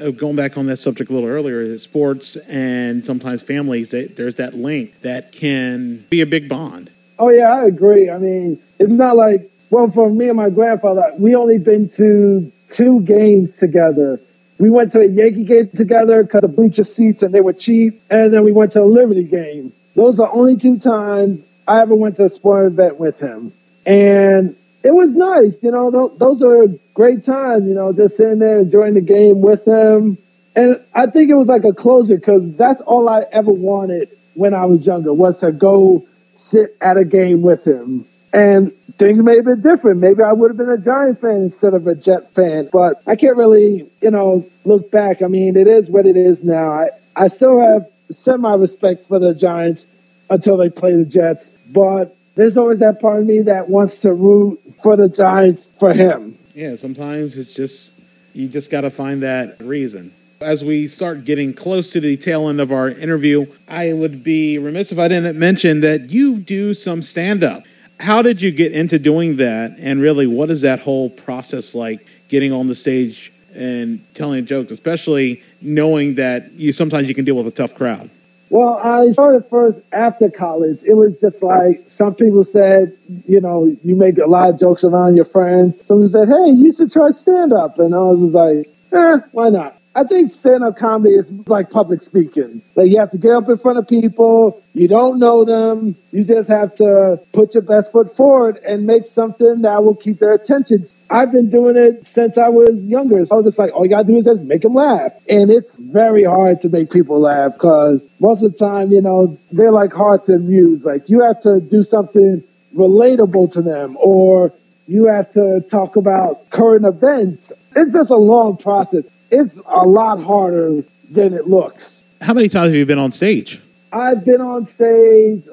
Uh, 0.00 0.10
going 0.10 0.36
back 0.36 0.58
on 0.58 0.66
that 0.66 0.76
subject 0.76 1.10
a 1.10 1.12
little 1.12 1.28
earlier, 1.28 1.76
sports 1.78 2.36
and 2.48 3.04
sometimes 3.04 3.42
families, 3.42 3.90
there's 3.90 4.36
that 4.36 4.54
link 4.54 5.00
that 5.00 5.32
can 5.32 6.04
be 6.10 6.20
a 6.20 6.26
big 6.26 6.48
bond. 6.48 6.90
Oh, 7.18 7.28
yeah, 7.28 7.52
I 7.52 7.66
agree. 7.66 8.10
I 8.10 8.18
mean, 8.18 8.58
it's 8.78 8.90
not 8.90 9.16
like, 9.16 9.50
well, 9.70 9.90
for 9.90 10.10
me 10.10 10.28
and 10.28 10.36
my 10.36 10.50
grandfather, 10.50 11.12
we 11.18 11.34
only 11.34 11.58
been 11.58 11.88
to 11.90 12.50
two 12.70 13.02
games 13.02 13.52
together. 13.52 14.20
We 14.58 14.70
went 14.70 14.92
to 14.92 15.00
a 15.00 15.06
Yankee 15.06 15.44
game 15.44 15.68
together 15.68 16.22
because 16.22 16.44
of 16.44 16.56
bleacher 16.56 16.84
seats 16.84 17.22
and 17.22 17.32
they 17.32 17.40
were 17.40 17.52
cheap. 17.52 17.94
And 18.10 18.32
then 18.32 18.44
we 18.44 18.52
went 18.52 18.72
to 18.72 18.82
a 18.82 18.84
Liberty 18.84 19.24
game. 19.24 19.72
Those 19.94 20.18
are 20.18 20.32
only 20.32 20.56
two 20.56 20.78
times 20.78 21.46
I 21.66 21.80
ever 21.80 21.94
went 21.94 22.16
to 22.16 22.24
a 22.24 22.28
sporting 22.28 22.72
event 22.72 22.98
with 22.98 23.20
him. 23.20 23.52
And 23.86 24.56
it 24.84 24.94
was 24.94 25.14
nice, 25.14 25.56
you 25.62 25.70
know, 25.70 25.90
those 26.18 26.42
are 26.42 26.66
great 26.92 27.24
times, 27.24 27.66
you 27.66 27.74
know, 27.74 27.92
just 27.92 28.18
sitting 28.18 28.38
there 28.38 28.58
enjoying 28.58 28.94
the 28.94 29.00
game 29.00 29.40
with 29.40 29.66
him. 29.66 30.18
And 30.54 30.78
I 30.94 31.06
think 31.06 31.30
it 31.30 31.34
was 31.34 31.48
like 31.48 31.64
a 31.64 31.72
closure 31.72 32.16
because 32.16 32.56
that's 32.56 32.82
all 32.82 33.08
I 33.08 33.24
ever 33.32 33.50
wanted 33.50 34.10
when 34.34 34.52
I 34.52 34.66
was 34.66 34.86
younger 34.86 35.12
was 35.12 35.38
to 35.38 35.52
go 35.52 36.06
sit 36.34 36.76
at 36.82 36.98
a 36.98 37.04
game 37.04 37.40
with 37.40 37.66
him. 37.66 38.04
And 38.34 38.72
things 38.98 39.22
may 39.22 39.36
have 39.36 39.46
been 39.46 39.62
different. 39.62 40.00
Maybe 40.00 40.22
I 40.22 40.32
would 40.32 40.50
have 40.50 40.56
been 40.58 40.68
a 40.68 40.78
Giant 40.78 41.18
fan 41.20 41.36
instead 41.36 41.72
of 41.72 41.86
a 41.86 41.94
Jet 41.94 42.34
fan. 42.34 42.68
But 42.70 42.96
I 43.06 43.16
can't 43.16 43.36
really, 43.36 43.88
you 44.02 44.10
know, 44.10 44.44
look 44.64 44.90
back. 44.90 45.22
I 45.22 45.28
mean, 45.28 45.56
it 45.56 45.66
is 45.66 45.88
what 45.88 46.04
it 46.04 46.16
is 46.16 46.44
now. 46.44 46.70
I, 46.70 46.88
I 47.16 47.28
still 47.28 47.58
have 47.58 47.86
semi 48.10 48.54
respect 48.54 49.06
for 49.06 49.18
the 49.18 49.34
Giants 49.34 49.86
until 50.28 50.56
they 50.56 50.68
play 50.68 50.94
the 50.94 51.04
Jets. 51.04 51.50
But 51.72 52.14
there's 52.34 52.56
always 52.56 52.80
that 52.80 53.00
part 53.00 53.20
of 53.20 53.26
me 53.26 53.42
that 53.42 53.68
wants 53.68 53.98
to 53.98 54.12
root 54.12 54.60
for 54.84 54.96
the 54.96 55.08
Giants 55.08 55.66
for 55.80 55.92
him. 55.94 56.36
Yeah, 56.54 56.76
sometimes 56.76 57.36
it's 57.36 57.54
just, 57.54 58.00
you 58.34 58.48
just 58.48 58.70
got 58.70 58.82
to 58.82 58.90
find 58.90 59.22
that 59.22 59.56
reason. 59.60 60.12
As 60.40 60.62
we 60.62 60.88
start 60.88 61.24
getting 61.24 61.54
close 61.54 61.90
to 61.92 62.00
the 62.00 62.18
tail 62.18 62.50
end 62.50 62.60
of 62.60 62.70
our 62.70 62.90
interview, 62.90 63.46
I 63.66 63.94
would 63.94 64.22
be 64.22 64.58
remiss 64.58 64.92
if 64.92 64.98
I 64.98 65.08
didn't 65.08 65.38
mention 65.38 65.80
that 65.80 66.10
you 66.10 66.36
do 66.36 66.74
some 66.74 67.00
stand 67.00 67.42
up. 67.42 67.62
How 67.98 68.20
did 68.20 68.42
you 68.42 68.52
get 68.52 68.72
into 68.72 68.98
doing 68.98 69.36
that? 69.38 69.76
And 69.80 70.02
really, 70.02 70.26
what 70.26 70.50
is 70.50 70.60
that 70.60 70.80
whole 70.80 71.08
process 71.08 71.74
like 71.74 72.06
getting 72.28 72.52
on 72.52 72.68
the 72.68 72.74
stage 72.74 73.32
and 73.56 74.00
telling 74.14 74.40
a 74.40 74.42
joke, 74.42 74.70
especially 74.70 75.42
knowing 75.62 76.16
that 76.16 76.52
you 76.52 76.72
sometimes 76.72 77.08
you 77.08 77.14
can 77.14 77.24
deal 77.24 77.36
with 77.36 77.46
a 77.46 77.52
tough 77.52 77.74
crowd? 77.74 78.10
Well, 78.50 78.78
I 78.78 79.10
started 79.12 79.44
first 79.46 79.82
after 79.92 80.30
college. 80.30 80.82
It 80.84 80.94
was 80.94 81.18
just 81.20 81.42
like 81.42 81.82
some 81.86 82.14
people 82.14 82.44
said, 82.44 82.92
you 83.26 83.40
know, 83.40 83.66
you 83.82 83.96
make 83.96 84.18
a 84.18 84.26
lot 84.26 84.50
of 84.50 84.60
jokes 84.60 84.84
around 84.84 85.16
your 85.16 85.24
friends. 85.24 85.84
Someone 85.84 86.08
said, 86.08 86.28
hey, 86.28 86.50
you 86.52 86.72
should 86.72 86.92
try 86.92 87.10
stand 87.10 87.52
up. 87.52 87.78
And 87.78 87.94
I 87.94 87.98
was 87.98 88.20
like, 88.20 88.68
eh, 88.92 89.18
why 89.32 89.48
not? 89.48 89.76
I 89.96 90.02
think 90.02 90.32
stand 90.32 90.64
up 90.64 90.76
comedy 90.76 91.14
is 91.14 91.30
like 91.48 91.70
public 91.70 92.02
speaking. 92.02 92.62
Like 92.74 92.90
you 92.90 92.98
have 92.98 93.10
to 93.10 93.18
get 93.18 93.30
up 93.30 93.48
in 93.48 93.56
front 93.56 93.78
of 93.78 93.86
people, 93.86 94.60
you 94.72 94.88
don't 94.88 95.20
know 95.20 95.44
them, 95.44 95.94
you 96.10 96.24
just 96.24 96.48
have 96.48 96.74
to 96.76 97.20
put 97.32 97.54
your 97.54 97.62
best 97.62 97.92
foot 97.92 98.16
forward 98.16 98.56
and 98.66 98.86
make 98.86 99.04
something 99.04 99.62
that 99.62 99.84
will 99.84 99.94
keep 99.94 100.18
their 100.18 100.34
attention. 100.34 100.82
I've 101.10 101.30
been 101.30 101.48
doing 101.48 101.76
it 101.76 102.04
since 102.06 102.38
I 102.38 102.48
was 102.48 102.84
younger. 102.84 103.24
So 103.24 103.36
I 103.36 103.38
was 103.38 103.46
just 103.46 103.58
like, 103.58 103.72
all 103.72 103.84
you 103.84 103.90
gotta 103.90 104.06
do 104.06 104.16
is 104.16 104.24
just 104.24 104.44
make 104.44 104.62
them 104.62 104.74
laugh. 104.74 105.12
And 105.28 105.48
it's 105.48 105.76
very 105.76 106.24
hard 106.24 106.60
to 106.60 106.68
make 106.68 106.90
people 106.90 107.20
laugh 107.20 107.52
because 107.52 108.08
most 108.20 108.42
of 108.42 108.52
the 108.52 108.58
time, 108.58 108.90
you 108.90 109.00
know, 109.00 109.38
they're 109.52 109.70
like 109.70 109.92
hard 109.92 110.24
to 110.24 110.34
amuse. 110.34 110.84
Like 110.84 111.08
you 111.08 111.22
have 111.22 111.40
to 111.42 111.60
do 111.60 111.84
something 111.84 112.42
relatable 112.74 113.52
to 113.52 113.62
them 113.62 113.96
or 113.98 114.52
you 114.88 115.06
have 115.06 115.30
to 115.32 115.62
talk 115.70 115.96
about 115.96 116.50
current 116.50 116.84
events. 116.84 117.52
It's 117.76 117.94
just 117.94 118.10
a 118.10 118.16
long 118.16 118.56
process 118.56 119.06
it's 119.30 119.58
a 119.66 119.86
lot 119.86 120.22
harder 120.22 120.82
than 121.10 121.34
it 121.34 121.46
looks. 121.46 122.02
How 122.20 122.34
many 122.34 122.48
times 122.48 122.68
have 122.68 122.76
you 122.76 122.86
been 122.86 122.98
on 122.98 123.12
stage? 123.12 123.60
I've 123.92 124.24
been 124.24 124.40
on 124.40 124.66
stage 124.66 125.44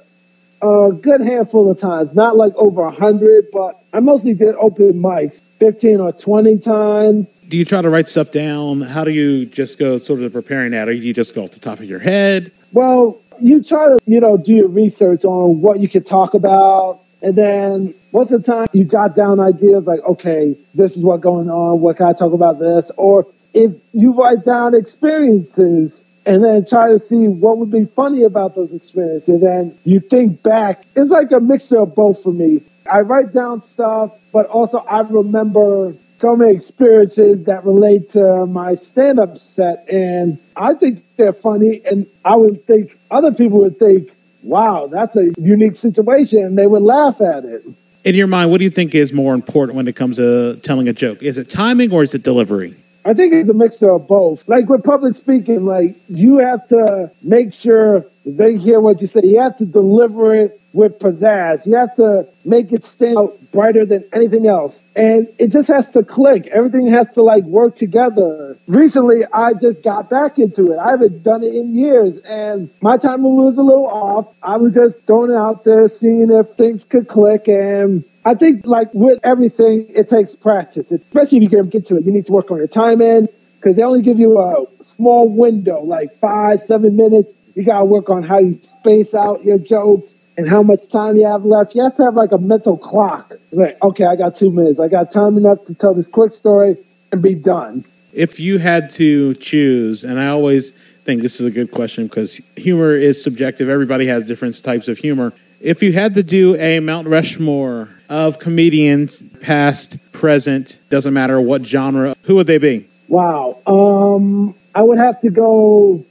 a 0.61 0.91
good 1.01 1.21
handful 1.21 1.69
of 1.69 1.79
times, 1.79 2.13
not 2.15 2.35
like 2.35 2.53
over 2.55 2.83
a 2.83 2.91
hundred, 2.91 3.45
but 3.51 3.75
I 3.93 3.99
mostly 3.99 4.33
did 4.33 4.55
open 4.55 4.93
mics, 4.93 5.41
fifteen 5.57 5.99
or 5.99 6.11
twenty 6.11 6.57
times. 6.57 7.27
Do 7.49 7.57
you 7.57 7.65
try 7.65 7.81
to 7.81 7.89
write 7.89 8.07
stuff 8.07 8.31
down? 8.31 8.81
How 8.81 9.03
do 9.03 9.11
you 9.11 9.45
just 9.45 9.77
go 9.77 9.97
sort 9.97 10.21
of 10.21 10.31
preparing 10.31 10.71
that, 10.71 10.87
or 10.87 10.93
do 10.93 10.99
you 10.99 11.13
just 11.13 11.35
go 11.35 11.43
off 11.43 11.51
the 11.51 11.59
top 11.59 11.79
of 11.79 11.85
your 11.85 11.99
head? 11.99 12.51
Well, 12.71 13.19
you 13.41 13.61
try 13.61 13.87
to, 13.87 13.99
you 14.05 14.19
know, 14.19 14.37
do 14.37 14.53
your 14.53 14.67
research 14.67 15.25
on 15.25 15.61
what 15.61 15.79
you 15.79 15.89
could 15.89 16.05
talk 16.05 16.33
about. 16.33 16.99
And 17.21 17.35
then 17.35 17.93
once 18.13 18.29
the 18.29 18.39
time 18.39 18.67
you 18.71 18.85
jot 18.85 19.15
down 19.15 19.39
ideas 19.39 19.85
like, 19.85 19.99
okay, 20.01 20.55
this 20.73 20.95
is 20.95 21.03
what's 21.03 21.21
going 21.21 21.49
on. 21.49 21.81
What 21.81 21.97
can 21.97 22.05
I 22.07 22.13
talk 22.13 22.33
about 22.33 22.59
this? 22.59 22.89
Or 22.97 23.27
if 23.53 23.73
you 23.93 24.13
write 24.13 24.45
down 24.45 24.75
experiences 24.75 26.03
and 26.25 26.43
then 26.43 26.65
try 26.65 26.89
to 26.89 26.99
see 26.99 27.27
what 27.27 27.57
would 27.57 27.71
be 27.71 27.85
funny 27.85 28.23
about 28.23 28.55
those 28.55 28.73
experiences, 28.73 29.29
and 29.29 29.41
then 29.41 29.75
you 29.85 29.99
think 29.99 30.43
back, 30.43 30.83
it's 30.95 31.11
like 31.11 31.31
a 31.31 31.39
mixture 31.39 31.79
of 31.79 31.95
both 31.95 32.21
for 32.21 32.31
me. 32.31 32.61
I 32.91 33.01
write 33.01 33.33
down 33.33 33.61
stuff, 33.61 34.17
but 34.31 34.45
also 34.47 34.79
I 34.79 35.01
remember 35.01 35.93
so 36.19 36.35
many 36.35 36.53
experiences 36.53 37.45
that 37.45 37.65
relate 37.65 38.09
to 38.09 38.45
my 38.45 38.75
stand 38.75 39.19
up 39.19 39.37
set, 39.39 39.89
and 39.89 40.37
I 40.55 40.75
think 40.75 41.03
they're 41.15 41.33
funny, 41.33 41.81
and 41.83 42.05
I 42.23 42.35
would 42.35 42.63
think 42.65 42.95
other 43.09 43.31
people 43.31 43.59
would 43.59 43.77
think, 43.77 44.11
wow, 44.43 44.87
that's 44.87 45.15
a 45.15 45.31
unique 45.37 45.75
situation, 45.75 46.43
and 46.43 46.57
they 46.57 46.67
would 46.67 46.83
laugh 46.83 47.19
at 47.21 47.45
it. 47.45 47.63
In 48.03 48.15
your 48.15 48.27
mind, 48.27 48.51
what 48.51 48.59
do 48.59 48.63
you 48.63 48.69
think 48.69 48.93
is 48.93 49.11
more 49.13 49.33
important 49.33 49.75
when 49.75 49.87
it 49.87 49.95
comes 49.95 50.17
to 50.17 50.57
telling 50.57 50.87
a 50.87 50.93
joke? 50.93 51.23
Is 51.23 51.37
it 51.39 51.49
timing 51.49 51.91
or 51.91 52.03
is 52.03 52.13
it 52.13 52.23
delivery? 52.23 52.75
I 53.03 53.13
think 53.13 53.33
it's 53.33 53.49
a 53.49 53.53
mixture 53.53 53.89
of 53.89 54.07
both. 54.07 54.47
Like 54.47 54.69
with 54.69 54.83
public 54.83 55.15
speaking, 55.15 55.65
like 55.65 55.95
you 56.07 56.37
have 56.37 56.67
to 56.67 57.11
make 57.23 57.53
sure 57.53 58.05
they 58.25 58.57
hear 58.57 58.79
what 58.79 59.01
you 59.01 59.07
say. 59.07 59.21
You 59.23 59.39
have 59.41 59.57
to 59.57 59.65
deliver 59.65 60.35
it 60.35 60.61
with 60.73 60.99
pizzazz. 60.99 61.65
You 61.65 61.75
have 61.75 61.95
to 61.95 62.27
make 62.45 62.71
it 62.71 62.85
stand 62.85 63.17
out 63.17 63.31
brighter 63.51 63.85
than 63.85 64.03
anything 64.13 64.47
else. 64.47 64.83
And 64.95 65.27
it 65.39 65.51
just 65.51 65.67
has 65.67 65.89
to 65.89 66.03
click. 66.03 66.47
Everything 66.47 66.87
has 66.91 67.13
to 67.13 67.23
like 67.23 67.43
work 67.43 67.75
together. 67.75 68.55
Recently, 68.67 69.25
I 69.33 69.53
just 69.53 69.83
got 69.83 70.09
back 70.09 70.37
into 70.39 70.71
it. 70.71 70.77
I 70.77 70.91
haven't 70.91 71.23
done 71.23 71.43
it 71.43 71.53
in 71.53 71.73
years 71.75 72.19
and 72.19 72.69
my 72.81 72.97
timing 72.97 73.35
was 73.35 73.57
a 73.57 73.63
little 73.63 73.87
off. 73.87 74.33
I 74.43 74.57
was 74.57 74.75
just 74.75 75.05
throwing 75.07 75.35
out 75.35 75.63
there, 75.63 75.87
seeing 75.87 76.31
if 76.31 76.49
things 76.51 76.83
could 76.83 77.07
click 77.07 77.47
and 77.47 78.03
I 78.23 78.35
think 78.35 78.65
like 78.65 78.93
with 78.93 79.19
everything, 79.23 79.87
it 79.89 80.07
takes 80.07 80.35
practice, 80.35 80.91
especially 80.91 81.37
if 81.37 81.43
you 81.43 81.49
can 81.49 81.69
get 81.69 81.85
to 81.87 81.97
it. 81.97 82.05
You 82.05 82.11
need 82.11 82.27
to 82.27 82.31
work 82.31 82.51
on 82.51 82.57
your 82.57 82.67
time 82.67 82.91
timing 82.91 83.27
because 83.55 83.75
they 83.75 83.83
only 83.83 84.01
give 84.01 84.19
you 84.19 84.39
a 84.39 84.65
small 84.83 85.29
window, 85.29 85.81
like 85.81 86.11
five, 86.13 86.59
seven 86.59 86.95
minutes. 86.95 87.33
You 87.55 87.63
got 87.63 87.79
to 87.79 87.85
work 87.85 88.09
on 88.09 88.23
how 88.23 88.39
you 88.39 88.53
space 88.53 89.13
out 89.13 89.43
your 89.43 89.57
jokes 89.57 90.15
and 90.37 90.49
how 90.49 90.63
much 90.63 90.89
time 90.89 91.17
you 91.17 91.27
have 91.27 91.45
left. 91.45 91.75
You 91.75 91.83
have 91.83 91.95
to 91.97 92.03
have 92.03 92.15
like 92.15 92.31
a 92.31 92.37
mental 92.37 92.77
clock. 92.77 93.31
Like, 93.51 93.81
okay, 93.83 94.05
I 94.05 94.15
got 94.15 94.35
two 94.35 94.51
minutes. 94.51 94.79
I 94.79 94.87
got 94.87 95.11
time 95.11 95.37
enough 95.37 95.65
to 95.65 95.75
tell 95.75 95.93
this 95.93 96.07
quick 96.07 96.31
story 96.31 96.77
and 97.11 97.21
be 97.21 97.35
done. 97.35 97.83
If 98.13 98.39
you 98.39 98.57
had 98.57 98.89
to 98.91 99.35
choose, 99.35 100.03
and 100.03 100.19
I 100.19 100.27
always 100.27 100.71
think 100.71 101.21
this 101.21 101.39
is 101.39 101.47
a 101.47 101.51
good 101.51 101.71
question 101.71 102.05
because 102.05 102.37
humor 102.55 102.95
is 102.95 103.21
subjective. 103.21 103.69
Everybody 103.69 104.05
has 104.07 104.27
different 104.27 104.61
types 104.63 104.87
of 104.87 104.97
humor. 104.97 105.33
If 105.59 105.83
you 105.83 105.93
had 105.93 106.15
to 106.15 106.23
do 106.23 106.55
a 106.55 106.79
Mount 106.79 107.07
Rushmore 107.07 107.89
of 108.11 108.39
comedians, 108.39 109.21
past, 109.39 110.11
present, 110.11 110.79
doesn't 110.89 111.13
matter 111.13 111.39
what 111.39 111.65
genre, 111.65 112.13
who 112.23 112.35
would 112.35 112.45
they 112.45 112.57
be? 112.57 112.85
Wow. 113.07 113.57
Um, 113.65 114.53
I 114.75 114.83
would 114.83 114.97
have 114.97 115.21
to 115.21 115.29
go 115.29 116.03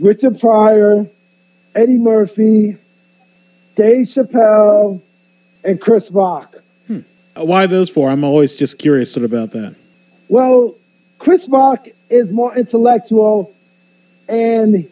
Richard 0.00 0.40
Pryor, 0.40 1.06
Eddie 1.76 1.98
Murphy, 1.98 2.76
Dave 3.76 4.06
Chappelle, 4.06 5.00
and 5.62 5.80
Chris 5.80 6.10
Rock. 6.10 6.56
Hmm. 6.88 7.00
Why 7.36 7.66
those 7.66 7.88
four? 7.88 8.10
I'm 8.10 8.24
always 8.24 8.56
just 8.56 8.80
curious 8.80 9.16
about 9.16 9.52
that. 9.52 9.76
Well, 10.28 10.74
Chris 11.20 11.48
Rock 11.48 11.86
is 12.10 12.32
more 12.32 12.56
intellectual, 12.56 13.52
and 14.28 14.88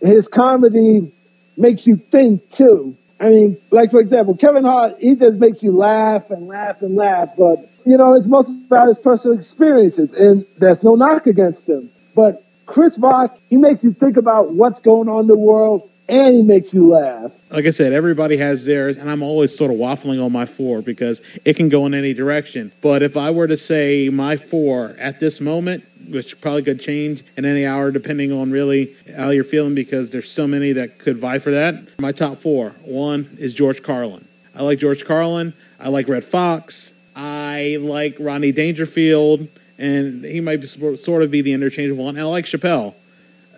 his 0.00 0.28
comedy 0.28 1.12
makes 1.56 1.88
you 1.88 1.96
think 1.96 2.48
too. 2.52 2.96
I 3.24 3.28
mean, 3.28 3.56
like 3.70 3.90
for 3.90 4.00
example, 4.00 4.36
Kevin 4.36 4.64
Hart, 4.64 4.96
he 5.00 5.14
just 5.14 5.38
makes 5.38 5.62
you 5.62 5.72
laugh 5.72 6.30
and 6.30 6.46
laugh 6.46 6.82
and 6.82 6.94
laugh, 6.94 7.30
but 7.38 7.56
you 7.86 7.96
know, 7.96 8.12
it's 8.12 8.26
mostly 8.26 8.62
about 8.66 8.88
his 8.88 8.98
personal 8.98 9.34
experiences, 9.34 10.12
and 10.12 10.44
there's 10.58 10.84
no 10.84 10.94
knock 10.94 11.26
against 11.26 11.66
him. 11.66 11.88
But 12.14 12.42
Chris 12.66 12.98
Rock, 12.98 13.38
he 13.48 13.56
makes 13.56 13.82
you 13.82 13.92
think 13.92 14.18
about 14.18 14.52
what's 14.52 14.80
going 14.80 15.08
on 15.08 15.20
in 15.20 15.26
the 15.26 15.38
world 15.38 15.88
and 16.08 16.34
he 16.34 16.42
makes 16.42 16.74
you 16.74 16.88
laugh. 16.88 17.32
Like 17.50 17.66
I 17.66 17.70
said, 17.70 17.92
everybody 17.92 18.36
has 18.36 18.66
theirs, 18.66 18.98
and 18.98 19.10
I'm 19.10 19.22
always 19.22 19.56
sort 19.56 19.70
of 19.70 19.78
waffling 19.78 20.22
on 20.24 20.32
my 20.32 20.44
four 20.46 20.82
because 20.82 21.22
it 21.44 21.56
can 21.56 21.68
go 21.68 21.86
in 21.86 21.94
any 21.94 22.12
direction. 22.12 22.72
But 22.82 23.02
if 23.02 23.16
I 23.16 23.30
were 23.30 23.46
to 23.46 23.56
say 23.56 24.10
my 24.10 24.36
four 24.36 24.94
at 24.98 25.20
this 25.20 25.40
moment, 25.40 25.84
which 26.10 26.40
probably 26.40 26.62
could 26.62 26.80
change 26.80 27.22
in 27.36 27.44
any 27.44 27.66
hour 27.66 27.90
depending 27.90 28.32
on 28.32 28.50
really 28.50 28.94
how 29.16 29.30
you're 29.30 29.44
feeling 29.44 29.74
because 29.74 30.10
there's 30.10 30.30
so 30.30 30.46
many 30.46 30.72
that 30.72 30.98
could 30.98 31.16
vie 31.16 31.38
for 31.38 31.50
that. 31.52 31.74
My 31.98 32.12
top 32.12 32.38
four 32.38 32.70
one 32.84 33.28
is 33.38 33.54
George 33.54 33.82
Carlin. 33.82 34.24
I 34.56 34.62
like 34.62 34.78
George 34.78 35.04
Carlin. 35.04 35.52
I 35.80 35.88
like 35.88 36.08
Redd 36.08 36.24
Foxx. 36.24 36.92
I 37.16 37.78
like 37.80 38.16
Ronnie 38.18 38.52
Dangerfield, 38.52 39.48
and 39.78 40.24
he 40.24 40.40
might 40.40 40.60
be, 40.60 40.66
sort 40.66 41.22
of 41.22 41.30
be 41.30 41.42
the 41.42 41.52
interchangeable 41.52 42.04
one. 42.04 42.16
And 42.16 42.26
I 42.26 42.30
like 42.30 42.44
Chappelle. 42.44 42.94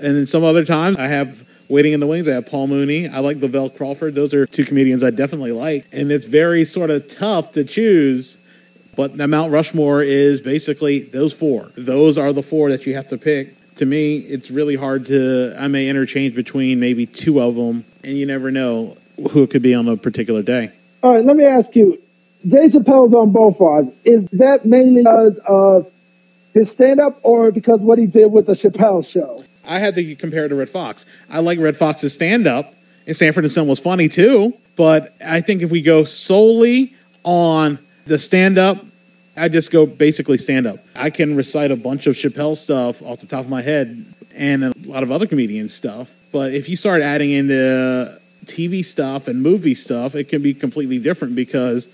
And 0.01 0.17
then 0.17 0.27
some 0.27 0.45
other 0.45 0.65
times 0.65 0.99
I 0.99 1.07
have 1.07 1.47
Waiting 1.69 1.93
in 1.95 2.01
the 2.01 2.07
Wings. 2.07 2.29
I 2.29 2.33
have 2.33 2.47
Paul 2.47 2.69
Mooney. 2.69 3.09
I 3.09 3.19
like 3.19 3.39
Lavell 3.39 3.75
Crawford. 3.75 4.15
Those 4.15 4.33
are 4.35 4.47
two 4.47 4.65
comedians 4.65 5.03
I 5.03 5.11
definitely 5.11 5.53
like. 5.53 5.87
And 5.93 6.13
it's 6.13 6.27
very 6.27 6.65
sort 6.65 6.91
of 6.91 7.09
tough 7.09 7.53
to 7.53 7.65
choose. 7.65 8.36
But 8.97 9.17
the 9.17 9.29
Mount 9.29 9.53
Rushmore 9.53 10.03
is 10.03 10.41
basically 10.41 11.01
those 11.01 11.35
four. 11.35 11.71
Those 11.77 12.17
are 12.17 12.33
the 12.33 12.43
four 12.43 12.71
that 12.71 12.87
you 12.87 12.95
have 12.95 13.09
to 13.09 13.19
pick. 13.19 13.55
To 13.77 13.85
me, 13.85 14.17
it's 14.17 14.51
really 14.51 14.75
hard 14.77 15.07
to. 15.07 15.55
I 15.59 15.69
may 15.69 15.89
interchange 15.89 16.35
between 16.35 16.81
maybe 16.81 17.05
two 17.05 17.41
of 17.41 17.57
them, 17.57 17.85
and 18.03 18.17
you 18.17 18.25
never 18.25 18.51
know 18.51 18.97
who 19.33 19.43
it 19.43 19.51
could 19.51 19.63
be 19.63 19.75
on 19.75 19.87
a 19.87 19.97
particular 19.97 20.43
day. 20.43 20.71
All 21.03 21.15
right, 21.15 21.25
let 21.25 21.37
me 21.37 21.45
ask 21.45 21.77
you. 21.77 22.01
Dave 22.49 22.71
Chappelle's 22.71 23.13
on 23.13 23.33
both 23.33 23.61
odds. 23.61 23.91
Is 24.05 24.25
that 24.33 24.65
mainly 24.65 25.03
because 25.03 25.39
of 25.47 25.93
his 26.55 26.71
stand 26.71 27.01
up 27.01 27.19
or 27.23 27.51
because 27.51 27.81
what 27.81 27.99
he 27.99 28.07
did 28.07 28.33
with 28.33 28.47
the 28.47 28.53
Chappelle 28.53 29.07
show? 29.07 29.45
I 29.67 29.79
had 29.79 29.95
to 29.97 30.15
compare 30.15 30.47
it 30.47 30.51
to 30.51 30.55
Redd 30.55 30.71
Foxx. 30.71 31.05
I 31.29 31.41
like 31.41 31.59
Redd 31.59 31.77
Foxx's 31.77 32.15
stand 32.15 32.47
up, 32.47 32.73
and 33.07 33.17
Sanford 33.17 33.45
and 33.45 33.51
Son 33.51 33.67
was 33.67 33.81
funny 33.81 34.09
too. 34.09 34.55
But 34.77 35.15
I 35.25 35.41
think 35.41 35.63
if 35.63 35.71
we 35.71 35.83
go 35.83 36.05
solely 36.05 36.95
on 37.25 37.79
the 38.07 38.19
stand 38.19 38.59
up, 38.59 38.79
I 39.37 39.49
just 39.49 39.71
go 39.71 39.87
basically 39.87 40.39
stand 40.39 40.67
up. 40.67 40.79
I 40.95 41.11
can 41.11 41.37
recite 41.37 41.71
a 41.71 41.77
bunch 41.77 42.07
of 42.07 42.15
Chappelle 42.15 42.57
stuff 42.57 43.03
off 43.03 43.21
the 43.21 43.27
top 43.27 43.41
of 43.41 43.51
my 43.51 43.63
head 43.63 44.05
and 44.35 44.65
a 44.65 44.73
lot 44.87 45.03
of 45.03 45.11
other 45.11 45.27
comedian 45.27 45.69
stuff. 45.69 46.11
But 46.33 46.55
if 46.55 46.69
you 46.69 46.77
start 46.77 47.03
adding 47.03 47.31
in 47.31 47.47
the 47.47 48.21
TV 48.45 48.85
stuff 48.85 49.29
and 49.29 49.43
movie 49.43 49.75
stuff, 49.75 50.15
it 50.15 50.29
can 50.29 50.43
be 50.43 50.55
completely 50.55 50.99
different 50.99 51.35
because 51.35 51.89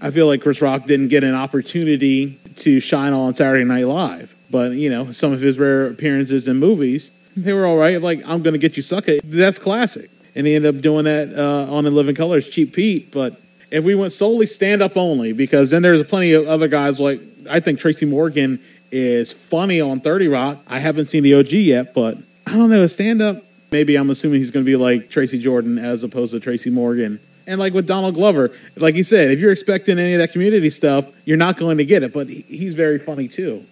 I 0.00 0.10
feel 0.10 0.26
like 0.26 0.42
Chris 0.42 0.62
Rock 0.62 0.84
didn't 0.84 1.08
get 1.08 1.24
an 1.24 1.34
opportunity 1.34 2.38
to 2.56 2.80
shine 2.80 3.12
on 3.12 3.34
Saturday 3.34 3.64
Night 3.64 3.86
Live. 3.86 4.34
But, 4.50 4.72
you 4.72 4.90
know, 4.90 5.10
some 5.10 5.32
of 5.32 5.40
his 5.40 5.58
rare 5.58 5.86
appearances 5.86 6.48
in 6.48 6.56
movies 6.56 7.12
they 7.44 7.52
were 7.52 7.66
all 7.66 7.76
right. 7.76 8.00
Like, 8.00 8.20
I'm 8.26 8.42
going 8.42 8.54
to 8.54 8.58
get 8.58 8.76
you 8.76 8.82
sucker. 8.82 9.18
That's 9.24 9.58
classic. 9.58 10.10
And 10.34 10.46
he 10.46 10.54
ended 10.54 10.74
up 10.74 10.82
doing 10.82 11.04
that 11.04 11.34
uh, 11.34 11.72
on 11.72 11.86
In 11.86 11.94
Living 11.94 12.14
Colors, 12.14 12.48
Cheap 12.48 12.74
Pete. 12.74 13.12
But 13.12 13.40
if 13.70 13.84
we 13.84 13.94
went 13.94 14.12
solely 14.12 14.46
stand 14.46 14.82
up 14.82 14.96
only, 14.96 15.32
because 15.32 15.70
then 15.70 15.82
there's 15.82 16.02
plenty 16.04 16.32
of 16.32 16.46
other 16.48 16.68
guys 16.68 16.98
like, 17.00 17.20
I 17.48 17.60
think 17.60 17.78
Tracy 17.78 18.06
Morgan 18.06 18.60
is 18.90 19.32
funny 19.32 19.80
on 19.80 20.00
30 20.00 20.28
Rock. 20.28 20.58
I 20.66 20.78
haven't 20.78 21.06
seen 21.06 21.22
the 21.22 21.34
OG 21.34 21.52
yet, 21.52 21.94
but 21.94 22.16
I 22.46 22.56
don't 22.56 22.70
know, 22.70 22.82
a 22.82 22.88
stand 22.88 23.20
up. 23.20 23.42
Maybe 23.70 23.96
I'm 23.96 24.08
assuming 24.08 24.38
he's 24.38 24.50
going 24.50 24.64
to 24.64 24.70
be 24.70 24.76
like 24.76 25.10
Tracy 25.10 25.38
Jordan 25.38 25.78
as 25.78 26.02
opposed 26.02 26.32
to 26.32 26.40
Tracy 26.40 26.70
Morgan. 26.70 27.20
And 27.46 27.58
like 27.60 27.74
with 27.74 27.86
Donald 27.86 28.14
Glover, 28.14 28.50
like 28.76 28.94
he 28.94 29.02
said, 29.02 29.30
if 29.30 29.40
you're 29.40 29.52
expecting 29.52 29.98
any 29.98 30.14
of 30.14 30.18
that 30.20 30.32
community 30.32 30.70
stuff, 30.70 31.26
you're 31.26 31.36
not 31.36 31.56
going 31.56 31.78
to 31.78 31.84
get 31.84 32.02
it. 32.02 32.12
But 32.12 32.28
he's 32.28 32.74
very 32.74 32.98
funny 32.98 33.28
too. 33.28 33.64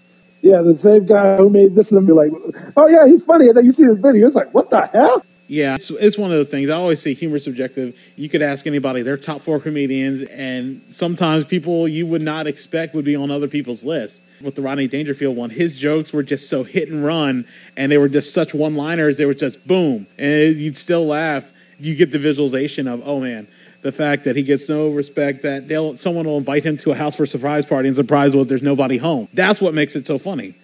Yeah, 0.43 0.63
the 0.63 0.75
same 0.75 1.07
guy 1.07 1.37
who 1.37 1.51
made 1.51 1.75
this 1.75 1.93
and 1.93 2.07
be 2.07 2.13
like, 2.13 2.31
oh 2.77 2.89
yeah, 2.89 3.07
he's 3.07 3.25
funny. 3.25 3.49
And 3.49 3.57
then 3.57 3.65
you 3.65 3.73
see 3.73 3.85
this 3.85 3.99
video, 3.99 4.27
it's 4.27 4.37
like, 4.37 4.53
what 4.55 4.71
the 4.71 4.87
hell? 4.87 5.25
Yeah, 5.49 5.77
it's, 5.77 5.91
it's 5.91 6.19
one 6.19 6.33
of 6.33 6.39
the 6.39 6.45
things. 6.45 6.71
I 6.71 6.75
always 6.75 7.01
say 7.01 7.15
humor 7.15 7.39
subjective. 7.39 7.99
You 8.17 8.29
could 8.29 8.43
ask 8.43 8.67
anybody, 8.67 9.03
they're 9.03 9.17
top 9.17 9.41
four 9.41 9.61
comedians, 9.61 10.23
and 10.23 10.81
sometimes 10.83 11.45
people 11.45 11.87
you 11.87 12.07
would 12.07 12.23
not 12.23 12.47
expect 12.47 12.95
would 12.95 13.05
be 13.05 13.15
on 13.15 13.31
other 13.31 13.49
people's 13.49 13.85
list. 13.85 14.23
With 14.43 14.55
the 14.55 14.63
Rodney 14.63 14.89
Dangerfield 14.89 15.37
one, 15.37 15.51
his 15.51 15.79
jokes 15.79 16.13
were 16.13 16.23
just 16.23 16.51
so 16.51 16.65
hit 16.65 16.89
and 16.89 17.05
run, 17.05 17.47
and 17.77 17.91
they 17.91 17.99
were 17.99 18.09
just 18.09 18.35
such 18.35 18.55
one 18.55 18.75
liners. 18.75 19.19
They 19.19 19.25
were 19.25 19.35
just 19.35 19.67
boom, 19.67 20.07
and 20.19 20.57
you'd 20.57 20.77
still 20.77 21.07
laugh. 21.07 21.53
You 21.79 21.95
get 21.95 22.11
the 22.11 22.19
visualization 22.19 22.89
of, 22.89 23.03
oh 23.05 23.21
man, 23.21 23.47
the 23.83 23.93
fact 23.93 24.25
that 24.25 24.35
he 24.35 24.43
gets 24.43 24.69
no 24.69 24.89
respect 24.89 25.43
that 25.43 25.69
they'll 25.69 25.97
someone 25.97 26.27
will 26.27 26.39
invite 26.39 26.65
him 26.65 26.77
to 26.79 26.91
a 26.91 26.95
house 26.95 27.17
for 27.17 27.23
a 27.23 27.27
surprise 27.27 27.65
party 27.65 27.87
and 27.87 27.97
surprise 27.97 28.35
was 28.35 28.49
there's 28.49 28.63
nobody 28.63 28.97
home. 28.97 29.29
That's 29.33 29.61
what 29.61 29.75
makes 29.75 29.95
it 29.95 30.07
so 30.07 30.19
funny. 30.19 30.55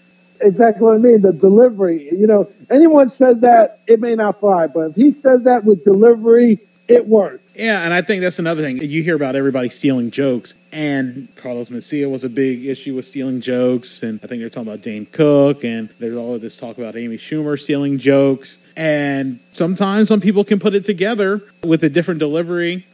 Exactly 0.42 0.84
what 0.84 0.94
I 0.94 0.98
mean. 0.98 1.22
The 1.22 1.32
delivery. 1.32 2.08
You 2.10 2.26
know, 2.26 2.48
anyone 2.70 3.08
says 3.08 3.40
that 3.40 3.80
it 3.86 4.00
may 4.00 4.14
not 4.14 4.40
fly, 4.40 4.66
but 4.66 4.90
if 4.90 4.96
he 4.96 5.10
says 5.10 5.44
that 5.44 5.64
with 5.64 5.84
delivery, 5.84 6.58
it 6.88 7.06
works. 7.06 7.42
Yeah, 7.54 7.82
and 7.84 7.92
I 7.92 8.00
think 8.00 8.22
that's 8.22 8.38
another 8.38 8.62
thing. 8.62 8.78
You 8.78 9.02
hear 9.02 9.14
about 9.14 9.36
everybody 9.36 9.68
stealing 9.68 10.10
jokes, 10.10 10.54
and 10.72 11.28
Carlos 11.36 11.68
Mencia 11.68 12.10
was 12.10 12.24
a 12.24 12.30
big 12.30 12.64
issue 12.64 12.96
with 12.96 13.04
stealing 13.04 13.42
jokes, 13.42 14.02
and 14.02 14.18
I 14.22 14.26
think 14.26 14.40
they're 14.40 14.48
talking 14.48 14.68
about 14.68 14.82
Dane 14.82 15.06
Cook, 15.06 15.62
and 15.62 15.90
there's 16.00 16.16
all 16.16 16.34
of 16.34 16.40
this 16.40 16.58
talk 16.58 16.78
about 16.78 16.96
Amy 16.96 17.18
Schumer 17.18 17.60
stealing 17.60 17.98
jokes. 17.98 18.58
And 18.74 19.38
sometimes 19.52 20.08
some 20.08 20.20
people 20.20 20.44
can 20.44 20.58
put 20.58 20.74
it 20.74 20.86
together 20.86 21.42
with 21.62 21.84
a 21.84 21.90
different 21.90 22.20
delivery 22.20 22.86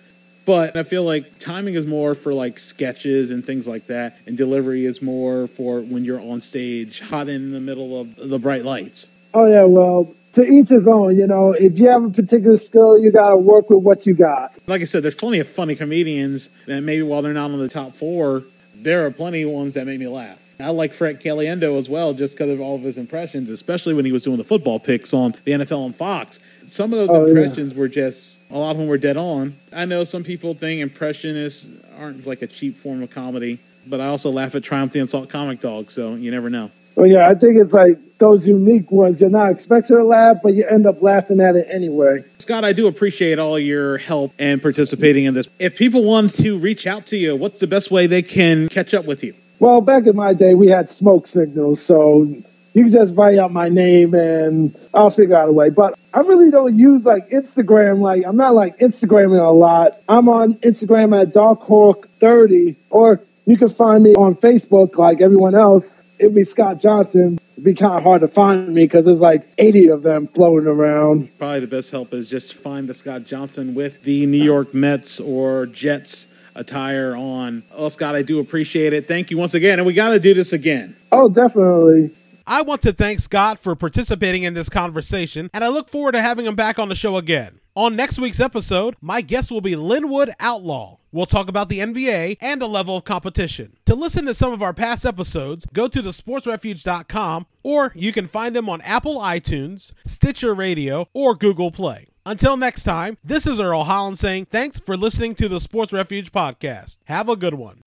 but 0.49 0.77
I 0.77 0.83
feel 0.83 1.05
like 1.05 1.39
timing 1.39 1.75
is 1.75 1.87
more 1.87 2.15
for 2.15 2.33
like 2.33 2.59
sketches 2.59 3.31
and 3.31 3.45
things 3.45 3.69
like 3.69 3.87
that, 3.89 4.17
and 4.27 4.35
delivery 4.35 4.87
is 4.87 5.03
more 5.03 5.47
for 5.47 5.83
when 5.83 6.07
you're 6.07 6.23
on 6.23 6.41
stage, 6.41 7.01
hot 7.01 7.29
in 7.29 7.53
the 7.53 7.61
middle 7.61 8.01
of 8.01 8.17
the 8.17 8.39
bright 8.39 8.65
lights. 8.65 9.15
Oh 9.35 9.45
yeah, 9.45 9.65
well, 9.65 10.11
to 10.33 10.43
each 10.43 10.71
his 10.71 10.89
own. 10.89 11.19
You 11.19 11.27
know, 11.27 11.53
if 11.53 11.79
you 11.79 11.91
have 11.91 12.03
a 12.03 12.09
particular 12.09 12.57
skill, 12.57 12.99
you 12.99 13.13
got 13.13 13.33
to 13.33 13.37
work 13.37 13.69
with 13.69 13.83
what 13.83 14.07
you 14.07 14.15
got. 14.15 14.53
Like 14.67 14.81
I 14.81 14.85
said, 14.85 15.03
there's 15.03 15.15
plenty 15.15 15.39
of 15.39 15.47
funny 15.47 15.75
comedians 15.75 16.49
that 16.65 16.81
maybe 16.81 17.03
while 17.03 17.21
they're 17.21 17.35
not 17.35 17.51
on 17.51 17.59
the 17.59 17.69
top 17.69 17.93
four, 17.93 18.43
there 18.75 19.05
are 19.05 19.11
plenty 19.11 19.43
of 19.43 19.51
ones 19.51 19.75
that 19.75 19.85
make 19.85 20.01
me 20.01 20.09
laugh. 20.09 20.48
I 20.61 20.71
like 20.71 20.93
Frank 20.93 21.21
Caliendo 21.21 21.79
as 21.79 21.89
well, 21.89 22.15
just 22.15 22.37
because 22.37 22.51
of 22.51 22.61
all 22.61 22.75
of 22.75 22.83
his 22.83 22.99
impressions, 22.99 23.49
especially 23.49 23.95
when 23.95 24.05
he 24.05 24.13
was 24.13 24.25
doing 24.25 24.39
the 24.39 24.45
football 24.45 24.81
picks 24.81 25.15
on 25.15 25.33
the 25.45 25.53
NFL 25.53 25.85
on 25.85 25.93
Fox 25.93 26.41
some 26.69 26.93
of 26.93 26.99
those 26.99 27.11
oh, 27.11 27.27
impressions 27.27 27.73
yeah. 27.73 27.79
were 27.79 27.89
just 27.89 28.41
a 28.51 28.59
lot 28.59 28.73
of 28.73 28.79
them 28.79 28.87
were 28.87 28.99
dead 28.99 29.17
on. 29.17 29.55
I 29.73 29.85
know 29.85 30.05
some 30.05 30.25
people 30.25 30.55
think 30.55 30.81
impressionists 30.81 31.69
aren't 31.99 32.27
like 32.27 32.43
a 32.43 32.47
cheap 32.47 32.77
form 32.77 33.03
of 33.03 33.11
comedy, 33.11 33.59
but 33.87 34.01
I 34.01 34.07
also 34.07 34.31
laugh 34.31 34.55
at 34.55 34.63
Triumph 34.63 34.93
the 34.93 35.01
Insult 35.01 35.29
Comic 35.31 35.61
Dog, 35.61 35.91
so 35.91 36.15
you 36.15 36.31
never 36.31 36.51
know. 36.51 36.71
Well, 36.95 37.07
yeah, 37.07 37.29
I 37.29 37.35
think 37.35 37.57
it's 37.57 37.73
like 37.73 37.97
those 38.19 38.47
unique 38.47 38.91
ones. 38.91 39.21
You're 39.21 39.31
not 39.31 39.53
expecting 39.53 39.97
to 39.97 40.05
laugh, 40.05 40.39
but 40.43 40.55
you 40.55 40.67
end 40.67 40.85
up 40.85 41.01
laughing 41.01 41.41
at 41.41 41.55
it 41.55 41.69
anyway. 41.71 42.25
Scott, 42.39 42.65
I 42.65 42.73
do 42.73 42.89
appreciate 42.89 43.39
all 43.39 43.59
your 43.59 43.99
help 43.99 44.33
and 44.39 44.61
participating 44.61 45.25
in 45.25 45.35
this. 45.35 45.49
If 45.61 45.79
people 45.79 46.03
want 46.03 46.35
to 46.39 46.59
reach 46.59 46.87
out 46.89 47.07
to 47.07 47.17
you, 47.17 47.37
what's 47.37 47.61
the 47.61 47.69
best 47.69 47.93
way 47.93 48.09
they 48.09 48.23
can 48.23 48.69
catch 48.69 48.95
up 48.95 49.05
with 49.05 49.23
you? 49.23 49.35
Well, 49.61 49.81
back 49.81 50.07
in 50.07 50.15
my 50.15 50.35
day, 50.35 50.55
we 50.55 50.69
had 50.69 50.89
smoke 50.89 51.27
signals, 51.27 51.83
so 51.83 52.27
you 52.75 52.85
can 52.85 52.93
just 52.93 53.17
write 53.17 53.39
out 53.39 53.53
my 53.53 53.69
name 53.69 54.15
and 54.15 54.75
I'll 54.95 55.11
figure 55.11 55.37
out 55.37 55.49
a 55.49 55.53
way. 55.53 55.71
But 55.71 55.99
I 56.15 56.21
really 56.21 56.51
don't 56.51 56.77
use 56.77 57.05
like 57.05 57.29
Instagram. 57.31 57.99
Like 57.99 58.25
I'm 58.25 58.37
not 58.37 58.55
like 58.55 58.79
Instagramming 58.79 59.45
a 59.45 59.51
lot. 59.51 59.93
I'm 60.09 60.29
on 60.29 60.55
Instagram 60.55 61.21
at 61.21 61.35
darkhawk30 61.35 62.77
or 62.91 63.21
you 63.47 63.57
can 63.57 63.69
find 63.69 64.05
me 64.05 64.15
on 64.15 64.37
Facebook 64.37 64.97
like 64.97 65.21
everyone 65.21 65.55
else. 65.55 66.05
It'd 66.21 66.35
be 66.35 66.45
Scott 66.45 66.81
Johnson. 66.81 67.39
It'd 67.53 67.65
be 67.65 67.75
kind 67.75 67.95
of 67.95 68.03
hard 68.03 68.21
to 68.21 68.29
find 68.29 68.69
me 68.73 68.85
because 68.85 69.07
there's 69.07 69.21
like 69.21 69.43
80 69.59 69.89
of 69.89 70.03
them 70.03 70.29
floating 70.29 70.69
around. 70.69 71.37
Probably 71.39 71.61
the 71.61 71.67
best 71.67 71.91
help 71.91 72.13
is 72.13 72.29
just 72.29 72.55
find 72.55 72.89
the 72.89 72.95
Scott 72.95 73.25
Johnson 73.25 73.75
with 73.75 74.03
the 74.03 74.27
New 74.27 74.43
York 74.43 74.75
Mets 74.75 75.19
or 75.19 75.67
Jets 75.67 76.33
attire 76.59 77.17
on. 77.17 77.63
Oh, 77.75 77.89
Scott, 77.89 78.15
I 78.15 78.23
do 78.23 78.41
appreciate 78.41 78.93
it. 78.93 79.07
Thank 79.07 79.31
you 79.31 79.39
once 79.39 79.55
again. 79.55 79.79
And 79.79 79.87
we 79.87 79.95
got 79.95 80.11
to 80.11 80.21
do 80.21 80.35
this 80.35 80.53
again. 80.53 80.97
Oh, 81.13 81.29
definitely. 81.29 82.11
I 82.47 82.63
want 82.63 82.81
to 82.83 82.95
thank 82.95 83.21
Scott 83.21 83.59
for 83.59 83.77
participating 83.77 84.45
in 84.45 84.55
this 84.55 84.71
conversation, 84.71 85.51
and 85.53 85.63
I 85.63 85.69
look 85.69 85.91
forward 85.91 86.13
to 86.13 86.23
having 86.23 86.47
him 86.47 86.57
back 86.57 86.79
on 86.79 86.89
the 86.89 86.95
show 86.95 87.19
again. 87.19 87.61
On 87.77 87.95
next 87.95 88.19
week's 88.19 88.41
episode, 88.41 88.97
my 89.03 89.21
guest 89.21 89.53
will 89.53 89.61
be 89.61 89.77
Linwood 89.77 90.31
Outlaw. 90.41 90.97
We'll 91.13 91.27
talk 91.27 91.49
about 91.49 91.69
the 91.69 91.81
NBA 91.81 92.39
and 92.41 92.61
the 92.61 92.67
level 92.67 92.97
of 92.97 93.05
competition. 93.05 93.77
To 93.85 93.95
listen 93.95 94.25
to 94.25 94.35
some 94.35 94.53
of 94.53 94.63
our 94.63 94.73
past 94.73 95.05
episodes, 95.07 95.67
go 95.73 95.89
to 95.89 96.03
thesportsrefuge.com 96.03 97.47
or 97.63 97.93
you 97.95 98.13
can 98.13 98.27
find 98.27 98.57
them 98.57 98.69
on 98.69 98.81
Apple 98.81 99.21
iTunes, 99.21 99.93
Stitcher 100.07 100.55
Radio, 100.55 101.07
or 101.13 101.35
Google 101.35 101.71
Play. 101.71 102.09
Until 102.29 102.57
next 102.59 102.85
time, 102.85 103.17
this 103.25 103.47
is 103.47 103.59
Earl 103.59 103.85
Holland 103.85 104.19
saying 104.19 104.49
thanks 104.51 104.79
for 104.79 104.99
listening 104.99 105.35
to 105.37 105.49
the 105.49 105.59
Sports 105.59 105.95
Refuge 105.95 106.31
podcast. 106.31 106.99
Have 107.05 107.31
a 107.31 107.37
good 107.37 107.55
one. 107.55 107.83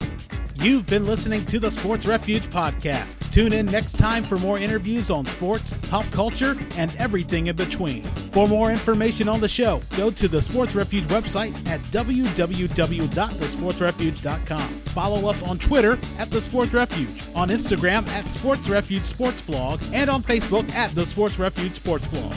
You've 0.56 0.88
been 0.88 1.06
listening 1.06 1.46
to 1.46 1.60
the 1.60 1.70
Sports 1.70 2.08
Refuge 2.08 2.48
podcast. 2.48 3.32
Tune 3.32 3.54
in 3.54 3.68
next 3.68 4.00
time 4.00 4.24
for 4.24 4.38
more 4.38 4.58
interviews 4.58 5.12
on 5.12 5.28
sports, 5.28 5.78
pop 5.90 6.10
culture, 6.10 6.56
and 6.76 6.92
everything 6.98 7.46
in 7.48 7.56
between. 7.56 8.02
For 8.32 8.48
more 8.48 8.72
information 8.72 9.30
on 9.30 9.42
the 9.42 9.48
show, 9.48 9.80
go 9.96 10.10
to 10.10 10.28
the 10.28 10.42
Sports 10.42 10.74
Refuge 10.74 11.04
website 11.04 11.54
at 11.68 11.80
www.thesportsrefuge.com. 11.92 14.62
Follow 14.62 15.30
us 15.30 15.44
on 15.44 15.60
Twitter 15.60 16.00
at 16.18 16.32
The 16.32 16.42
Sports 16.42 16.74
Refuge, 16.74 17.28
on 17.36 17.50
Instagram 17.50 18.08
at 18.08 18.26
Sports 18.26 18.68
Refuge 18.68 19.04
Sports 19.04 19.42
Blog, 19.42 19.80
and 19.94 20.10
on 20.10 20.24
Facebook 20.24 20.68
at 20.74 20.96
The 20.96 21.06
Sports 21.06 21.38
Refuge 21.38 21.74
Sports 21.74 22.08
Blog. 22.08 22.34